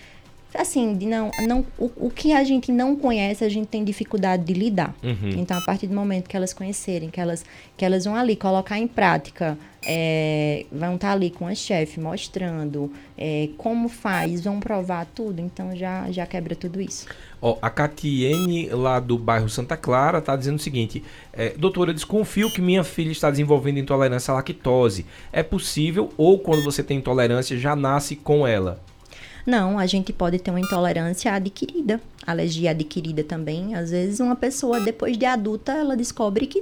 assim, 0.58 0.95
de 0.95 1.05
não, 1.05 1.32
não 1.47 1.66
o, 1.78 1.91
o 2.08 2.10
que 2.10 2.34
a 2.34 2.43
gente 2.43 2.72
não 2.72 2.95
conhece, 2.95 3.43
a 3.43 3.49
gente 3.49 3.68
tem 3.68 3.84
dificuldade 3.84 4.43
de 4.43 4.53
lidar. 4.53 4.95
Uhum. 5.03 5.30
Então, 5.38 5.58
a 5.58 5.62
partir 5.62 5.88
do 5.88 5.95
momento 5.95 6.28
que 6.28 6.36
elas 6.36 6.53
conhecerem, 6.53 7.10
que 7.10 7.20
elas, 7.20 7.45
que 7.76 7.86
elas 7.86 8.05
vão 8.05 8.16
ali 8.16 8.36
colocar 8.36 8.78
em 8.78 8.88
prática, 8.88 9.58
é, 9.86 10.66
vão 10.72 10.95
estar 10.95 11.10
tá 11.10 11.14
ali 11.14 11.30
com 11.30 11.47
a 11.47 11.55
chefe 11.55 11.99
mostrando 11.99 12.91
é, 13.18 13.49
como 13.58 13.88
faz, 13.88 14.41
vão 14.41 14.60
provar 14.60 15.05
tudo, 15.05 15.39
então 15.39 15.76
já, 15.76 16.12
já 16.12 16.26
quebra 16.26 16.55
tudo 16.55 16.82
isso. 16.82 17.05
Ó, 17.41 17.58
a 17.62 17.70
Catiene, 17.70 18.68
lá 18.70 18.99
do 18.99 19.18
bairro 19.18 19.47
Santa 19.47 19.78
Clara, 19.78 20.18
está 20.18 20.36
dizendo 20.36 20.58
o 20.58 20.62
seguinte: 20.62 21.03
é, 21.32 21.49
Doutora, 21.58 21.93
desconfio 21.93 22.51
que 22.51 22.62
minha 22.62 22.84
filha 22.84 23.12
está 23.12 23.30
desenvolvendo 23.30 23.78
intolerância 23.78 24.32
à 24.32 24.36
lactose. 24.36 25.05
É 25.32 25.43
possível 25.43 26.10
ou 26.18 26.39
quando 26.39 26.64
você 26.64 26.82
tem 26.84 26.97
intolerância 26.97 27.58
já 27.58 27.76
nasce 27.76 28.16
com 28.16 28.45
ela? 28.45 28.82
Não, 29.48 29.80
a 29.80 29.86
gente 29.86 30.12
pode 30.12 30.39
ter 30.39 30.52
uma 30.52 30.60
intolerância 30.60 31.32
adquirida, 31.32 32.02
alergia 32.26 32.72
adquirida 32.72 33.24
também. 33.24 33.76
Às 33.76 33.91
vezes, 33.91 34.20
uma 34.20 34.36
pessoa, 34.36 34.82
depois 34.82 35.18
de 35.18 35.26
adulta, 35.26 35.72
ela 35.72 35.95
descobre 35.95 36.48
que 36.48 36.62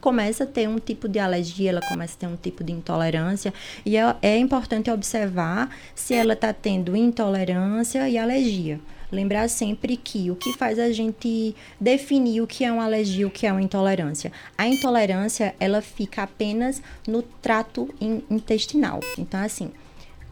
começa 0.00 0.42
a 0.42 0.46
ter 0.46 0.68
um 0.68 0.80
tipo 0.80 1.08
de 1.08 1.20
alergia, 1.20 1.70
ela 1.70 1.80
começa 1.88 2.16
a 2.16 2.18
ter 2.18 2.26
um 2.26 2.34
tipo 2.34 2.64
de 2.64 2.72
intolerância. 2.72 3.54
E 3.84 3.96
é, 3.96 4.16
é 4.20 4.38
importante 4.38 4.90
observar 4.90 5.70
se 5.94 6.14
ela 6.14 6.32
está 6.32 6.52
tendo 6.52 6.96
intolerância 6.96 8.08
e 8.08 8.18
alergia. 8.18 8.80
Lembrar 9.12 9.48
sempre 9.48 9.96
que 9.96 10.28
o 10.28 10.34
que 10.34 10.52
faz 10.52 10.80
a 10.80 10.90
gente 10.90 11.54
definir 11.80 12.40
o 12.40 12.46
que 12.48 12.64
é 12.64 12.72
uma 12.72 12.86
alergia, 12.86 13.24
o 13.24 13.30
que 13.30 13.46
é 13.46 13.52
uma 13.52 13.62
intolerância. 13.62 14.32
A 14.58 14.66
intolerância, 14.66 15.54
ela 15.60 15.80
fica 15.80 16.24
apenas 16.24 16.82
no 17.06 17.22
trato 17.22 17.88
intestinal. 18.28 18.98
Então, 19.16 19.38
assim, 19.38 19.70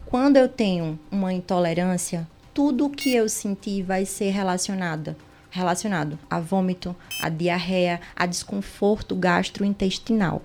quando 0.05 0.37
eu 0.37 0.47
tenho 0.47 0.99
uma 1.11 1.33
intolerância, 1.33 2.27
tudo 2.53 2.89
que 2.89 3.13
eu 3.13 3.27
senti 3.27 3.81
vai 3.81 4.05
ser 4.05 4.29
relacionado 4.29 5.15
relacionado 5.55 6.19
a 6.29 6.37
vômito, 6.37 6.93
a 7.21 7.29
diarreia, 7.29 8.01
a 8.13 8.25
desconforto 8.25 9.15
gastrointestinal. 9.15 10.41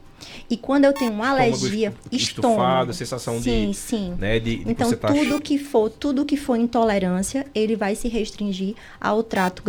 E 0.49 0.57
quando 0.57 0.85
eu 0.85 0.93
tenho 0.93 1.13
uma 1.13 1.31
alergia, 1.31 1.93
estômago, 2.11 2.91
estômago 2.91 2.93
sensação 2.93 3.41
sim, 3.41 3.71
de, 3.71 3.77
sim. 3.77 4.15
Né, 4.19 4.39
de, 4.39 4.57
de 4.65 4.71
então 4.71 4.93
tá 4.93 5.09
tudo 5.09 5.41
que 5.41 5.59
for, 5.59 5.91
tudo 5.91 6.25
que 6.25 6.37
for 6.37 6.57
intolerância, 6.57 7.47
ele 7.55 7.77
vai 7.77 7.95
se 7.95 8.09
restringir 8.09 8.75
ao 9.01 9.23
trato 9.23 9.63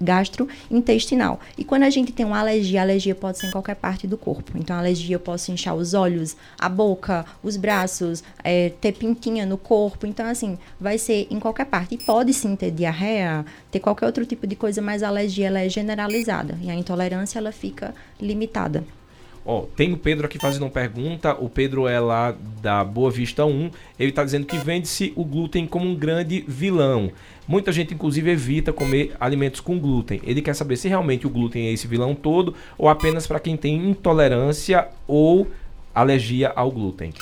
gastrointestinal. 0.00 1.40
E 1.56 1.64
quando 1.64 1.84
a 1.84 1.90
gente 1.90 2.12
tem 2.12 2.24
uma 2.24 2.40
alergia, 2.40 2.80
a 2.80 2.82
alergia 2.82 3.14
pode 3.14 3.38
ser 3.38 3.48
em 3.48 3.50
qualquer 3.50 3.76
parte 3.76 4.06
do 4.06 4.16
corpo. 4.16 4.52
Então 4.56 4.76
a 4.76 4.78
alergia 4.78 5.16
eu 5.16 5.20
posso 5.20 5.52
inchar 5.52 5.74
os 5.74 5.94
olhos, 5.94 6.36
a 6.58 6.68
boca, 6.68 7.24
os 7.42 7.56
braços, 7.56 8.22
é, 8.42 8.70
ter 8.80 8.92
pintinha 8.92 9.46
no 9.46 9.56
corpo. 9.58 10.06
Então 10.06 10.26
assim, 10.26 10.58
vai 10.80 10.98
ser 10.98 11.26
em 11.30 11.38
qualquer 11.38 11.66
parte. 11.66 11.94
E 11.94 11.98
pode 11.98 12.32
sim 12.32 12.56
ter 12.56 12.70
diarreia, 12.70 13.44
ter 13.70 13.80
qualquer 13.80 14.06
outro 14.06 14.24
tipo 14.24 14.46
de 14.46 14.56
coisa, 14.56 14.80
mas 14.80 15.02
a 15.02 15.08
alergia 15.08 15.46
ela 15.46 15.60
é 15.60 15.68
generalizada 15.68 16.58
e 16.62 16.70
a 16.70 16.74
intolerância 16.74 17.38
ela 17.38 17.52
fica 17.52 17.94
limitada. 18.20 18.84
Ó, 19.46 19.62
tem 19.76 19.92
o 19.92 19.96
Pedro 19.98 20.24
aqui 20.24 20.38
fazendo 20.38 20.62
uma 20.62 20.70
pergunta. 20.70 21.34
O 21.34 21.50
Pedro 21.50 21.86
é 21.86 22.00
lá 22.00 22.34
da 22.62 22.82
Boa 22.82 23.10
Vista 23.10 23.44
1. 23.44 23.70
Ele 23.98 24.08
está 24.08 24.24
dizendo 24.24 24.46
que 24.46 24.56
vende-se 24.56 25.12
o 25.14 25.24
glúten 25.24 25.66
como 25.66 25.86
um 25.86 25.94
grande 25.94 26.44
vilão. 26.48 27.12
Muita 27.46 27.70
gente, 27.70 27.92
inclusive, 27.92 28.30
evita 28.30 28.72
comer 28.72 29.14
alimentos 29.20 29.60
com 29.60 29.78
glúten. 29.78 30.20
Ele 30.24 30.40
quer 30.40 30.54
saber 30.54 30.76
se 30.76 30.88
realmente 30.88 31.26
o 31.26 31.30
glúten 31.30 31.66
é 31.66 31.72
esse 31.72 31.86
vilão 31.86 32.14
todo 32.14 32.54
ou 32.78 32.88
apenas 32.88 33.26
para 33.26 33.38
quem 33.38 33.54
tem 33.54 33.90
intolerância 33.90 34.88
ou 35.06 35.46
alergia 35.94 36.50
ao 36.56 36.70
glúten. 36.70 37.12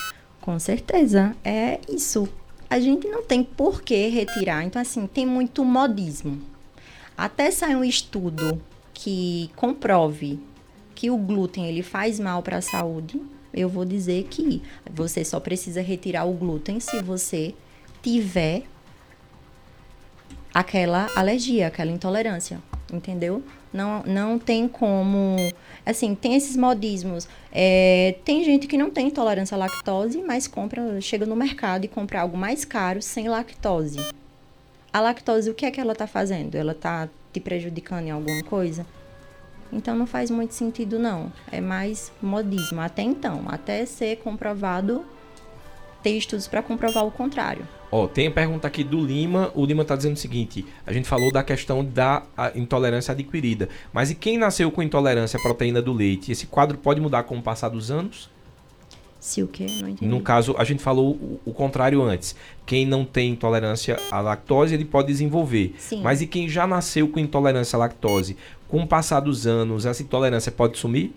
Com 0.40 0.58
certeza, 0.60 1.34
é 1.44 1.80
isso. 1.88 2.28
A 2.70 2.78
gente 2.78 3.08
não 3.08 3.24
tem 3.24 3.42
por 3.42 3.82
que 3.82 4.08
retirar. 4.08 4.64
Então, 4.64 4.80
assim, 4.80 5.08
tem 5.08 5.26
muito 5.26 5.64
modismo. 5.64 6.40
Até 7.18 7.50
sair 7.50 7.74
um 7.74 7.84
estudo 7.84 8.62
que 8.94 9.50
comprove 9.56 10.38
que 11.02 11.10
o 11.10 11.16
glúten 11.16 11.66
ele 11.66 11.82
faz 11.82 12.20
mal 12.20 12.44
para 12.44 12.58
a 12.58 12.60
saúde, 12.60 13.20
eu 13.52 13.68
vou 13.68 13.84
dizer 13.84 14.22
que 14.30 14.62
você 14.88 15.24
só 15.24 15.40
precisa 15.40 15.82
retirar 15.82 16.24
o 16.26 16.32
glúten 16.32 16.78
se 16.78 17.02
você 17.02 17.56
tiver 18.00 18.62
aquela 20.54 21.10
alergia, 21.16 21.66
aquela 21.66 21.90
intolerância, 21.90 22.62
entendeu? 22.92 23.42
Não, 23.72 24.04
não 24.04 24.38
tem 24.38 24.68
como. 24.68 25.34
Assim, 25.84 26.14
tem 26.14 26.36
esses 26.36 26.56
modismos. 26.56 27.26
É, 27.50 28.14
tem 28.24 28.44
gente 28.44 28.68
que 28.68 28.78
não 28.78 28.88
tem 28.88 29.08
intolerância 29.08 29.56
à 29.56 29.58
lactose, 29.58 30.22
mas 30.22 30.46
compra, 30.46 31.00
chega 31.00 31.26
no 31.26 31.34
mercado 31.34 31.84
e 31.84 31.88
compra 31.88 32.20
algo 32.20 32.38
mais 32.38 32.64
caro 32.64 33.02
sem 33.02 33.28
lactose. 33.28 33.98
A 34.92 35.00
lactose, 35.00 35.50
o 35.50 35.54
que 35.54 35.66
é 35.66 35.70
que 35.72 35.80
ela 35.80 35.94
está 35.94 36.06
fazendo? 36.06 36.54
Ela 36.54 36.70
está 36.70 37.08
te 37.32 37.40
prejudicando 37.40 38.06
em 38.06 38.12
alguma 38.12 38.44
coisa? 38.44 38.86
Então 39.72 39.96
não 39.96 40.06
faz 40.06 40.30
muito 40.30 40.54
sentido 40.54 40.98
não. 40.98 41.32
É 41.50 41.60
mais 41.60 42.12
modismo 42.22 42.80
até 42.80 43.02
então, 43.02 43.44
até 43.48 43.86
ser 43.86 44.16
comprovado 44.16 45.04
ter 46.02 46.10
estudos 46.10 46.48
para 46.48 46.62
comprovar 46.62 47.06
o 47.06 47.10
contrário. 47.10 47.66
Ó, 47.90 48.06
tem 48.06 48.26
a 48.26 48.30
pergunta 48.30 48.66
aqui 48.66 48.82
do 48.82 49.04
Lima. 49.04 49.52
O 49.54 49.64
Lima 49.64 49.82
está 49.82 49.94
dizendo 49.94 50.14
o 50.14 50.18
seguinte: 50.18 50.66
a 50.86 50.92
gente 50.92 51.08
falou 51.08 51.30
da 51.30 51.42
questão 51.42 51.84
da 51.84 52.22
intolerância 52.54 53.12
adquirida. 53.12 53.68
Mas 53.92 54.10
e 54.10 54.14
quem 54.14 54.36
nasceu 54.36 54.70
com 54.70 54.82
intolerância 54.82 55.38
à 55.38 55.42
proteína 55.42 55.80
do 55.80 55.92
leite? 55.92 56.32
Esse 56.32 56.46
quadro 56.46 56.76
pode 56.76 57.00
mudar 57.00 57.22
com 57.24 57.38
o 57.38 57.42
passar 57.42 57.68
dos 57.68 57.90
anos? 57.90 58.30
Se 59.20 59.40
o 59.40 59.46
quê? 59.46 59.66
Não 59.80 59.88
entendi. 59.88 60.06
No 60.10 60.20
caso, 60.20 60.52
a 60.58 60.64
gente 60.64 60.82
falou 60.82 61.12
o, 61.12 61.40
o, 61.44 61.52
contrário 61.52 62.02
antes. 62.02 62.34
Quem 62.66 62.84
não 62.84 63.04
tem 63.04 63.30
intolerância 63.30 63.96
à 64.10 64.20
lactose, 64.20 64.74
ele 64.74 64.84
pode 64.84 65.06
desenvolver. 65.06 65.76
Sim. 65.78 66.02
Mas 66.02 66.20
e 66.20 66.26
quem 66.26 66.48
já 66.48 66.66
nasceu 66.66 67.06
com 67.06 67.20
intolerância 67.20 67.76
à 67.76 67.78
lactose? 67.78 68.36
Com 68.72 68.84
o 68.84 68.86
passar 68.86 69.20
dos 69.20 69.46
anos, 69.46 69.84
essa 69.84 70.02
intolerância 70.02 70.50
pode 70.50 70.78
sumir? 70.78 71.14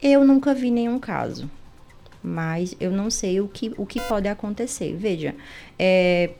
Eu 0.00 0.24
nunca 0.24 0.54
vi 0.54 0.70
nenhum 0.70 1.00
caso 1.00 1.50
mas 2.22 2.76
eu 2.78 2.92
não 2.92 3.10
sei 3.10 3.40
o 3.40 3.48
que, 3.48 3.72
o 3.76 3.84
que 3.84 4.00
pode 4.02 4.28
acontecer. 4.28 4.94
Veja, 4.94 5.34
é, 5.76 6.30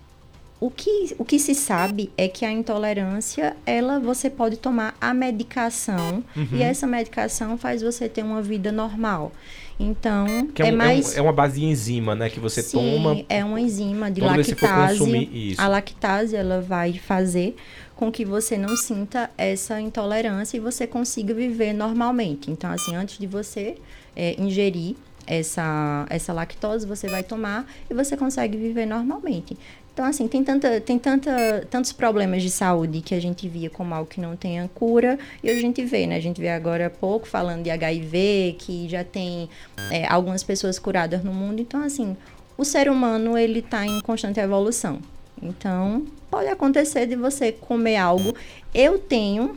o, 0.62 0.70
que, 0.70 1.12
o 1.18 1.24
que 1.24 1.40
se 1.40 1.56
sabe 1.56 2.12
é 2.16 2.28
que 2.28 2.44
a 2.44 2.52
intolerância, 2.52 3.56
ela 3.66 3.98
você 3.98 4.30
pode 4.30 4.58
tomar 4.58 4.94
a 5.00 5.12
medicação 5.12 6.22
uhum. 6.36 6.46
e 6.52 6.62
essa 6.62 6.86
medicação 6.86 7.58
faz 7.58 7.82
você 7.82 8.08
ter 8.08 8.22
uma 8.22 8.40
vida 8.40 8.70
normal. 8.70 9.32
Então, 9.80 10.46
que 10.54 10.62
é, 10.62 10.66
um, 10.66 10.68
é 10.68 10.70
mais... 10.70 11.16
É, 11.16 11.16
um, 11.16 11.18
é, 11.18 11.22
uma 11.26 11.32
base 11.32 11.58
de 11.58 11.66
enzima, 11.66 12.14
né? 12.14 12.30
Que 12.30 12.38
você 12.38 12.62
Sim, 12.62 12.78
toma... 12.78 13.24
é 13.28 13.44
uma 13.44 13.60
enzima 13.60 14.08
de 14.08 14.20
lactase. 14.20 15.56
A 15.58 15.66
lactase, 15.66 16.36
ela 16.36 16.60
vai 16.60 16.92
fazer 16.92 17.56
com 17.96 18.12
que 18.12 18.24
você 18.24 18.56
não 18.56 18.76
sinta 18.76 19.30
essa 19.36 19.80
intolerância 19.80 20.56
e 20.56 20.60
você 20.60 20.86
consiga 20.86 21.34
viver 21.34 21.72
normalmente. 21.72 22.52
Então, 22.52 22.70
assim, 22.70 22.94
antes 22.94 23.18
de 23.18 23.26
você 23.26 23.78
é, 24.14 24.40
ingerir 24.40 24.94
essa, 25.26 26.06
essa 26.08 26.32
lactose, 26.32 26.86
você 26.86 27.08
vai 27.08 27.22
tomar 27.22 27.66
e 27.90 27.94
você 27.94 28.16
consegue 28.16 28.56
viver 28.56 28.86
normalmente. 28.86 29.56
Então, 29.92 30.06
assim, 30.06 30.26
tem, 30.26 30.42
tanta, 30.42 30.80
tem 30.80 30.98
tanta, 30.98 31.66
tantos 31.70 31.92
problemas 31.92 32.42
de 32.42 32.50
saúde 32.50 33.02
que 33.02 33.14
a 33.14 33.20
gente 33.20 33.46
via 33.46 33.68
como 33.68 33.94
algo 33.94 34.08
que 34.08 34.20
não 34.20 34.34
tenha 34.34 34.68
cura, 34.74 35.18
e 35.42 35.50
a 35.50 35.54
gente 35.54 35.84
vê, 35.84 36.06
né? 36.06 36.16
A 36.16 36.20
gente 36.20 36.40
vê 36.40 36.48
agora 36.48 36.86
há 36.86 36.90
pouco 36.90 37.28
falando 37.28 37.62
de 37.62 37.70
HIV, 37.70 38.56
que 38.58 38.88
já 38.88 39.04
tem 39.04 39.50
é, 39.90 40.06
algumas 40.06 40.42
pessoas 40.42 40.78
curadas 40.78 41.22
no 41.22 41.32
mundo. 41.32 41.60
Então, 41.60 41.82
assim, 41.82 42.16
o 42.56 42.64
ser 42.64 42.88
humano, 42.88 43.36
ele 43.36 43.58
está 43.58 43.84
em 43.84 44.00
constante 44.00 44.40
evolução. 44.40 44.98
Então, 45.42 46.06
pode 46.30 46.48
acontecer 46.48 47.06
de 47.06 47.14
você 47.14 47.52
comer 47.52 47.96
algo. 47.96 48.34
Eu 48.74 48.98
tenho, 48.98 49.56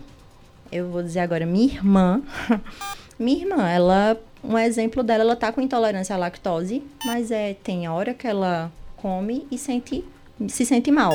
eu 0.69 0.89
vou 0.89 1.01
dizer 1.01 1.21
agora, 1.21 1.45
minha 1.45 1.65
irmã, 1.65 2.21
minha 3.17 3.37
irmã, 3.37 3.69
ela 3.69 4.19
um 4.43 4.59
exemplo 4.59 5.01
dela, 5.01 5.23
ela 5.23 5.35
tá 5.35 5.51
com 5.51 5.59
intolerância 5.59 6.13
à 6.13 6.19
lactose, 6.19 6.83
mas 7.03 7.31
é 7.31 7.55
tem 7.63 7.87
hora 7.87 8.13
que 8.13 8.27
ela 8.27 8.71
come 8.97 9.47
e 9.49 9.57
sente 9.57 10.03
se 10.47 10.65
sente 10.65 10.91
mal. 10.91 11.11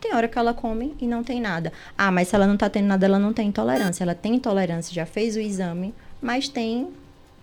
Tem 0.00 0.14
hora 0.14 0.26
que 0.28 0.38
ela 0.38 0.54
come 0.54 0.94
e 1.00 1.06
não 1.06 1.22
tem 1.22 1.40
nada. 1.40 1.72
Ah, 1.96 2.10
mas 2.10 2.28
se 2.28 2.34
ela 2.34 2.46
não 2.46 2.56
tá 2.56 2.70
tendo 2.70 2.86
nada, 2.86 3.04
ela 3.04 3.18
não 3.18 3.32
tem 3.32 3.48
intolerância. 3.48 4.02
Ela 4.02 4.14
tem 4.14 4.36
intolerância, 4.36 4.94
já 4.94 5.04
fez 5.04 5.36
o 5.36 5.40
exame, 5.40 5.94
mas 6.22 6.48
tem 6.48 6.88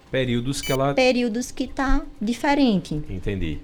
períodos 0.10 0.62
que 0.62 0.72
ela 0.72 0.94
períodos 0.94 1.52
que 1.52 1.68
tá 1.68 2.02
diferente. 2.20 2.96
Entendi. 3.10 3.60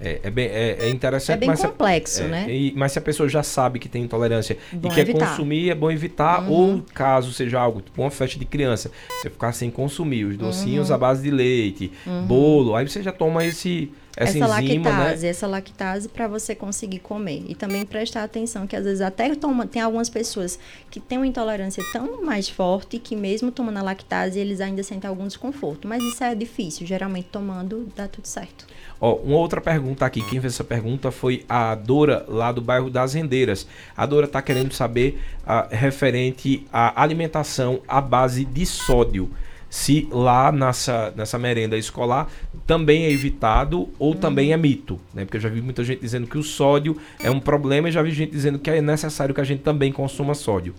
É, 0.00 0.20
é, 0.24 0.30
bem, 0.30 0.46
é, 0.46 0.76
é 0.80 0.90
interessante. 0.90 1.44
É 1.44 1.46
bem 1.46 1.56
complexo, 1.56 2.22
é, 2.22 2.28
né? 2.28 2.46
E, 2.48 2.72
mas 2.76 2.92
se 2.92 2.98
a 2.98 3.02
pessoa 3.02 3.28
já 3.28 3.42
sabe 3.42 3.78
que 3.78 3.88
tem 3.88 4.02
intolerância 4.02 4.58
bom 4.72 4.90
e 4.90 4.94
quer 4.94 5.02
evitar. 5.02 5.30
consumir, 5.30 5.70
é 5.70 5.74
bom 5.74 5.90
evitar. 5.90 6.42
Uhum. 6.42 6.50
Ou 6.50 6.82
caso 6.92 7.32
seja 7.32 7.60
algo, 7.60 7.80
tipo 7.80 8.02
uma 8.02 8.10
festa 8.10 8.38
de 8.38 8.44
criança, 8.44 8.90
você 9.08 9.30
ficar 9.30 9.52
sem 9.52 9.70
consumir 9.70 10.24
os 10.24 10.36
docinhos 10.36 10.90
uhum. 10.90 10.96
à 10.96 10.98
base 10.98 11.22
de 11.22 11.30
leite, 11.30 11.92
uhum. 12.06 12.26
bolo, 12.26 12.74
aí 12.74 12.86
você 12.86 13.02
já 13.02 13.12
toma 13.12 13.44
esse 13.44 13.90
essa, 14.16 14.38
essa 14.38 14.62
enzima, 14.62 14.90
lactase, 14.90 15.22
né? 15.22 15.28
essa 15.28 15.46
lactase 15.46 16.08
para 16.08 16.28
você 16.28 16.54
conseguir 16.54 17.00
comer. 17.00 17.44
E 17.48 17.54
também 17.54 17.84
prestar 17.84 18.22
atenção 18.22 18.66
que 18.66 18.76
às 18.76 18.84
vezes 18.84 19.00
até 19.00 19.34
toma, 19.34 19.66
tem 19.66 19.82
algumas 19.82 20.08
pessoas 20.08 20.58
que 20.90 21.00
têm 21.00 21.18
uma 21.18 21.26
intolerância 21.26 21.82
tão 21.92 22.24
mais 22.24 22.48
forte 22.48 22.98
que 22.98 23.16
mesmo 23.16 23.50
tomando 23.50 23.78
a 23.78 23.82
lactase 23.82 24.38
eles 24.38 24.60
ainda 24.60 24.82
sentem 24.82 25.08
algum 25.08 25.26
desconforto. 25.26 25.88
Mas 25.88 26.02
isso 26.02 26.22
é 26.22 26.34
difícil, 26.34 26.86
geralmente 26.86 27.28
tomando 27.30 27.88
dá 27.96 28.06
tudo 28.06 28.26
certo. 28.26 28.66
Ó, 29.00 29.16
uma 29.16 29.36
outra 29.36 29.60
pergunta 29.60 30.06
aqui, 30.06 30.22
quem 30.22 30.40
fez 30.40 30.54
essa 30.54 30.64
pergunta 30.64 31.10
foi 31.10 31.44
a 31.48 31.74
Dora 31.74 32.24
lá 32.28 32.52
do 32.52 32.60
bairro 32.60 32.88
das 32.88 33.14
Rendeiras. 33.14 33.66
A 33.96 34.06
Dora 34.06 34.26
está 34.26 34.40
querendo 34.40 34.72
saber 34.72 35.20
uh, 35.42 35.68
referente 35.74 36.66
à 36.72 37.02
alimentação 37.02 37.80
à 37.88 38.00
base 38.00 38.44
de 38.44 38.64
sódio 38.64 39.30
se 39.74 40.06
lá 40.12 40.52
nessa, 40.52 41.12
nessa 41.16 41.36
merenda 41.36 41.76
escolar 41.76 42.30
também 42.64 43.06
é 43.06 43.10
evitado 43.10 43.88
ou 43.98 44.12
uhum. 44.12 44.16
também 44.16 44.52
é 44.52 44.56
mito, 44.56 45.00
né? 45.12 45.24
Porque 45.24 45.36
eu 45.36 45.40
já 45.40 45.48
vi 45.48 45.60
muita 45.60 45.82
gente 45.82 46.00
dizendo 46.00 46.28
que 46.28 46.38
o 46.38 46.44
sódio 46.44 46.96
é 47.20 47.28
um 47.28 47.40
problema 47.40 47.88
e 47.88 47.92
já 47.92 48.00
vi 48.00 48.12
gente 48.12 48.30
dizendo 48.30 48.56
que 48.56 48.70
é 48.70 48.80
necessário 48.80 49.34
que 49.34 49.40
a 49.40 49.44
gente 49.44 49.64
também 49.64 49.90
consuma 49.90 50.32
sódio. 50.32 50.76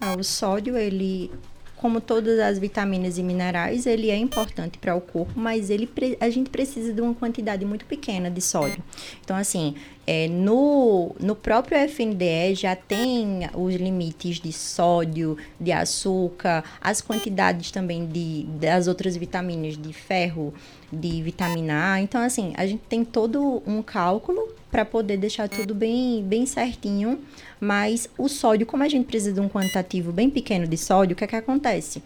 Ah, 0.00 0.14
o 0.16 0.22
sódio, 0.22 0.76
ele 0.76 1.28
como 1.74 2.00
todas 2.00 2.38
as 2.38 2.56
vitaminas 2.56 3.18
e 3.18 3.22
minerais, 3.22 3.84
ele 3.84 4.10
é 4.10 4.16
importante 4.16 4.78
para 4.78 4.94
o 4.94 5.00
corpo, 5.00 5.32
mas 5.34 5.68
ele 5.68 5.90
a 6.20 6.30
gente 6.30 6.48
precisa 6.48 6.92
de 6.92 7.00
uma 7.00 7.14
quantidade 7.14 7.64
muito 7.64 7.84
pequena 7.84 8.30
de 8.30 8.40
sódio. 8.40 8.80
Então, 9.24 9.36
assim, 9.36 9.74
é, 10.06 10.28
no, 10.28 11.14
no 11.18 11.34
próprio 11.34 11.78
FNDE 11.78 12.54
já 12.54 12.76
tem 12.76 13.40
os 13.54 13.74
limites 13.74 14.40
de 14.40 14.52
sódio, 14.52 15.36
de 15.58 15.72
açúcar, 15.72 16.62
as 16.80 17.00
quantidades 17.00 17.70
também 17.70 18.06
de, 18.06 18.44
das 18.60 18.86
outras 18.86 19.16
vitaminas, 19.16 19.76
de 19.76 19.92
ferro, 19.92 20.54
de 20.92 21.22
vitamina 21.22 21.94
A. 21.94 22.00
Então, 22.00 22.20
assim, 22.20 22.52
a 22.56 22.66
gente 22.66 22.82
tem 22.88 23.04
todo 23.04 23.62
um 23.66 23.82
cálculo 23.82 24.48
para 24.70 24.84
poder 24.84 25.16
deixar 25.16 25.48
tudo 25.48 25.74
bem, 25.74 26.22
bem 26.22 26.46
certinho 26.46 27.18
mas 27.60 28.08
o 28.18 28.28
sódio, 28.28 28.66
como 28.66 28.82
a 28.82 28.88
gente 28.88 29.06
precisa 29.06 29.32
de 29.32 29.40
um 29.40 29.48
quantitativo 29.48 30.12
bem 30.12 30.28
pequeno 30.28 30.66
de 30.66 30.76
sódio, 30.76 31.14
o 31.14 31.16
que 31.16 31.24
é 31.24 31.26
que 31.26 31.36
acontece? 31.36 32.02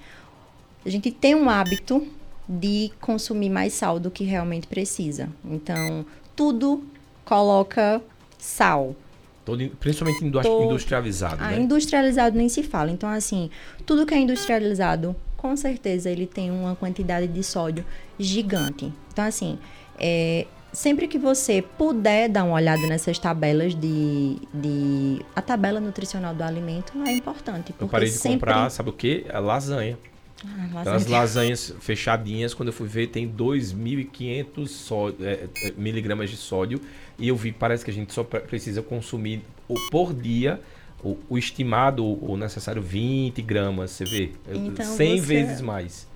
A 0.84 0.88
gente 0.88 1.10
tem 1.10 1.34
um 1.34 1.50
hábito 1.50 2.06
de 2.48 2.90
consumir 3.00 3.50
mais 3.50 3.72
sal 3.74 3.98
do 3.98 4.10
que 4.10 4.24
realmente 4.24 4.66
precisa. 4.66 5.28
Então, 5.44 6.04
tudo 6.34 6.84
coloca 7.30 8.02
sal. 8.36 8.96
Todo, 9.44 9.64
principalmente 9.78 10.24
industrializado, 10.24 11.36
ah, 11.38 11.50
né? 11.50 11.60
Industrializado 11.60 12.36
nem 12.36 12.48
se 12.48 12.64
fala. 12.64 12.90
Então, 12.90 13.08
assim, 13.08 13.48
tudo 13.86 14.04
que 14.04 14.12
é 14.12 14.18
industrializado, 14.18 15.14
com 15.36 15.56
certeza 15.56 16.10
ele 16.10 16.26
tem 16.26 16.50
uma 16.50 16.74
quantidade 16.74 17.28
de 17.28 17.44
sódio 17.44 17.84
gigante. 18.18 18.92
Então, 19.12 19.24
assim, 19.24 19.58
é, 19.96 20.44
sempre 20.72 21.06
que 21.06 21.18
você 21.18 21.62
puder 21.62 22.28
dar 22.28 22.42
uma 22.42 22.54
olhada 22.54 22.84
nessas 22.88 23.16
tabelas 23.16 23.76
de, 23.76 24.36
de 24.52 25.24
a 25.34 25.40
tabela 25.40 25.78
nutricional 25.78 26.34
do 26.34 26.42
alimento 26.42 26.92
é 27.06 27.12
importante. 27.12 27.72
Eu 27.78 27.86
parei 27.86 28.08
de 28.08 28.16
sempre... 28.16 28.40
comprar, 28.40 28.70
sabe 28.70 28.90
o 28.90 28.92
que? 28.92 29.24
A 29.32 29.38
lasanha. 29.38 29.96
Ah, 30.44 30.94
As 30.94 31.06
lasanhas 31.06 31.74
fechadinhas, 31.80 32.54
quando 32.54 32.68
eu 32.68 32.72
fui 32.72 32.88
ver, 32.88 33.08
tem 33.08 33.28
2.500 33.28 35.14
é, 35.20 35.48
é, 35.66 35.72
miligramas 35.76 36.30
de 36.30 36.36
sódio. 36.36 36.80
E 37.20 37.28
eu 37.28 37.36
vi, 37.36 37.52
parece 37.52 37.84
que 37.84 37.90
a 37.90 37.94
gente 37.94 38.12
só 38.12 38.24
precisa 38.24 38.82
consumir 38.82 39.44
por 39.90 40.14
dia 40.14 40.60
o, 41.04 41.16
o 41.28 41.38
estimado, 41.38 42.04
o 42.04 42.36
necessário 42.36 42.82
20 42.82 43.40
gramas. 43.42 43.90
Você 43.90 44.04
vê? 44.04 44.32
Então 44.50 44.86
100 44.96 45.20
você... 45.20 45.26
vezes 45.26 45.60
mais 45.60 46.10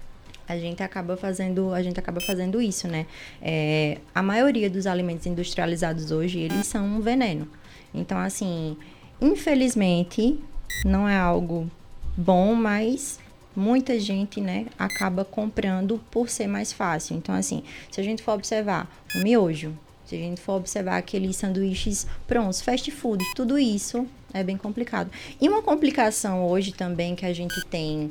a 0.46 0.58
gente 0.58 0.82
acaba 0.82 1.16
fazendo 1.16 1.72
a 1.72 1.82
gente 1.82 1.98
acaba 1.98 2.20
fazendo 2.20 2.60
isso 2.60 2.86
né 2.86 3.06
é, 3.40 3.98
a 4.14 4.22
maioria 4.22 4.68
dos 4.68 4.86
alimentos 4.86 5.26
industrializados 5.26 6.10
hoje 6.10 6.38
eles 6.38 6.66
são 6.66 6.84
um 6.84 7.00
veneno 7.00 7.48
então 7.94 8.18
assim 8.18 8.76
infelizmente 9.20 10.38
não 10.84 11.08
é 11.08 11.16
algo 11.16 11.70
bom 12.16 12.54
mas 12.54 13.18
muita 13.56 13.98
gente 13.98 14.40
né 14.40 14.66
acaba 14.78 15.24
comprando 15.24 16.00
por 16.10 16.28
ser 16.28 16.46
mais 16.46 16.72
fácil 16.72 17.16
então 17.16 17.34
assim 17.34 17.62
se 17.90 18.00
a 18.00 18.04
gente 18.04 18.22
for 18.22 18.32
observar 18.32 18.86
o 19.14 19.22
miojo 19.22 19.74
se 20.16 20.22
a 20.22 20.26
gente 20.26 20.40
for 20.40 20.54
observar 20.54 20.98
aqueles 20.98 21.36
sanduíches 21.36 22.06
prontos 22.26 22.60
fast 22.60 22.90
food 22.90 23.24
tudo 23.34 23.58
isso 23.58 24.06
é 24.32 24.42
bem 24.42 24.56
complicado 24.56 25.10
e 25.40 25.48
uma 25.48 25.62
complicação 25.62 26.46
hoje 26.46 26.72
também 26.72 27.14
que 27.14 27.26
a 27.26 27.32
gente 27.32 27.64
tem 27.66 28.10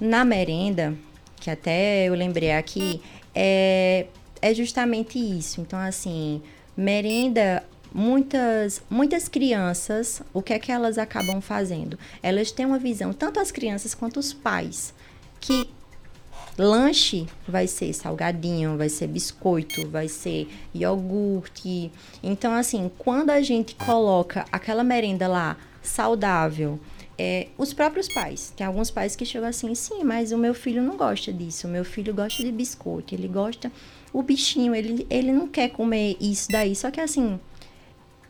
na 0.00 0.24
merenda 0.24 0.94
que 1.44 1.50
até 1.50 2.08
eu 2.08 2.14
lembrei 2.14 2.52
aqui, 2.52 3.02
é, 3.34 4.06
é 4.40 4.54
justamente 4.54 5.18
isso. 5.18 5.60
Então, 5.60 5.78
assim, 5.78 6.40
merenda 6.74 7.62
muitas 7.92 8.82
muitas 8.88 9.28
crianças, 9.28 10.22
o 10.32 10.40
que 10.40 10.54
é 10.54 10.58
que 10.58 10.72
elas 10.72 10.96
acabam 10.96 11.42
fazendo? 11.42 11.98
Elas 12.22 12.50
têm 12.50 12.64
uma 12.64 12.78
visão, 12.78 13.12
tanto 13.12 13.38
as 13.38 13.52
crianças 13.52 13.94
quanto 13.94 14.18
os 14.18 14.32
pais, 14.32 14.94
que 15.38 15.68
lanche 16.58 17.26
vai 17.46 17.66
ser 17.66 17.92
salgadinho, 17.92 18.76
vai 18.76 18.88
ser 18.88 19.06
biscoito, 19.06 19.88
vai 19.88 20.08
ser 20.08 20.48
iogurte. 20.74 21.90
Então, 22.22 22.52
assim, 22.54 22.90
quando 22.98 23.30
a 23.30 23.40
gente 23.42 23.74
coloca 23.74 24.44
aquela 24.52 24.84
merenda 24.84 25.26
lá 25.26 25.56
saudável, 25.82 26.78
é, 27.18 27.48
os 27.56 27.72
próprios 27.72 28.08
pais. 28.08 28.52
Tem 28.56 28.66
alguns 28.66 28.90
pais 28.90 29.14
que 29.14 29.24
chegam 29.24 29.48
assim, 29.48 29.74
sim, 29.74 30.02
mas 30.04 30.32
o 30.32 30.38
meu 30.38 30.54
filho 30.54 30.82
não 30.82 30.96
gosta 30.96 31.32
disso. 31.32 31.66
O 31.66 31.70
meu 31.70 31.84
filho 31.84 32.14
gosta 32.14 32.42
de 32.42 32.50
biscoito, 32.50 33.14
ele 33.14 33.28
gosta. 33.28 33.70
O 34.12 34.22
bichinho, 34.22 34.74
ele, 34.74 35.06
ele 35.10 35.32
não 35.32 35.46
quer 35.46 35.70
comer 35.70 36.16
isso 36.20 36.48
daí. 36.50 36.74
Só 36.74 36.90
que 36.90 37.00
assim, 37.00 37.38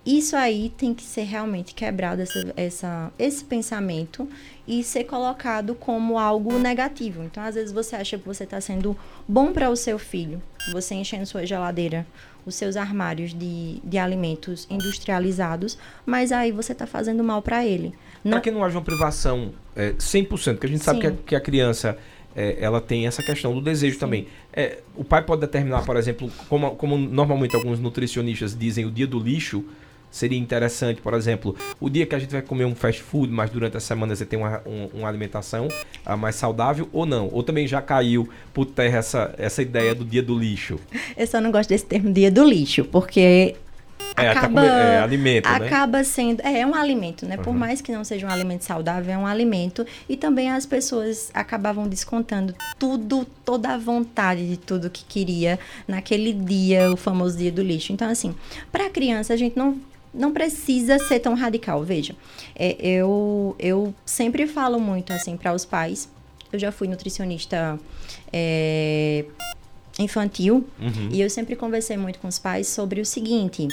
isso 0.05 0.37
aí 0.37 0.71
tem 0.77 0.93
que 0.93 1.03
ser 1.03 1.23
realmente 1.23 1.75
quebrado, 1.75 2.21
essa, 2.21 2.53
essa, 2.57 3.13
esse 3.19 3.43
pensamento, 3.45 4.29
e 4.67 4.83
ser 4.83 5.05
colocado 5.05 5.75
como 5.75 6.19
algo 6.19 6.59
negativo. 6.59 7.23
Então, 7.23 7.43
às 7.43 7.55
vezes, 7.55 7.73
você 7.73 7.97
acha 7.97 8.19
que 8.19 8.27
você 8.27 8.45
está 8.45 8.61
sendo 8.61 8.97
bom 9.29 9.53
para 9.53 9.71
o 9.71 9.77
seu 9.77 9.99
filho, 9.99 10.43
você 10.73 10.95
enchendo 10.95 11.27
sua 11.27 11.45
geladeira, 11.45 12.07
os 12.47 12.55
seus 12.55 12.77
armários 12.77 13.33
de, 13.33 13.81
de 13.83 13.99
alimentos 13.99 14.67
industrializados, 14.71 15.79
mas 16.05 16.33
aí 16.33 16.53
você 16.53 16.73
está 16.73 16.87
fazendo 16.87 17.23
mal 17.25 17.43
para 17.43 17.65
ele. 17.65 17.95
Não... 18.23 18.33
Para 18.33 18.41
que 18.41 18.51
não 18.51 18.65
haja 18.65 18.77
uma 18.79 18.85
privação 18.85 19.53
é, 19.75 19.93
100%, 19.93 20.29
porque 20.55 20.67
a 20.67 20.71
gente 20.71 20.85
sabe 20.85 21.01
que 21.01 21.07
a, 21.07 21.13
que 21.13 21.37
a, 21.37 21.41
criança 21.41 21.97
é, 22.35 22.57
ela 22.61 22.81
tem 22.81 23.07
essa 23.07 23.23
questão 23.23 23.55
do 23.55 23.61
desejo 23.61 23.95
Sim. 23.95 24.01
também. 24.01 24.29
É, 24.53 24.79
o 24.95 25.05
pai 25.05 25.23
pode 25.23 25.41
determinar, 25.41 25.85
por 25.85 25.97
exemplo, 25.97 26.31
como, 26.49 26.75
como 26.77 26.97
normalmente 26.97 27.55
alguns 27.55 27.79
nutricionistas 27.79 28.57
dizem, 28.57 28.85
o 28.85 28.91
dia 28.91 29.07
do 29.07 29.19
lixo 29.19 29.65
seria 30.15 30.39
interessante, 30.39 31.01
por 31.01 31.13
exemplo, 31.13 31.57
o 31.81 31.91
dia 31.91 32.07
que 32.07 32.15
a 32.15 32.19
gente 32.21 32.31
vai 32.31 32.41
comer 32.41 32.65
um 32.65 32.75
fast 32.75 33.03
food, 33.03 33.33
mas 33.33 33.51
durante 33.51 33.77
a 33.77 33.81
semana 33.81 34.15
você 34.15 34.25
tem 34.25 34.39
uma, 34.39 34.63
um, 34.65 35.01
uma 35.01 35.09
alimentação 35.09 35.67
uh, 36.07 36.17
mais 36.17 36.37
saudável 36.37 36.89
ou 36.93 37.05
não? 37.05 37.29
Ou 37.33 37.43
também 37.43 37.67
já 37.67 37.83
caiu 37.83 38.29
por 38.53 38.65
terra 38.65 38.99
essa, 38.99 39.35
essa 39.37 39.61
ideia 39.61 39.93
do 39.93 40.05
dia 40.05 40.23
do 40.23 40.39
lixo? 40.39 40.79
Eu 41.17 41.27
só 41.27 41.41
não 41.41 41.51
gosto 41.51 41.69
desse 41.69 41.85
termo 41.85 42.13
dia 42.13 42.31
do 42.31 42.45
lixo, 42.45 42.85
porque 42.85 43.57
é, 44.17 44.29
acaba, 44.29 44.61
tá 44.61 44.67
é, 44.67 44.99
alimento, 45.01 45.49
né? 45.49 45.67
acaba 45.67 45.99
né? 45.99 46.05
sendo 46.05 46.41
é, 46.43 46.61
é, 46.61 46.67
um 46.67 46.77
alimento, 46.77 47.27
né? 47.27 47.37
Uhum. 47.37 47.43
Por 47.43 47.55
mais 47.55 47.81
que 47.81 47.91
não 47.91 48.05
seja 48.05 48.25
um 48.25 48.31
alimento 48.31 48.63
saudável, 48.63 49.13
é 49.13 49.19
um 49.19 49.27
alimento 49.27 49.85
e 50.09 50.17
também 50.17 50.49
as 50.49 50.65
pessoas 50.65 51.29
acabavam 51.35 51.89
descontando 51.89 52.55
tudo, 52.79 53.27
toda 53.45 53.71
a 53.71 53.77
vontade 53.77 54.49
de 54.49 54.57
tudo 54.57 54.89
que 54.89 55.05
queria 55.05 55.59
naquele 55.89 56.33
dia, 56.33 56.93
o 56.93 56.97
famoso 56.97 57.37
dia 57.37 57.51
do 57.51 57.63
lixo. 57.63 57.93
Então 57.93 58.09
assim, 58.09 58.33
para 58.71 58.89
criança 58.89 59.35
a 59.35 59.37
gente 59.37 59.57
não 59.57 59.77
não 60.15 60.33
precisa 60.33 60.99
ser 60.99 61.19
tão 61.19 61.35
radical. 61.35 61.83
Veja, 61.83 62.15
é, 62.55 62.77
eu, 62.81 63.57
eu 63.59 63.95
sempre 64.07 64.47
falo 64.47 64.79
muito 64.79 65.13
assim 65.13 65.37
para 65.37 65.53
os 65.53 65.65
pais. 65.65 66.09
Eu 66.53 66.59
já 66.59 66.71
fui 66.71 66.87
nutricionista 66.87 67.79
é, 68.33 69.25
infantil 69.99 70.67
uhum. 70.81 71.09
e 71.11 71.21
eu 71.21 71.29
sempre 71.29 71.57
conversei 71.57 71.97
muito 71.97 72.19
com 72.21 72.29
os 72.29 72.39
pais 72.39 72.69
sobre 72.69 73.01
o 73.01 73.05
seguinte: 73.05 73.67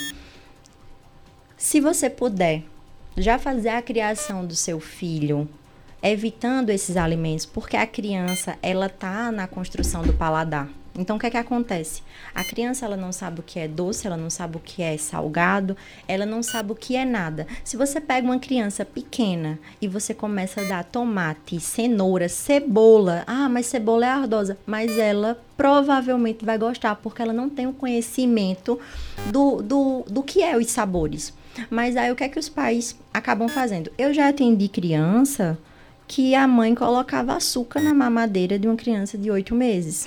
se 1.56 1.80
você 1.80 2.10
puder 2.10 2.64
já 3.16 3.38
fazer 3.38 3.70
a 3.70 3.82
criação 3.82 4.44
do 4.44 4.56
seu 4.56 4.80
filho 4.80 5.48
evitando 6.02 6.70
esses 6.70 6.96
alimentos, 6.96 7.46
porque 7.46 7.76
a 7.76 7.86
criança 7.86 8.58
ela 8.60 8.88
tá 8.88 9.30
na 9.30 9.46
construção 9.46 10.02
do 10.02 10.12
paladar. 10.12 10.68
Então, 10.94 11.16
o 11.16 11.18
que 11.18 11.26
é 11.26 11.30
que 11.30 11.36
acontece? 11.36 12.02
A 12.34 12.44
criança, 12.44 12.84
ela 12.84 12.96
não 12.96 13.12
sabe 13.12 13.40
o 13.40 13.42
que 13.42 13.58
é 13.58 13.66
doce, 13.66 14.06
ela 14.06 14.16
não 14.16 14.28
sabe 14.28 14.58
o 14.58 14.60
que 14.60 14.82
é 14.82 14.96
salgado, 14.98 15.76
ela 16.06 16.26
não 16.26 16.42
sabe 16.42 16.72
o 16.72 16.74
que 16.74 16.96
é 16.96 17.04
nada. 17.04 17.46
Se 17.64 17.76
você 17.76 18.00
pega 18.00 18.26
uma 18.26 18.38
criança 18.38 18.84
pequena 18.84 19.58
e 19.80 19.88
você 19.88 20.12
começa 20.12 20.60
a 20.60 20.64
dar 20.64 20.84
tomate, 20.84 21.58
cenoura, 21.60 22.28
cebola, 22.28 23.24
ah, 23.26 23.48
mas 23.48 23.66
cebola 23.66 24.04
é 24.04 24.08
ardosa, 24.10 24.58
mas 24.66 24.98
ela 24.98 25.42
provavelmente 25.56 26.44
vai 26.44 26.58
gostar, 26.58 26.96
porque 26.96 27.22
ela 27.22 27.32
não 27.32 27.48
tem 27.48 27.66
o 27.66 27.72
conhecimento 27.72 28.78
do, 29.30 29.62
do, 29.62 30.04
do 30.08 30.22
que 30.22 30.42
é 30.42 30.56
os 30.56 30.70
sabores. 30.70 31.32
Mas 31.70 31.96
aí, 31.96 32.10
o 32.10 32.16
que 32.16 32.24
é 32.24 32.28
que 32.28 32.38
os 32.38 32.48
pais 32.48 32.98
acabam 33.12 33.48
fazendo? 33.48 33.90
Eu 33.96 34.12
já 34.12 34.28
atendi 34.28 34.68
criança 34.68 35.58
que 36.06 36.34
a 36.34 36.46
mãe 36.46 36.74
colocava 36.74 37.34
açúcar 37.34 37.80
na 37.80 37.94
mamadeira 37.94 38.58
de 38.58 38.66
uma 38.66 38.76
criança 38.76 39.16
de 39.16 39.30
oito 39.30 39.54
meses. 39.54 40.06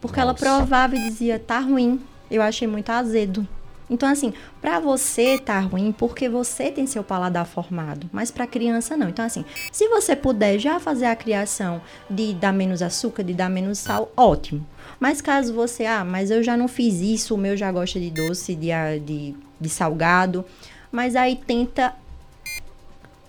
Porque 0.00 0.20
Nossa. 0.20 0.30
ela 0.30 0.58
provava 0.58 0.96
e 0.96 1.08
dizia, 1.08 1.38
tá 1.38 1.58
ruim, 1.58 2.00
eu 2.30 2.42
achei 2.42 2.66
muito 2.66 2.90
azedo. 2.90 3.46
Então, 3.90 4.08
assim, 4.08 4.32
para 4.62 4.78
você 4.78 5.36
tá 5.36 5.58
ruim 5.58 5.90
porque 5.90 6.28
você 6.28 6.70
tem 6.70 6.86
seu 6.86 7.02
paladar 7.02 7.44
formado, 7.44 8.08
mas 8.12 8.30
para 8.30 8.46
criança 8.46 8.96
não. 8.96 9.08
Então, 9.08 9.24
assim, 9.24 9.44
se 9.72 9.88
você 9.88 10.14
puder 10.14 10.60
já 10.60 10.78
fazer 10.78 11.06
a 11.06 11.16
criação 11.16 11.82
de 12.08 12.32
dar 12.32 12.52
menos 12.52 12.82
açúcar, 12.82 13.24
de 13.24 13.34
dar 13.34 13.50
menos 13.50 13.80
sal, 13.80 14.12
ótimo. 14.16 14.64
Mas 15.00 15.20
caso 15.20 15.52
você, 15.52 15.86
ah, 15.86 16.04
mas 16.04 16.30
eu 16.30 16.40
já 16.40 16.56
não 16.56 16.68
fiz 16.68 17.00
isso, 17.00 17.34
o 17.34 17.38
meu 17.38 17.56
já 17.56 17.72
gosta 17.72 17.98
de 17.98 18.10
doce, 18.10 18.54
de, 18.54 18.68
de, 19.04 19.34
de 19.60 19.68
salgado, 19.68 20.44
mas 20.92 21.16
aí 21.16 21.34
tenta 21.34 21.94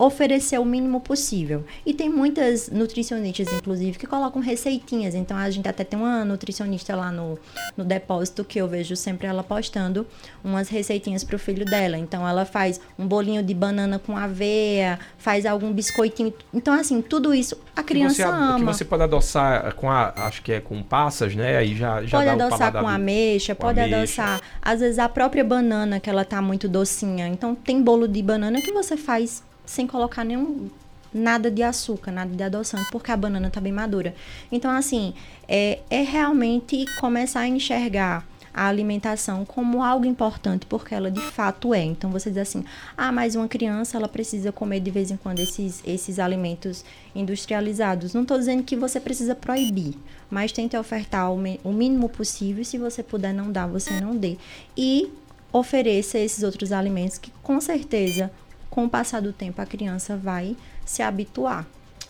oferecer 0.02 0.60
o 0.60 0.66
mínimo 0.66 1.00
possível. 1.00 1.64
E 1.86 1.94
tem 1.94 2.10
muitas 2.10 2.70
nutricionistas, 2.70 3.54
inclusive, 3.54 4.00
que 4.00 4.08
colocam 4.08 4.42
receitinhas. 4.42 5.14
Então, 5.14 5.38
a 5.38 5.48
gente 5.52 5.70
até 5.70 5.84
tem 5.84 6.00
uma 6.00 6.26
nutricionista 6.26 6.96
lá 6.96 7.12
no, 7.12 7.38
no 7.78 7.84
depósito 7.84 8.44
que 8.44 8.60
eu 8.60 8.68
vejo 8.68 8.96
sempre 8.96 9.28
ela 9.28 9.44
postando 9.44 10.08
umas 10.44 10.70
receitinhas 10.70 11.24
para 11.24 11.36
o 11.36 11.40
filho 11.40 11.64
dela. 11.66 12.00
Então, 12.00 12.28
ela 12.28 12.46
faz 12.46 12.82
um 12.98 13.06
bolinho 13.06 13.44
de 13.44 13.54
banana 13.54 14.00
com 14.00 14.18
aveia, 14.18 14.98
faz 15.20 15.46
algum 15.46 15.72
biscoitinho. 15.72 16.34
Então, 16.52 16.74
assim, 16.74 17.00
tudo 17.00 17.32
isso 17.32 17.56
a 17.76 17.84
criança 17.84 18.16
que 18.16 18.22
você, 18.24 18.28
ama. 18.28 18.58
Que 18.58 18.66
você 18.66 18.86
pode 18.86 19.04
adoçar 19.04 19.76
com 19.76 19.88
a, 19.88 20.14
acho 20.26 20.42
que 20.42 20.52
é 20.52 20.60
com 20.60 20.82
passas, 20.82 21.36
né? 21.36 21.58
Aí 21.58 21.76
já, 21.76 22.04
já 22.04 22.18
pode 22.18 22.30
adoçar 22.42 22.72
com 22.72 22.88
ameixa, 22.88 23.54
com 23.54 23.62
pode 23.62 23.80
ameixa. 23.80 24.24
adoçar. 24.24 24.42
Às 24.60 24.80
vezes 24.80 24.98
a 24.98 25.08
própria 25.08 25.44
banana 25.44 26.00
que 26.00 26.10
ela 26.10 26.26
tá 26.26 26.42
muito 26.42 26.68
docinha. 26.68 27.28
Então, 27.28 27.54
tem 27.54 27.80
bolo 27.84 28.08
de 28.08 28.24
banana 28.24 28.60
que 28.62 28.72
você 28.72 28.98
faz 28.98 29.44
sem 29.66 29.88
colocar 29.88 30.24
nenhum 30.24 30.70
nada 31.14 31.52
de 31.52 31.62
açúcar, 31.62 32.12
nada 32.12 32.34
de 32.34 32.42
adoçante, 32.42 32.90
porque 32.92 33.12
a 33.12 33.18
banana 33.18 33.48
está 33.48 33.60
bem 33.60 33.72
madura. 33.72 34.16
Então, 34.52 34.72
assim, 34.72 35.14
é, 35.48 35.80
é 35.90 36.02
realmente 36.02 36.86
começar 37.00 37.42
a 37.42 37.48
enxergar 37.48 38.26
a 38.54 38.68
alimentação 38.68 39.46
como 39.46 39.82
algo 39.84 40.06
importante, 40.06 40.66
porque 40.66 40.94
ela 40.94 41.10
de 41.10 41.22
fato 41.22 41.74
é. 41.74 41.84
Então 41.84 42.12
você 42.12 42.30
diz 42.30 42.40
assim: 42.40 42.66
"Ah, 42.98 43.12
mas 43.12 43.36
uma 43.36 43.48
criança 43.48 43.98
ela 43.98 44.08
precisa 44.08 44.52
comer 44.52 44.80
de 44.82 44.92
vez 44.92 45.10
em 45.10 45.18
quando 45.18 45.40
esses 45.40 45.82
esses 45.86 46.20
alimentos 46.20 46.84
industrializados". 47.16 48.14
Não 48.14 48.24
estou 48.24 48.38
dizendo 48.38 48.64
que 48.64 48.76
você 48.76 49.00
precisa 49.00 49.34
proibir, 49.36 49.96
mas 50.30 50.52
tente 50.52 50.76
ofertar 50.76 51.32
o, 51.32 51.38
o 51.64 51.72
mínimo 51.72 52.10
possível, 52.10 52.64
se 52.66 52.78
você 52.78 53.02
puder 53.02 53.34
não 53.34 53.52
dar, 53.52 53.68
você 53.68 54.00
não 54.02 54.16
dê. 54.16 54.38
E 54.76 55.10
ofereça 55.54 56.18
esses 56.18 56.44
outros 56.44 56.72
alimentos 56.72 57.18
que 57.18 57.32
com 57.44 57.60
certeza 57.60 58.32
com 58.72 58.86
o 58.86 58.90
passar 58.90 59.22
do 59.22 59.32
tempo 59.32 59.62
a 59.62 59.66
criança 59.68 60.18
vai 60.18 60.56
se 60.84 61.04
habituar. 61.04 61.68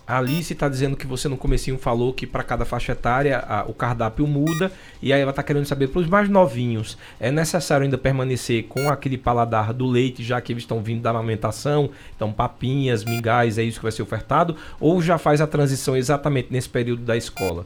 A 0.08 0.18
Alice 0.18 0.52
está 0.52 0.68
dizendo 0.68 0.98
que 0.98 1.08
você 1.08 1.28
no 1.28 1.38
comecinho 1.38 1.78
falou 1.78 2.12
que 2.12 2.28
para 2.28 2.44
cada 2.44 2.66
faixa 2.66 2.92
etária 2.92 3.40
a, 3.40 3.64
o 3.64 3.74
cardápio 3.74 4.28
muda 4.28 4.72
e 5.02 5.14
aí 5.14 5.22
ela 5.22 5.30
está 5.30 5.42
querendo 5.42 5.66
saber 5.66 5.88
para 5.88 6.02
os 6.02 6.08
mais 6.08 6.28
novinhos 6.28 6.98
é 7.20 7.32
necessário 7.32 7.86
ainda 7.86 7.98
permanecer 7.98 8.64
com 8.64 8.90
aquele 8.90 9.18
paladar 9.18 9.74
do 9.74 9.86
leite 9.86 10.24
já 10.24 10.42
que 10.42 10.52
eles 10.52 10.64
estão 10.64 10.82
vindo 10.82 11.02
da 11.02 11.12
amamentação, 11.12 11.90
então 12.16 12.32
papinhas, 12.32 13.04
mingais, 13.06 13.58
é 13.58 13.64
isso 13.64 13.80
que 13.80 13.84
vai 13.84 13.92
ser 13.92 14.02
ofertado 14.02 14.56
ou 14.80 15.02
já 15.02 15.18
faz 15.18 15.40
a 15.40 15.48
transição 15.48 15.96
exatamente 15.96 16.50
nesse 16.52 16.70
período 16.70 17.04
da 17.04 17.16
escola 17.16 17.66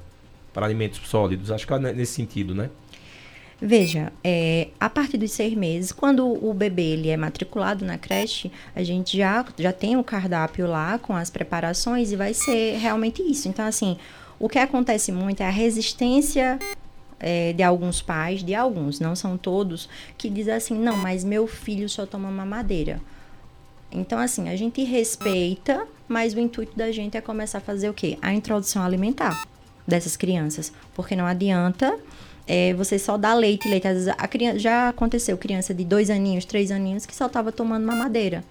para 0.54 0.66
alimentos 0.66 1.02
sólidos? 1.06 1.52
Acho 1.52 1.68
que 1.68 1.74
é 1.74 1.80
nesse 1.80 2.14
sentido, 2.14 2.56
né? 2.56 2.70
Veja, 3.62 4.12
é, 4.22 4.68
a 4.80 4.90
partir 4.90 5.18
dos 5.18 5.32
seis 5.32 5.54
meses, 5.54 5.92
quando 5.92 6.28
o 6.28 6.54
bebê 6.54 6.84
ele 6.84 7.10
é 7.10 7.16
matriculado 7.16 7.86
na 7.86 7.98
creche, 7.98 8.52
a 8.76 8.84
gente 8.84 9.18
já, 9.18 9.46
já 9.58 9.72
tem 9.72 9.96
o 9.96 10.04
cardápio 10.04 10.68
lá 10.68 11.00
com 11.00 11.16
as 11.16 11.30
preparações 11.30 12.12
e 12.12 12.18
vai 12.18 12.34
ser 12.34 12.78
realmente 12.78 13.22
isso. 13.22 13.48
Então, 13.48 13.66
assim, 13.66 13.98
o 14.38 14.50
que 14.50 14.60
acontece 14.60 15.12
muito 15.12 15.42
é 15.42 15.48
a 15.48 15.52
resistência 15.52 16.60
é, 17.18 17.54
de 17.54 17.64
alguns 17.64 18.02
pais, 18.02 18.44
de 18.44 18.54
alguns, 18.54 19.00
não 19.00 19.16
são 19.16 19.38
todos, 19.38 19.88
que 20.18 20.30
dizem 20.30 20.54
assim: 20.54 20.78
não, 20.78 20.98
mas 20.98 21.24
meu 21.24 21.48
filho 21.48 21.88
só 21.88 22.06
toma 22.06 22.30
mamadeira. 22.30 23.02
Então, 23.90 24.20
assim, 24.20 24.50
a 24.50 24.56
gente 24.58 24.84
respeita, 24.84 25.88
mas 26.08 26.34
o 26.34 26.40
intuito 26.40 26.76
da 26.76 26.92
gente 26.92 27.16
é 27.16 27.22
começar 27.22 27.60
a 27.60 27.62
fazer 27.62 27.90
o 27.90 27.94
quê? 27.94 28.18
A 28.22 28.34
introdução 28.34 28.84
alimentar 28.84 29.48
dessas 29.88 30.18
crianças. 30.18 30.74
Porque 30.94 31.16
não 31.16 31.26
adianta 31.26 31.98
é, 32.48 32.74
você 32.74 33.00
só 33.00 33.18
dá 33.18 33.34
leite, 33.34 33.68
leite. 33.68 33.88
Às 33.88 33.94
vezes 33.94 34.14
a 34.18 34.28
criança, 34.28 34.60
já 34.60 34.90
aconteceu 34.90 35.38
criança 35.38 35.74
de 35.74 35.84
dois 35.84 36.10
aninhos, 36.10 36.46
três 36.46 36.72
aninhos, 36.72 37.06
que 37.06 37.16
só 37.16 37.26
estava 37.26 37.52
tomando 37.52 37.86
mamadeira. 37.86 38.44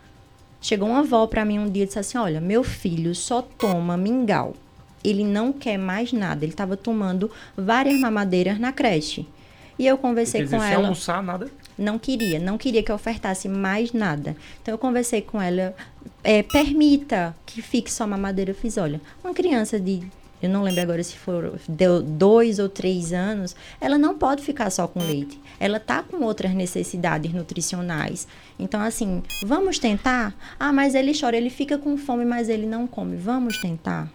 Chegou 0.60 0.88
uma 0.88 1.00
avó 1.00 1.26
para 1.26 1.44
mim 1.44 1.58
um 1.58 1.68
dia 1.68 1.84
e 1.84 1.86
disse 1.86 1.98
assim: 1.98 2.18
Olha, 2.18 2.40
meu 2.40 2.64
filho 2.64 3.14
só 3.14 3.42
toma 3.42 3.96
mingau. 3.96 4.54
Ele 5.02 5.22
não 5.22 5.52
quer 5.52 5.76
mais 5.76 6.12
nada. 6.12 6.44
Ele 6.44 6.52
estava 6.52 6.76
tomando 6.76 7.30
várias 7.56 8.00
mamadeiras 8.00 8.58
na 8.58 8.72
creche. 8.72 9.26
E 9.78 9.86
eu 9.86 9.98
conversei 9.98 10.42
dizer, 10.42 10.56
com 10.56 10.62
ela. 10.62 10.82
almoçar 10.84 11.22
nada? 11.22 11.50
Não 11.76 11.98
queria, 11.98 12.38
não 12.38 12.56
queria 12.56 12.82
que 12.82 12.90
eu 12.90 12.94
ofertasse 12.94 13.48
mais 13.48 13.92
nada. 13.92 14.36
Então 14.62 14.72
eu 14.72 14.78
conversei 14.78 15.20
com 15.20 15.42
ela, 15.42 15.74
é, 16.22 16.42
permita 16.42 17.34
que 17.44 17.60
fique 17.60 17.92
só 17.92 18.06
mamadeira. 18.06 18.52
Eu 18.52 18.54
fiz, 18.54 18.78
olha, 18.78 19.00
uma 19.22 19.34
criança 19.34 19.78
de 19.78 20.02
eu 20.44 20.50
não 20.50 20.62
lembro 20.62 20.82
agora 20.82 21.02
se 21.02 21.16
for 21.16 21.58
dois 22.06 22.58
ou 22.58 22.68
três 22.68 23.12
anos, 23.12 23.56
ela 23.80 23.96
não 23.96 24.18
pode 24.18 24.42
ficar 24.42 24.70
só 24.70 24.86
com 24.86 25.00
leite. 25.00 25.40
Ela 25.58 25.80
tá 25.80 26.02
com 26.02 26.22
outras 26.22 26.52
necessidades 26.52 27.32
nutricionais. 27.32 28.28
Então, 28.58 28.80
assim, 28.80 29.22
vamos 29.42 29.78
tentar? 29.78 30.34
Ah, 30.58 30.72
mas 30.72 30.94
ele 30.94 31.18
chora, 31.18 31.36
ele 31.36 31.50
fica 31.50 31.78
com 31.78 31.96
fome, 31.96 32.24
mas 32.24 32.48
ele 32.48 32.66
não 32.66 32.86
come. 32.86 33.16
Vamos 33.16 33.58
tentar? 33.58 34.10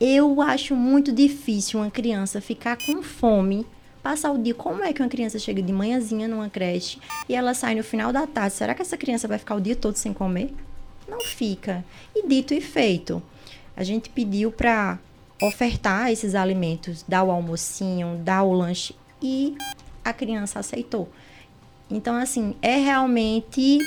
Eu 0.00 0.40
acho 0.42 0.74
muito 0.74 1.12
difícil 1.12 1.80
uma 1.80 1.90
criança 1.90 2.40
ficar 2.40 2.76
com 2.76 3.02
fome 3.02 3.64
passar 4.02 4.32
o 4.32 4.38
dia. 4.38 4.54
Como 4.54 4.82
é 4.82 4.92
que 4.92 5.00
uma 5.00 5.08
criança 5.08 5.38
chega 5.38 5.62
de 5.62 5.72
manhãzinha 5.72 6.28
numa 6.28 6.50
creche 6.50 6.98
e 7.28 7.34
ela 7.34 7.54
sai 7.54 7.74
no 7.74 7.84
final 7.84 8.12
da 8.12 8.26
tarde? 8.26 8.54
Será 8.54 8.74
que 8.74 8.82
essa 8.82 8.96
criança 8.96 9.28
vai 9.28 9.38
ficar 9.38 9.54
o 9.54 9.60
dia 9.60 9.76
todo 9.76 9.96
sem 9.96 10.12
comer? 10.12 10.52
Não 11.08 11.20
fica. 11.20 11.84
E 12.14 12.26
dito 12.26 12.52
e 12.52 12.60
feito, 12.60 13.22
a 13.76 13.82
gente 13.82 14.10
pediu 14.10 14.50
para 14.52 14.98
ofertar 15.46 16.10
esses 16.10 16.34
alimentos, 16.34 17.04
dar 17.06 17.22
o 17.22 17.30
almocinho, 17.30 18.16
dar 18.24 18.42
o 18.42 18.52
lanche 18.52 18.94
e 19.20 19.56
a 20.04 20.12
criança 20.12 20.58
aceitou. 20.58 21.08
Então, 21.90 22.16
assim, 22.16 22.54
é 22.62 22.76
realmente, 22.76 23.78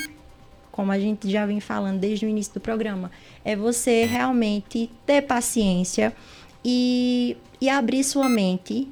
como 0.72 0.92
a 0.92 1.00
gente 1.00 1.30
já 1.30 1.46
vem 1.46 1.60
falando 1.60 2.00
desde 2.00 2.26
o 2.26 2.30
início 2.30 2.54
do 2.54 2.60
programa, 2.60 3.12
é 3.44 3.56
você 3.56 4.06
realmente 4.06 4.92
ter 5.06 5.24
paciência 5.24 6.16
e, 6.64 7.36
e 7.60 7.70
abrir 7.70 8.04
sua 8.04 8.30
mente 8.30 8.88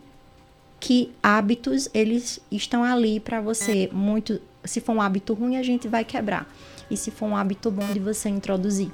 que 0.80 1.11
hábitos, 1.22 1.89
eles 1.93 2.39
estão 2.51 2.84
ali 2.84 3.20
para 3.20 3.41
você 3.41 3.89
muito... 3.91 4.41
Se 4.63 4.82
for 4.82 4.93
um 4.93 5.01
hábito 5.01 5.34
ruim, 5.34 5.57
a 5.57 5.63
gente 5.63 5.88
vai 5.88 6.03
quebrar. 6.03 6.51
E 6.89 6.97
se 6.97 7.11
for 7.11 7.28
um 7.28 7.36
hábito 7.36 7.70
bom 7.70 7.86
de 7.93 7.99
você 7.99 8.30
introduzir. 8.30 8.91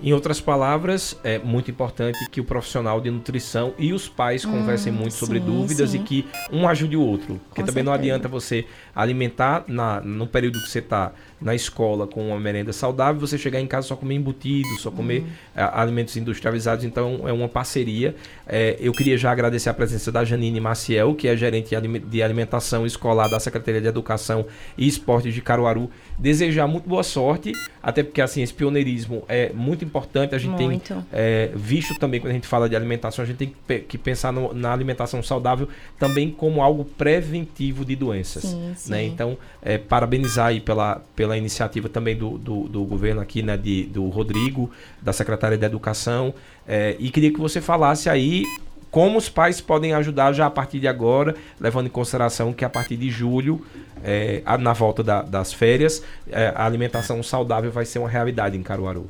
Em 0.00 0.12
outras 0.12 0.40
palavras, 0.40 1.18
é 1.24 1.38
muito 1.38 1.70
importante 1.70 2.18
que 2.30 2.40
o 2.40 2.44
profissional 2.44 3.00
de 3.00 3.10
nutrição 3.10 3.74
e 3.76 3.92
os 3.92 4.08
pais 4.08 4.44
hum, 4.44 4.52
conversem 4.52 4.92
muito 4.92 5.12
sim, 5.12 5.18
sobre 5.18 5.40
dúvidas 5.40 5.90
sim. 5.90 6.00
e 6.00 6.02
que 6.04 6.26
um 6.52 6.68
ajude 6.68 6.96
o 6.96 7.02
outro. 7.02 7.40
Porque 7.48 7.62
Com 7.62 7.66
também 7.66 7.82
certeza. 7.82 7.84
não 7.84 7.92
adianta 7.92 8.28
você 8.28 8.64
alimentar 8.94 9.64
na, 9.66 10.00
no 10.00 10.26
período 10.26 10.60
que 10.60 10.68
você 10.68 10.78
está 10.78 11.12
na 11.40 11.54
escola 11.54 12.06
com 12.06 12.28
uma 12.28 12.40
merenda 12.40 12.72
saudável, 12.72 13.20
você 13.20 13.38
chegar 13.38 13.60
em 13.60 13.66
casa 13.66 13.88
só 13.88 13.96
comer 13.96 14.14
embutido, 14.14 14.68
só 14.78 14.90
comer 14.90 15.22
hum. 15.22 15.26
alimentos 15.54 16.16
industrializados. 16.16 16.84
Então 16.84 17.22
é 17.26 17.32
uma 17.32 17.48
parceria. 17.48 18.14
É, 18.46 18.76
eu 18.80 18.92
queria 18.92 19.16
já 19.16 19.30
agradecer 19.30 19.68
a 19.68 19.74
presença 19.74 20.10
da 20.10 20.24
Janine 20.24 20.60
Maciel, 20.60 21.14
que 21.14 21.28
é 21.28 21.36
gerente 21.36 21.74
de 22.06 22.22
alimentação 22.22 22.86
escolar 22.86 23.28
da 23.28 23.38
Secretaria 23.38 23.80
de 23.80 23.86
Educação 23.86 24.46
e 24.76 24.86
Esportes 24.86 25.34
de 25.34 25.40
Caruaru. 25.40 25.90
Desejar 26.18 26.66
muito 26.66 26.88
boa 26.88 27.04
sorte, 27.04 27.52
até 27.80 28.02
porque 28.02 28.20
assim, 28.20 28.42
esse 28.42 28.52
pioneirismo 28.52 29.22
é 29.28 29.52
muito 29.52 29.84
importante. 29.84 30.34
A 30.34 30.38
gente 30.38 30.60
muito. 30.60 30.94
tem 30.94 31.04
é, 31.12 31.50
visto 31.54 31.96
também, 31.98 32.20
quando 32.20 32.32
a 32.32 32.34
gente 32.34 32.46
fala 32.46 32.68
de 32.68 32.74
alimentação, 32.74 33.22
a 33.22 33.26
gente 33.26 33.36
tem 33.36 33.80
que 33.80 33.96
pensar 33.98 34.32
no, 34.32 34.52
na 34.52 34.72
alimentação 34.72 35.22
saudável 35.22 35.68
também 35.98 36.30
como 36.30 36.62
algo 36.62 36.84
preventivo 36.84 37.84
de 37.84 37.94
doenças. 37.94 38.42
Sim, 38.42 38.72
sim. 38.76 38.90
Né? 38.90 39.04
Então, 39.04 39.36
é, 39.62 39.78
parabenizar 39.78 40.46
aí 40.46 40.60
pela, 40.60 41.00
pela 41.14 41.27
iniciativa 41.36 41.88
também 41.88 42.16
do, 42.16 42.38
do, 42.38 42.68
do, 42.68 42.84
governo 42.84 43.20
aqui, 43.20 43.42
né, 43.42 43.56
de, 43.56 43.84
do 43.84 44.08
Rodrigo, 44.08 44.70
da 45.02 45.12
Secretaria 45.12 45.58
de 45.58 45.64
Educação, 45.64 46.34
é, 46.66 46.96
e 46.98 47.10
queria 47.10 47.32
que 47.32 47.40
você 47.40 47.60
falasse 47.60 48.08
aí 48.08 48.44
como 48.90 49.18
os 49.18 49.28
pais 49.28 49.60
podem 49.60 49.92
ajudar 49.92 50.32
já 50.32 50.46
a 50.46 50.50
partir 50.50 50.80
de 50.80 50.88
agora, 50.88 51.34
levando 51.60 51.86
em 51.86 51.90
consideração 51.90 52.52
que 52.52 52.64
a 52.64 52.70
partir 52.70 52.96
de 52.96 53.10
julho, 53.10 53.64
é, 54.02 54.42
na 54.58 54.72
volta 54.72 55.02
da, 55.02 55.22
das 55.22 55.52
férias, 55.52 56.02
é, 56.30 56.52
a 56.54 56.64
alimentação 56.64 57.22
saudável 57.22 57.70
vai 57.70 57.84
ser 57.84 57.98
uma 57.98 58.08
realidade 58.08 58.56
em 58.56 58.62
Caruaru. 58.62 59.06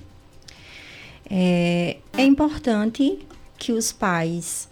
É, 1.31 1.99
é 2.17 2.25
importante 2.25 3.19
que 3.57 3.73
os 3.73 3.93
pais 3.93 4.69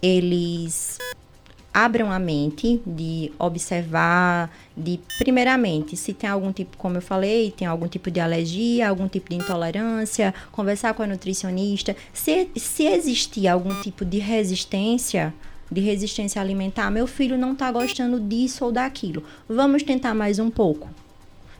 eles 0.00 0.98
abram 1.74 2.12
a 2.12 2.20
mente 2.20 2.80
de 2.86 3.32
observar, 3.36 4.48
de 4.76 5.00
primeiramente, 5.18 5.96
se 5.96 6.14
tem 6.14 6.30
algum 6.30 6.52
tipo, 6.52 6.76
como 6.76 6.96
eu 6.98 7.02
falei, 7.02 7.50
tem 7.50 7.66
algum 7.66 7.88
tipo 7.88 8.12
de 8.12 8.20
alergia, 8.20 8.88
algum 8.88 9.08
tipo 9.08 9.28
de 9.28 9.36
intolerância, 9.36 10.32
conversar 10.52 10.94
com 10.94 11.02
a 11.02 11.06
nutricionista. 11.08 11.96
Se, 12.12 12.48
se 12.54 12.84
existir 12.84 13.48
algum 13.48 13.82
tipo 13.82 14.04
de 14.04 14.18
resistência, 14.18 15.34
de 15.68 15.80
resistência 15.80 16.40
alimentar, 16.40 16.90
meu 16.92 17.08
filho 17.08 17.36
não 17.36 17.52
está 17.52 17.72
gostando 17.72 18.20
disso 18.20 18.64
ou 18.64 18.70
daquilo. 18.70 19.24
Vamos 19.48 19.82
tentar 19.82 20.14
mais 20.14 20.38
um 20.38 20.50
pouco. 20.50 20.88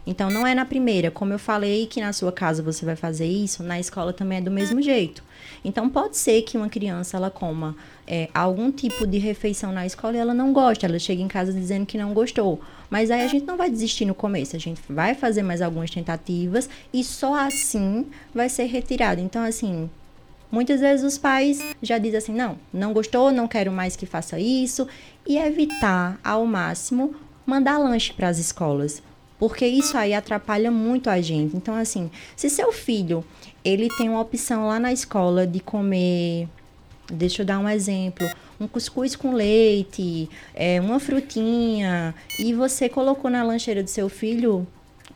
Então 0.07 0.29
não 0.29 0.47
é 0.47 0.55
na 0.55 0.67
primeira, 0.67 1.11
como 1.11 1.33
eu 1.33 1.39
falei 1.39 1.87
que 1.87 2.01
na 2.01 2.13
sua 2.13 2.31
casa 2.31 2.63
você 2.63 2.85
vai 2.85 2.95
fazer 2.95 3.27
isso, 3.27 3.63
na 3.63 3.81
escola 3.81 4.13
também 4.13 4.39
é 4.39 4.41
do 4.41 4.51
mesmo 4.51 4.83
jeito. 4.83 5.23
Então 5.65 5.89
pode 5.89 6.19
ser 6.19 6.43
que 6.43 6.59
uma 6.59 6.69
criança 6.69 7.17
ela 7.17 7.31
coma 7.31 7.75
é, 8.07 8.29
algum 8.35 8.71
tipo 8.71 9.07
de 9.07 9.17
refeição 9.17 9.73
na 9.73 9.87
escola 9.87 10.17
e 10.17 10.19
ela 10.19 10.35
não 10.35 10.53
gosta, 10.53 10.87
ela 10.87 10.99
chega 10.99 11.23
em 11.23 11.29
casa 11.29 11.53
dizendo 11.53 11.87
que 11.87 11.97
não 11.97 12.13
gostou. 12.13 12.61
Mas 12.91 13.11
aí 13.11 13.23
a 13.23 13.29
gente 13.29 13.47
não 13.47 13.57
vai 13.57 13.71
desistir 13.71 14.05
no 14.05 14.15
começo, 14.15 14.55
a 14.55 14.59
gente 14.59 14.81
vai 14.89 15.15
fazer 15.15 15.43
mais 15.43 15.63
algumas 15.63 15.91
tentativas 15.91 16.69
e 16.93 17.03
só 17.03 17.35
assim 17.35 18.07
vai 18.35 18.49
ser 18.49 18.65
retirado. 18.65 19.21
Então 19.21 19.43
assim, 19.43 19.89
Muitas 20.53 20.79
vezes 20.79 21.05
os 21.05 21.19
pais 21.19 21.61
já 21.83 21.99
dizem 21.99 22.19
assim: 22.19 22.33
não, 22.33 22.57
não 22.73 22.93
gostou, 22.93 23.33
não 23.33 23.49
quero 23.49 23.73
mais 23.73 23.97
que 23.97 24.07
faça 24.07 24.39
isso, 24.39 24.87
e 25.27 25.37
evitar 25.37 26.21
ao 26.23 26.47
máximo 26.47 27.13
mandar 27.45 27.77
lanche 27.77 28.13
para 28.13 28.29
as 28.29 28.39
escolas 28.39 29.03
porque 29.39 29.66
isso 29.66 29.97
aí 29.97 30.14
atrapalha 30.14 30.70
muito 30.70 31.11
a 31.11 31.20
gente. 31.20 31.57
Então, 31.57 31.74
assim, 31.74 32.11
se 32.37 32.49
seu 32.49 32.72
filho 32.72 33.24
ele 33.64 33.89
tem 33.97 34.09
uma 34.09 34.20
opção 34.20 34.66
lá 34.66 34.78
na 34.78 34.93
escola 34.93 35.47
de 35.47 35.61
comer, 35.61 36.49
deixa 37.09 37.43
eu 37.43 37.47
dar 37.47 37.59
um 37.59 37.68
exemplo, 37.68 38.28
um 38.61 38.68
cuscuz 38.68 39.16
com 39.16 39.32
leite, 39.32 40.28
é, 40.55 40.80
uma 40.80 41.01
frutinha, 41.01 42.14
e 42.39 42.53
você 42.53 42.89
colocou 42.89 43.30
na 43.30 43.43
lancheira 43.43 43.82
do 43.82 43.89
seu 43.89 44.09
filho 44.09 44.66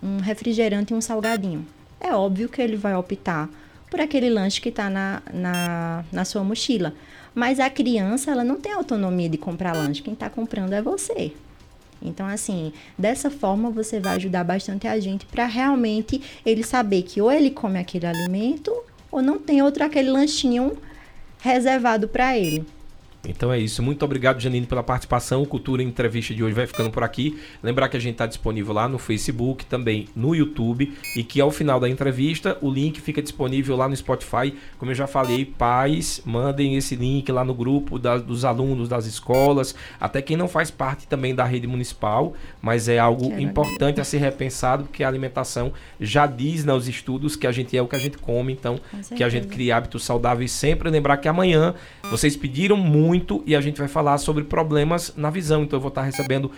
um 0.03 0.19
refrigerante 0.19 0.93
e 0.93 0.97
um 0.97 1.01
salgadinho. 1.01 1.67
É 2.01 2.15
óbvio 2.15 2.49
que 2.49 2.63
ele 2.63 2.77
vai 2.77 2.95
optar 2.95 3.49
por 3.91 4.01
aquele 4.01 4.31
lanche 4.31 4.61
que 4.61 4.69
está 4.69 4.89
na, 4.89 5.23
na, 5.33 6.05
na 6.13 6.25
sua 6.25 6.45
mochila. 6.45 6.95
Mas 7.35 7.61
a 7.61 7.69
criança, 7.69 8.31
ela 8.31 8.45
não 8.45 8.57
tem 8.61 8.73
autonomia 8.73 9.29
de 9.29 9.37
comprar 9.37 9.73
lanche. 9.73 10.03
Quem 10.03 10.15
está 10.15 10.29
comprando 10.31 10.73
é 10.73 10.83
você. 10.83 11.33
Então, 12.01 12.27
assim, 12.27 12.73
dessa 12.97 13.31
forma 13.31 13.71
você 13.71 13.99
vai 14.01 14.17
ajudar 14.17 14.45
bastante 14.45 14.87
a 14.87 14.99
gente 15.01 15.27
para 15.27 15.47
realmente 15.47 16.21
ele 16.45 16.63
saber 16.63 17.03
que 17.03 17.21
ou 17.21 17.31
ele 17.31 17.51
come 17.51 17.79
aquele 17.79 18.07
alimento 18.07 18.73
ou 19.11 19.23
não 19.23 19.39
tem 19.39 19.63
outro 19.63 19.85
aquele 19.85 20.11
lanchinho 20.11 20.77
reservado 21.41 22.09
para 22.09 22.37
ele. 22.37 22.65
Então 23.27 23.53
é 23.53 23.59
isso. 23.59 23.83
Muito 23.83 24.05
obrigado, 24.05 24.41
Janine, 24.41 24.67
pela 24.67 24.83
participação. 24.83 25.43
O 25.43 25.47
Cultura 25.47 25.83
Entrevista 25.83 26.35
de 26.35 26.43
hoje 26.43 26.55
vai 26.55 26.67
ficando 26.67 26.91
por 26.91 27.03
aqui. 27.03 27.39
Lembrar 27.63 27.89
que 27.89 27.97
a 27.97 28.01
gente 28.01 28.13
está 28.13 28.27
disponível 28.27 28.73
lá 28.73 28.89
no 28.89 28.99
Facebook, 28.99 29.67
também 29.67 30.09
no 30.15 30.35
YouTube, 30.35 30.95
e 31.17 31.25
que 31.25 31.41
ao 31.41 31.51
final 31.51 31.81
da 31.81 31.89
entrevista 31.89 32.57
o 32.63 32.71
link 32.71 33.01
fica 33.01 33.21
disponível 33.21 33.77
lá 33.77 33.89
no 33.89 33.97
Spotify. 33.97 34.55
Como 34.79 34.91
eu 34.91 34.95
já 34.95 35.07
falei, 35.07 35.45
pais, 35.45 36.23
mandem 36.25 36.77
esse 36.77 36.95
link 36.95 37.31
lá 37.33 37.45
no 37.45 37.55
grupo 37.55 37.99
da, 37.99 38.19
dos 38.19 38.45
alunos 38.45 38.89
das 38.89 39.05
escolas, 39.07 39.75
até 40.01 40.23
quem 40.23 40.37
não 40.37 40.49
faz 40.49 40.71
parte 40.71 41.07
também 41.07 41.35
da 41.35 41.45
rede 41.45 41.67
municipal, 41.67 42.35
mas 42.63 42.89
é 42.89 42.99
algo 42.99 43.31
Quero 43.31 43.41
importante 43.41 44.01
a 44.01 44.05
ser 44.05 44.19
repensado, 44.19 44.85
porque 44.85 45.03
a 45.03 45.09
alimentação 45.09 45.73
já 46.01 46.27
diz 46.27 46.65
nos 46.65 46.89
estudos 46.89 47.37
que 47.37 47.47
a 47.47 47.53
gente 47.53 47.77
é 47.77 47.83
o 47.83 47.89
que 47.89 47.97
a 47.97 47.99
gente 47.99 48.17
come, 48.19 48.53
então 48.53 48.81
que 49.15 49.25
a 49.25 49.29
gente 49.29 49.49
cria 49.49 49.77
hábitos 49.77 50.05
saudáveis 50.05 50.53
sempre. 50.53 50.89
Lembrar 50.89 51.17
que 51.17 51.29
amanhã 51.29 51.75
vocês 52.11 52.37
pediram 52.37 52.77
muito 52.77 53.18
muito 53.19 53.43
e 53.45 53.57
a 53.57 53.61
gente 53.61 53.79
vai 53.79 53.89
falar 53.89 54.17
sobre 54.19 54.45
problemas 54.45 55.13
na 55.17 55.29
visão. 55.29 55.65
Então 55.65 55.77
eu 55.77 55.81
vou 55.81 55.89
estar 55.89 56.03
recebendo 56.03 56.51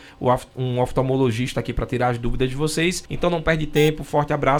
um 0.57 0.79
oftalmologista 0.81 1.61
aqui 1.61 1.73
para 1.73 1.87
tirar 1.87 2.09
as 2.09 2.19
dúvidas 2.19 2.51
de 2.51 2.57
vocês. 2.57 3.03
Então 3.09 3.31
não 3.31 3.41
perde 3.41 3.67
tempo, 3.67 4.05
forte 4.05 4.33
abraço. 4.33 4.59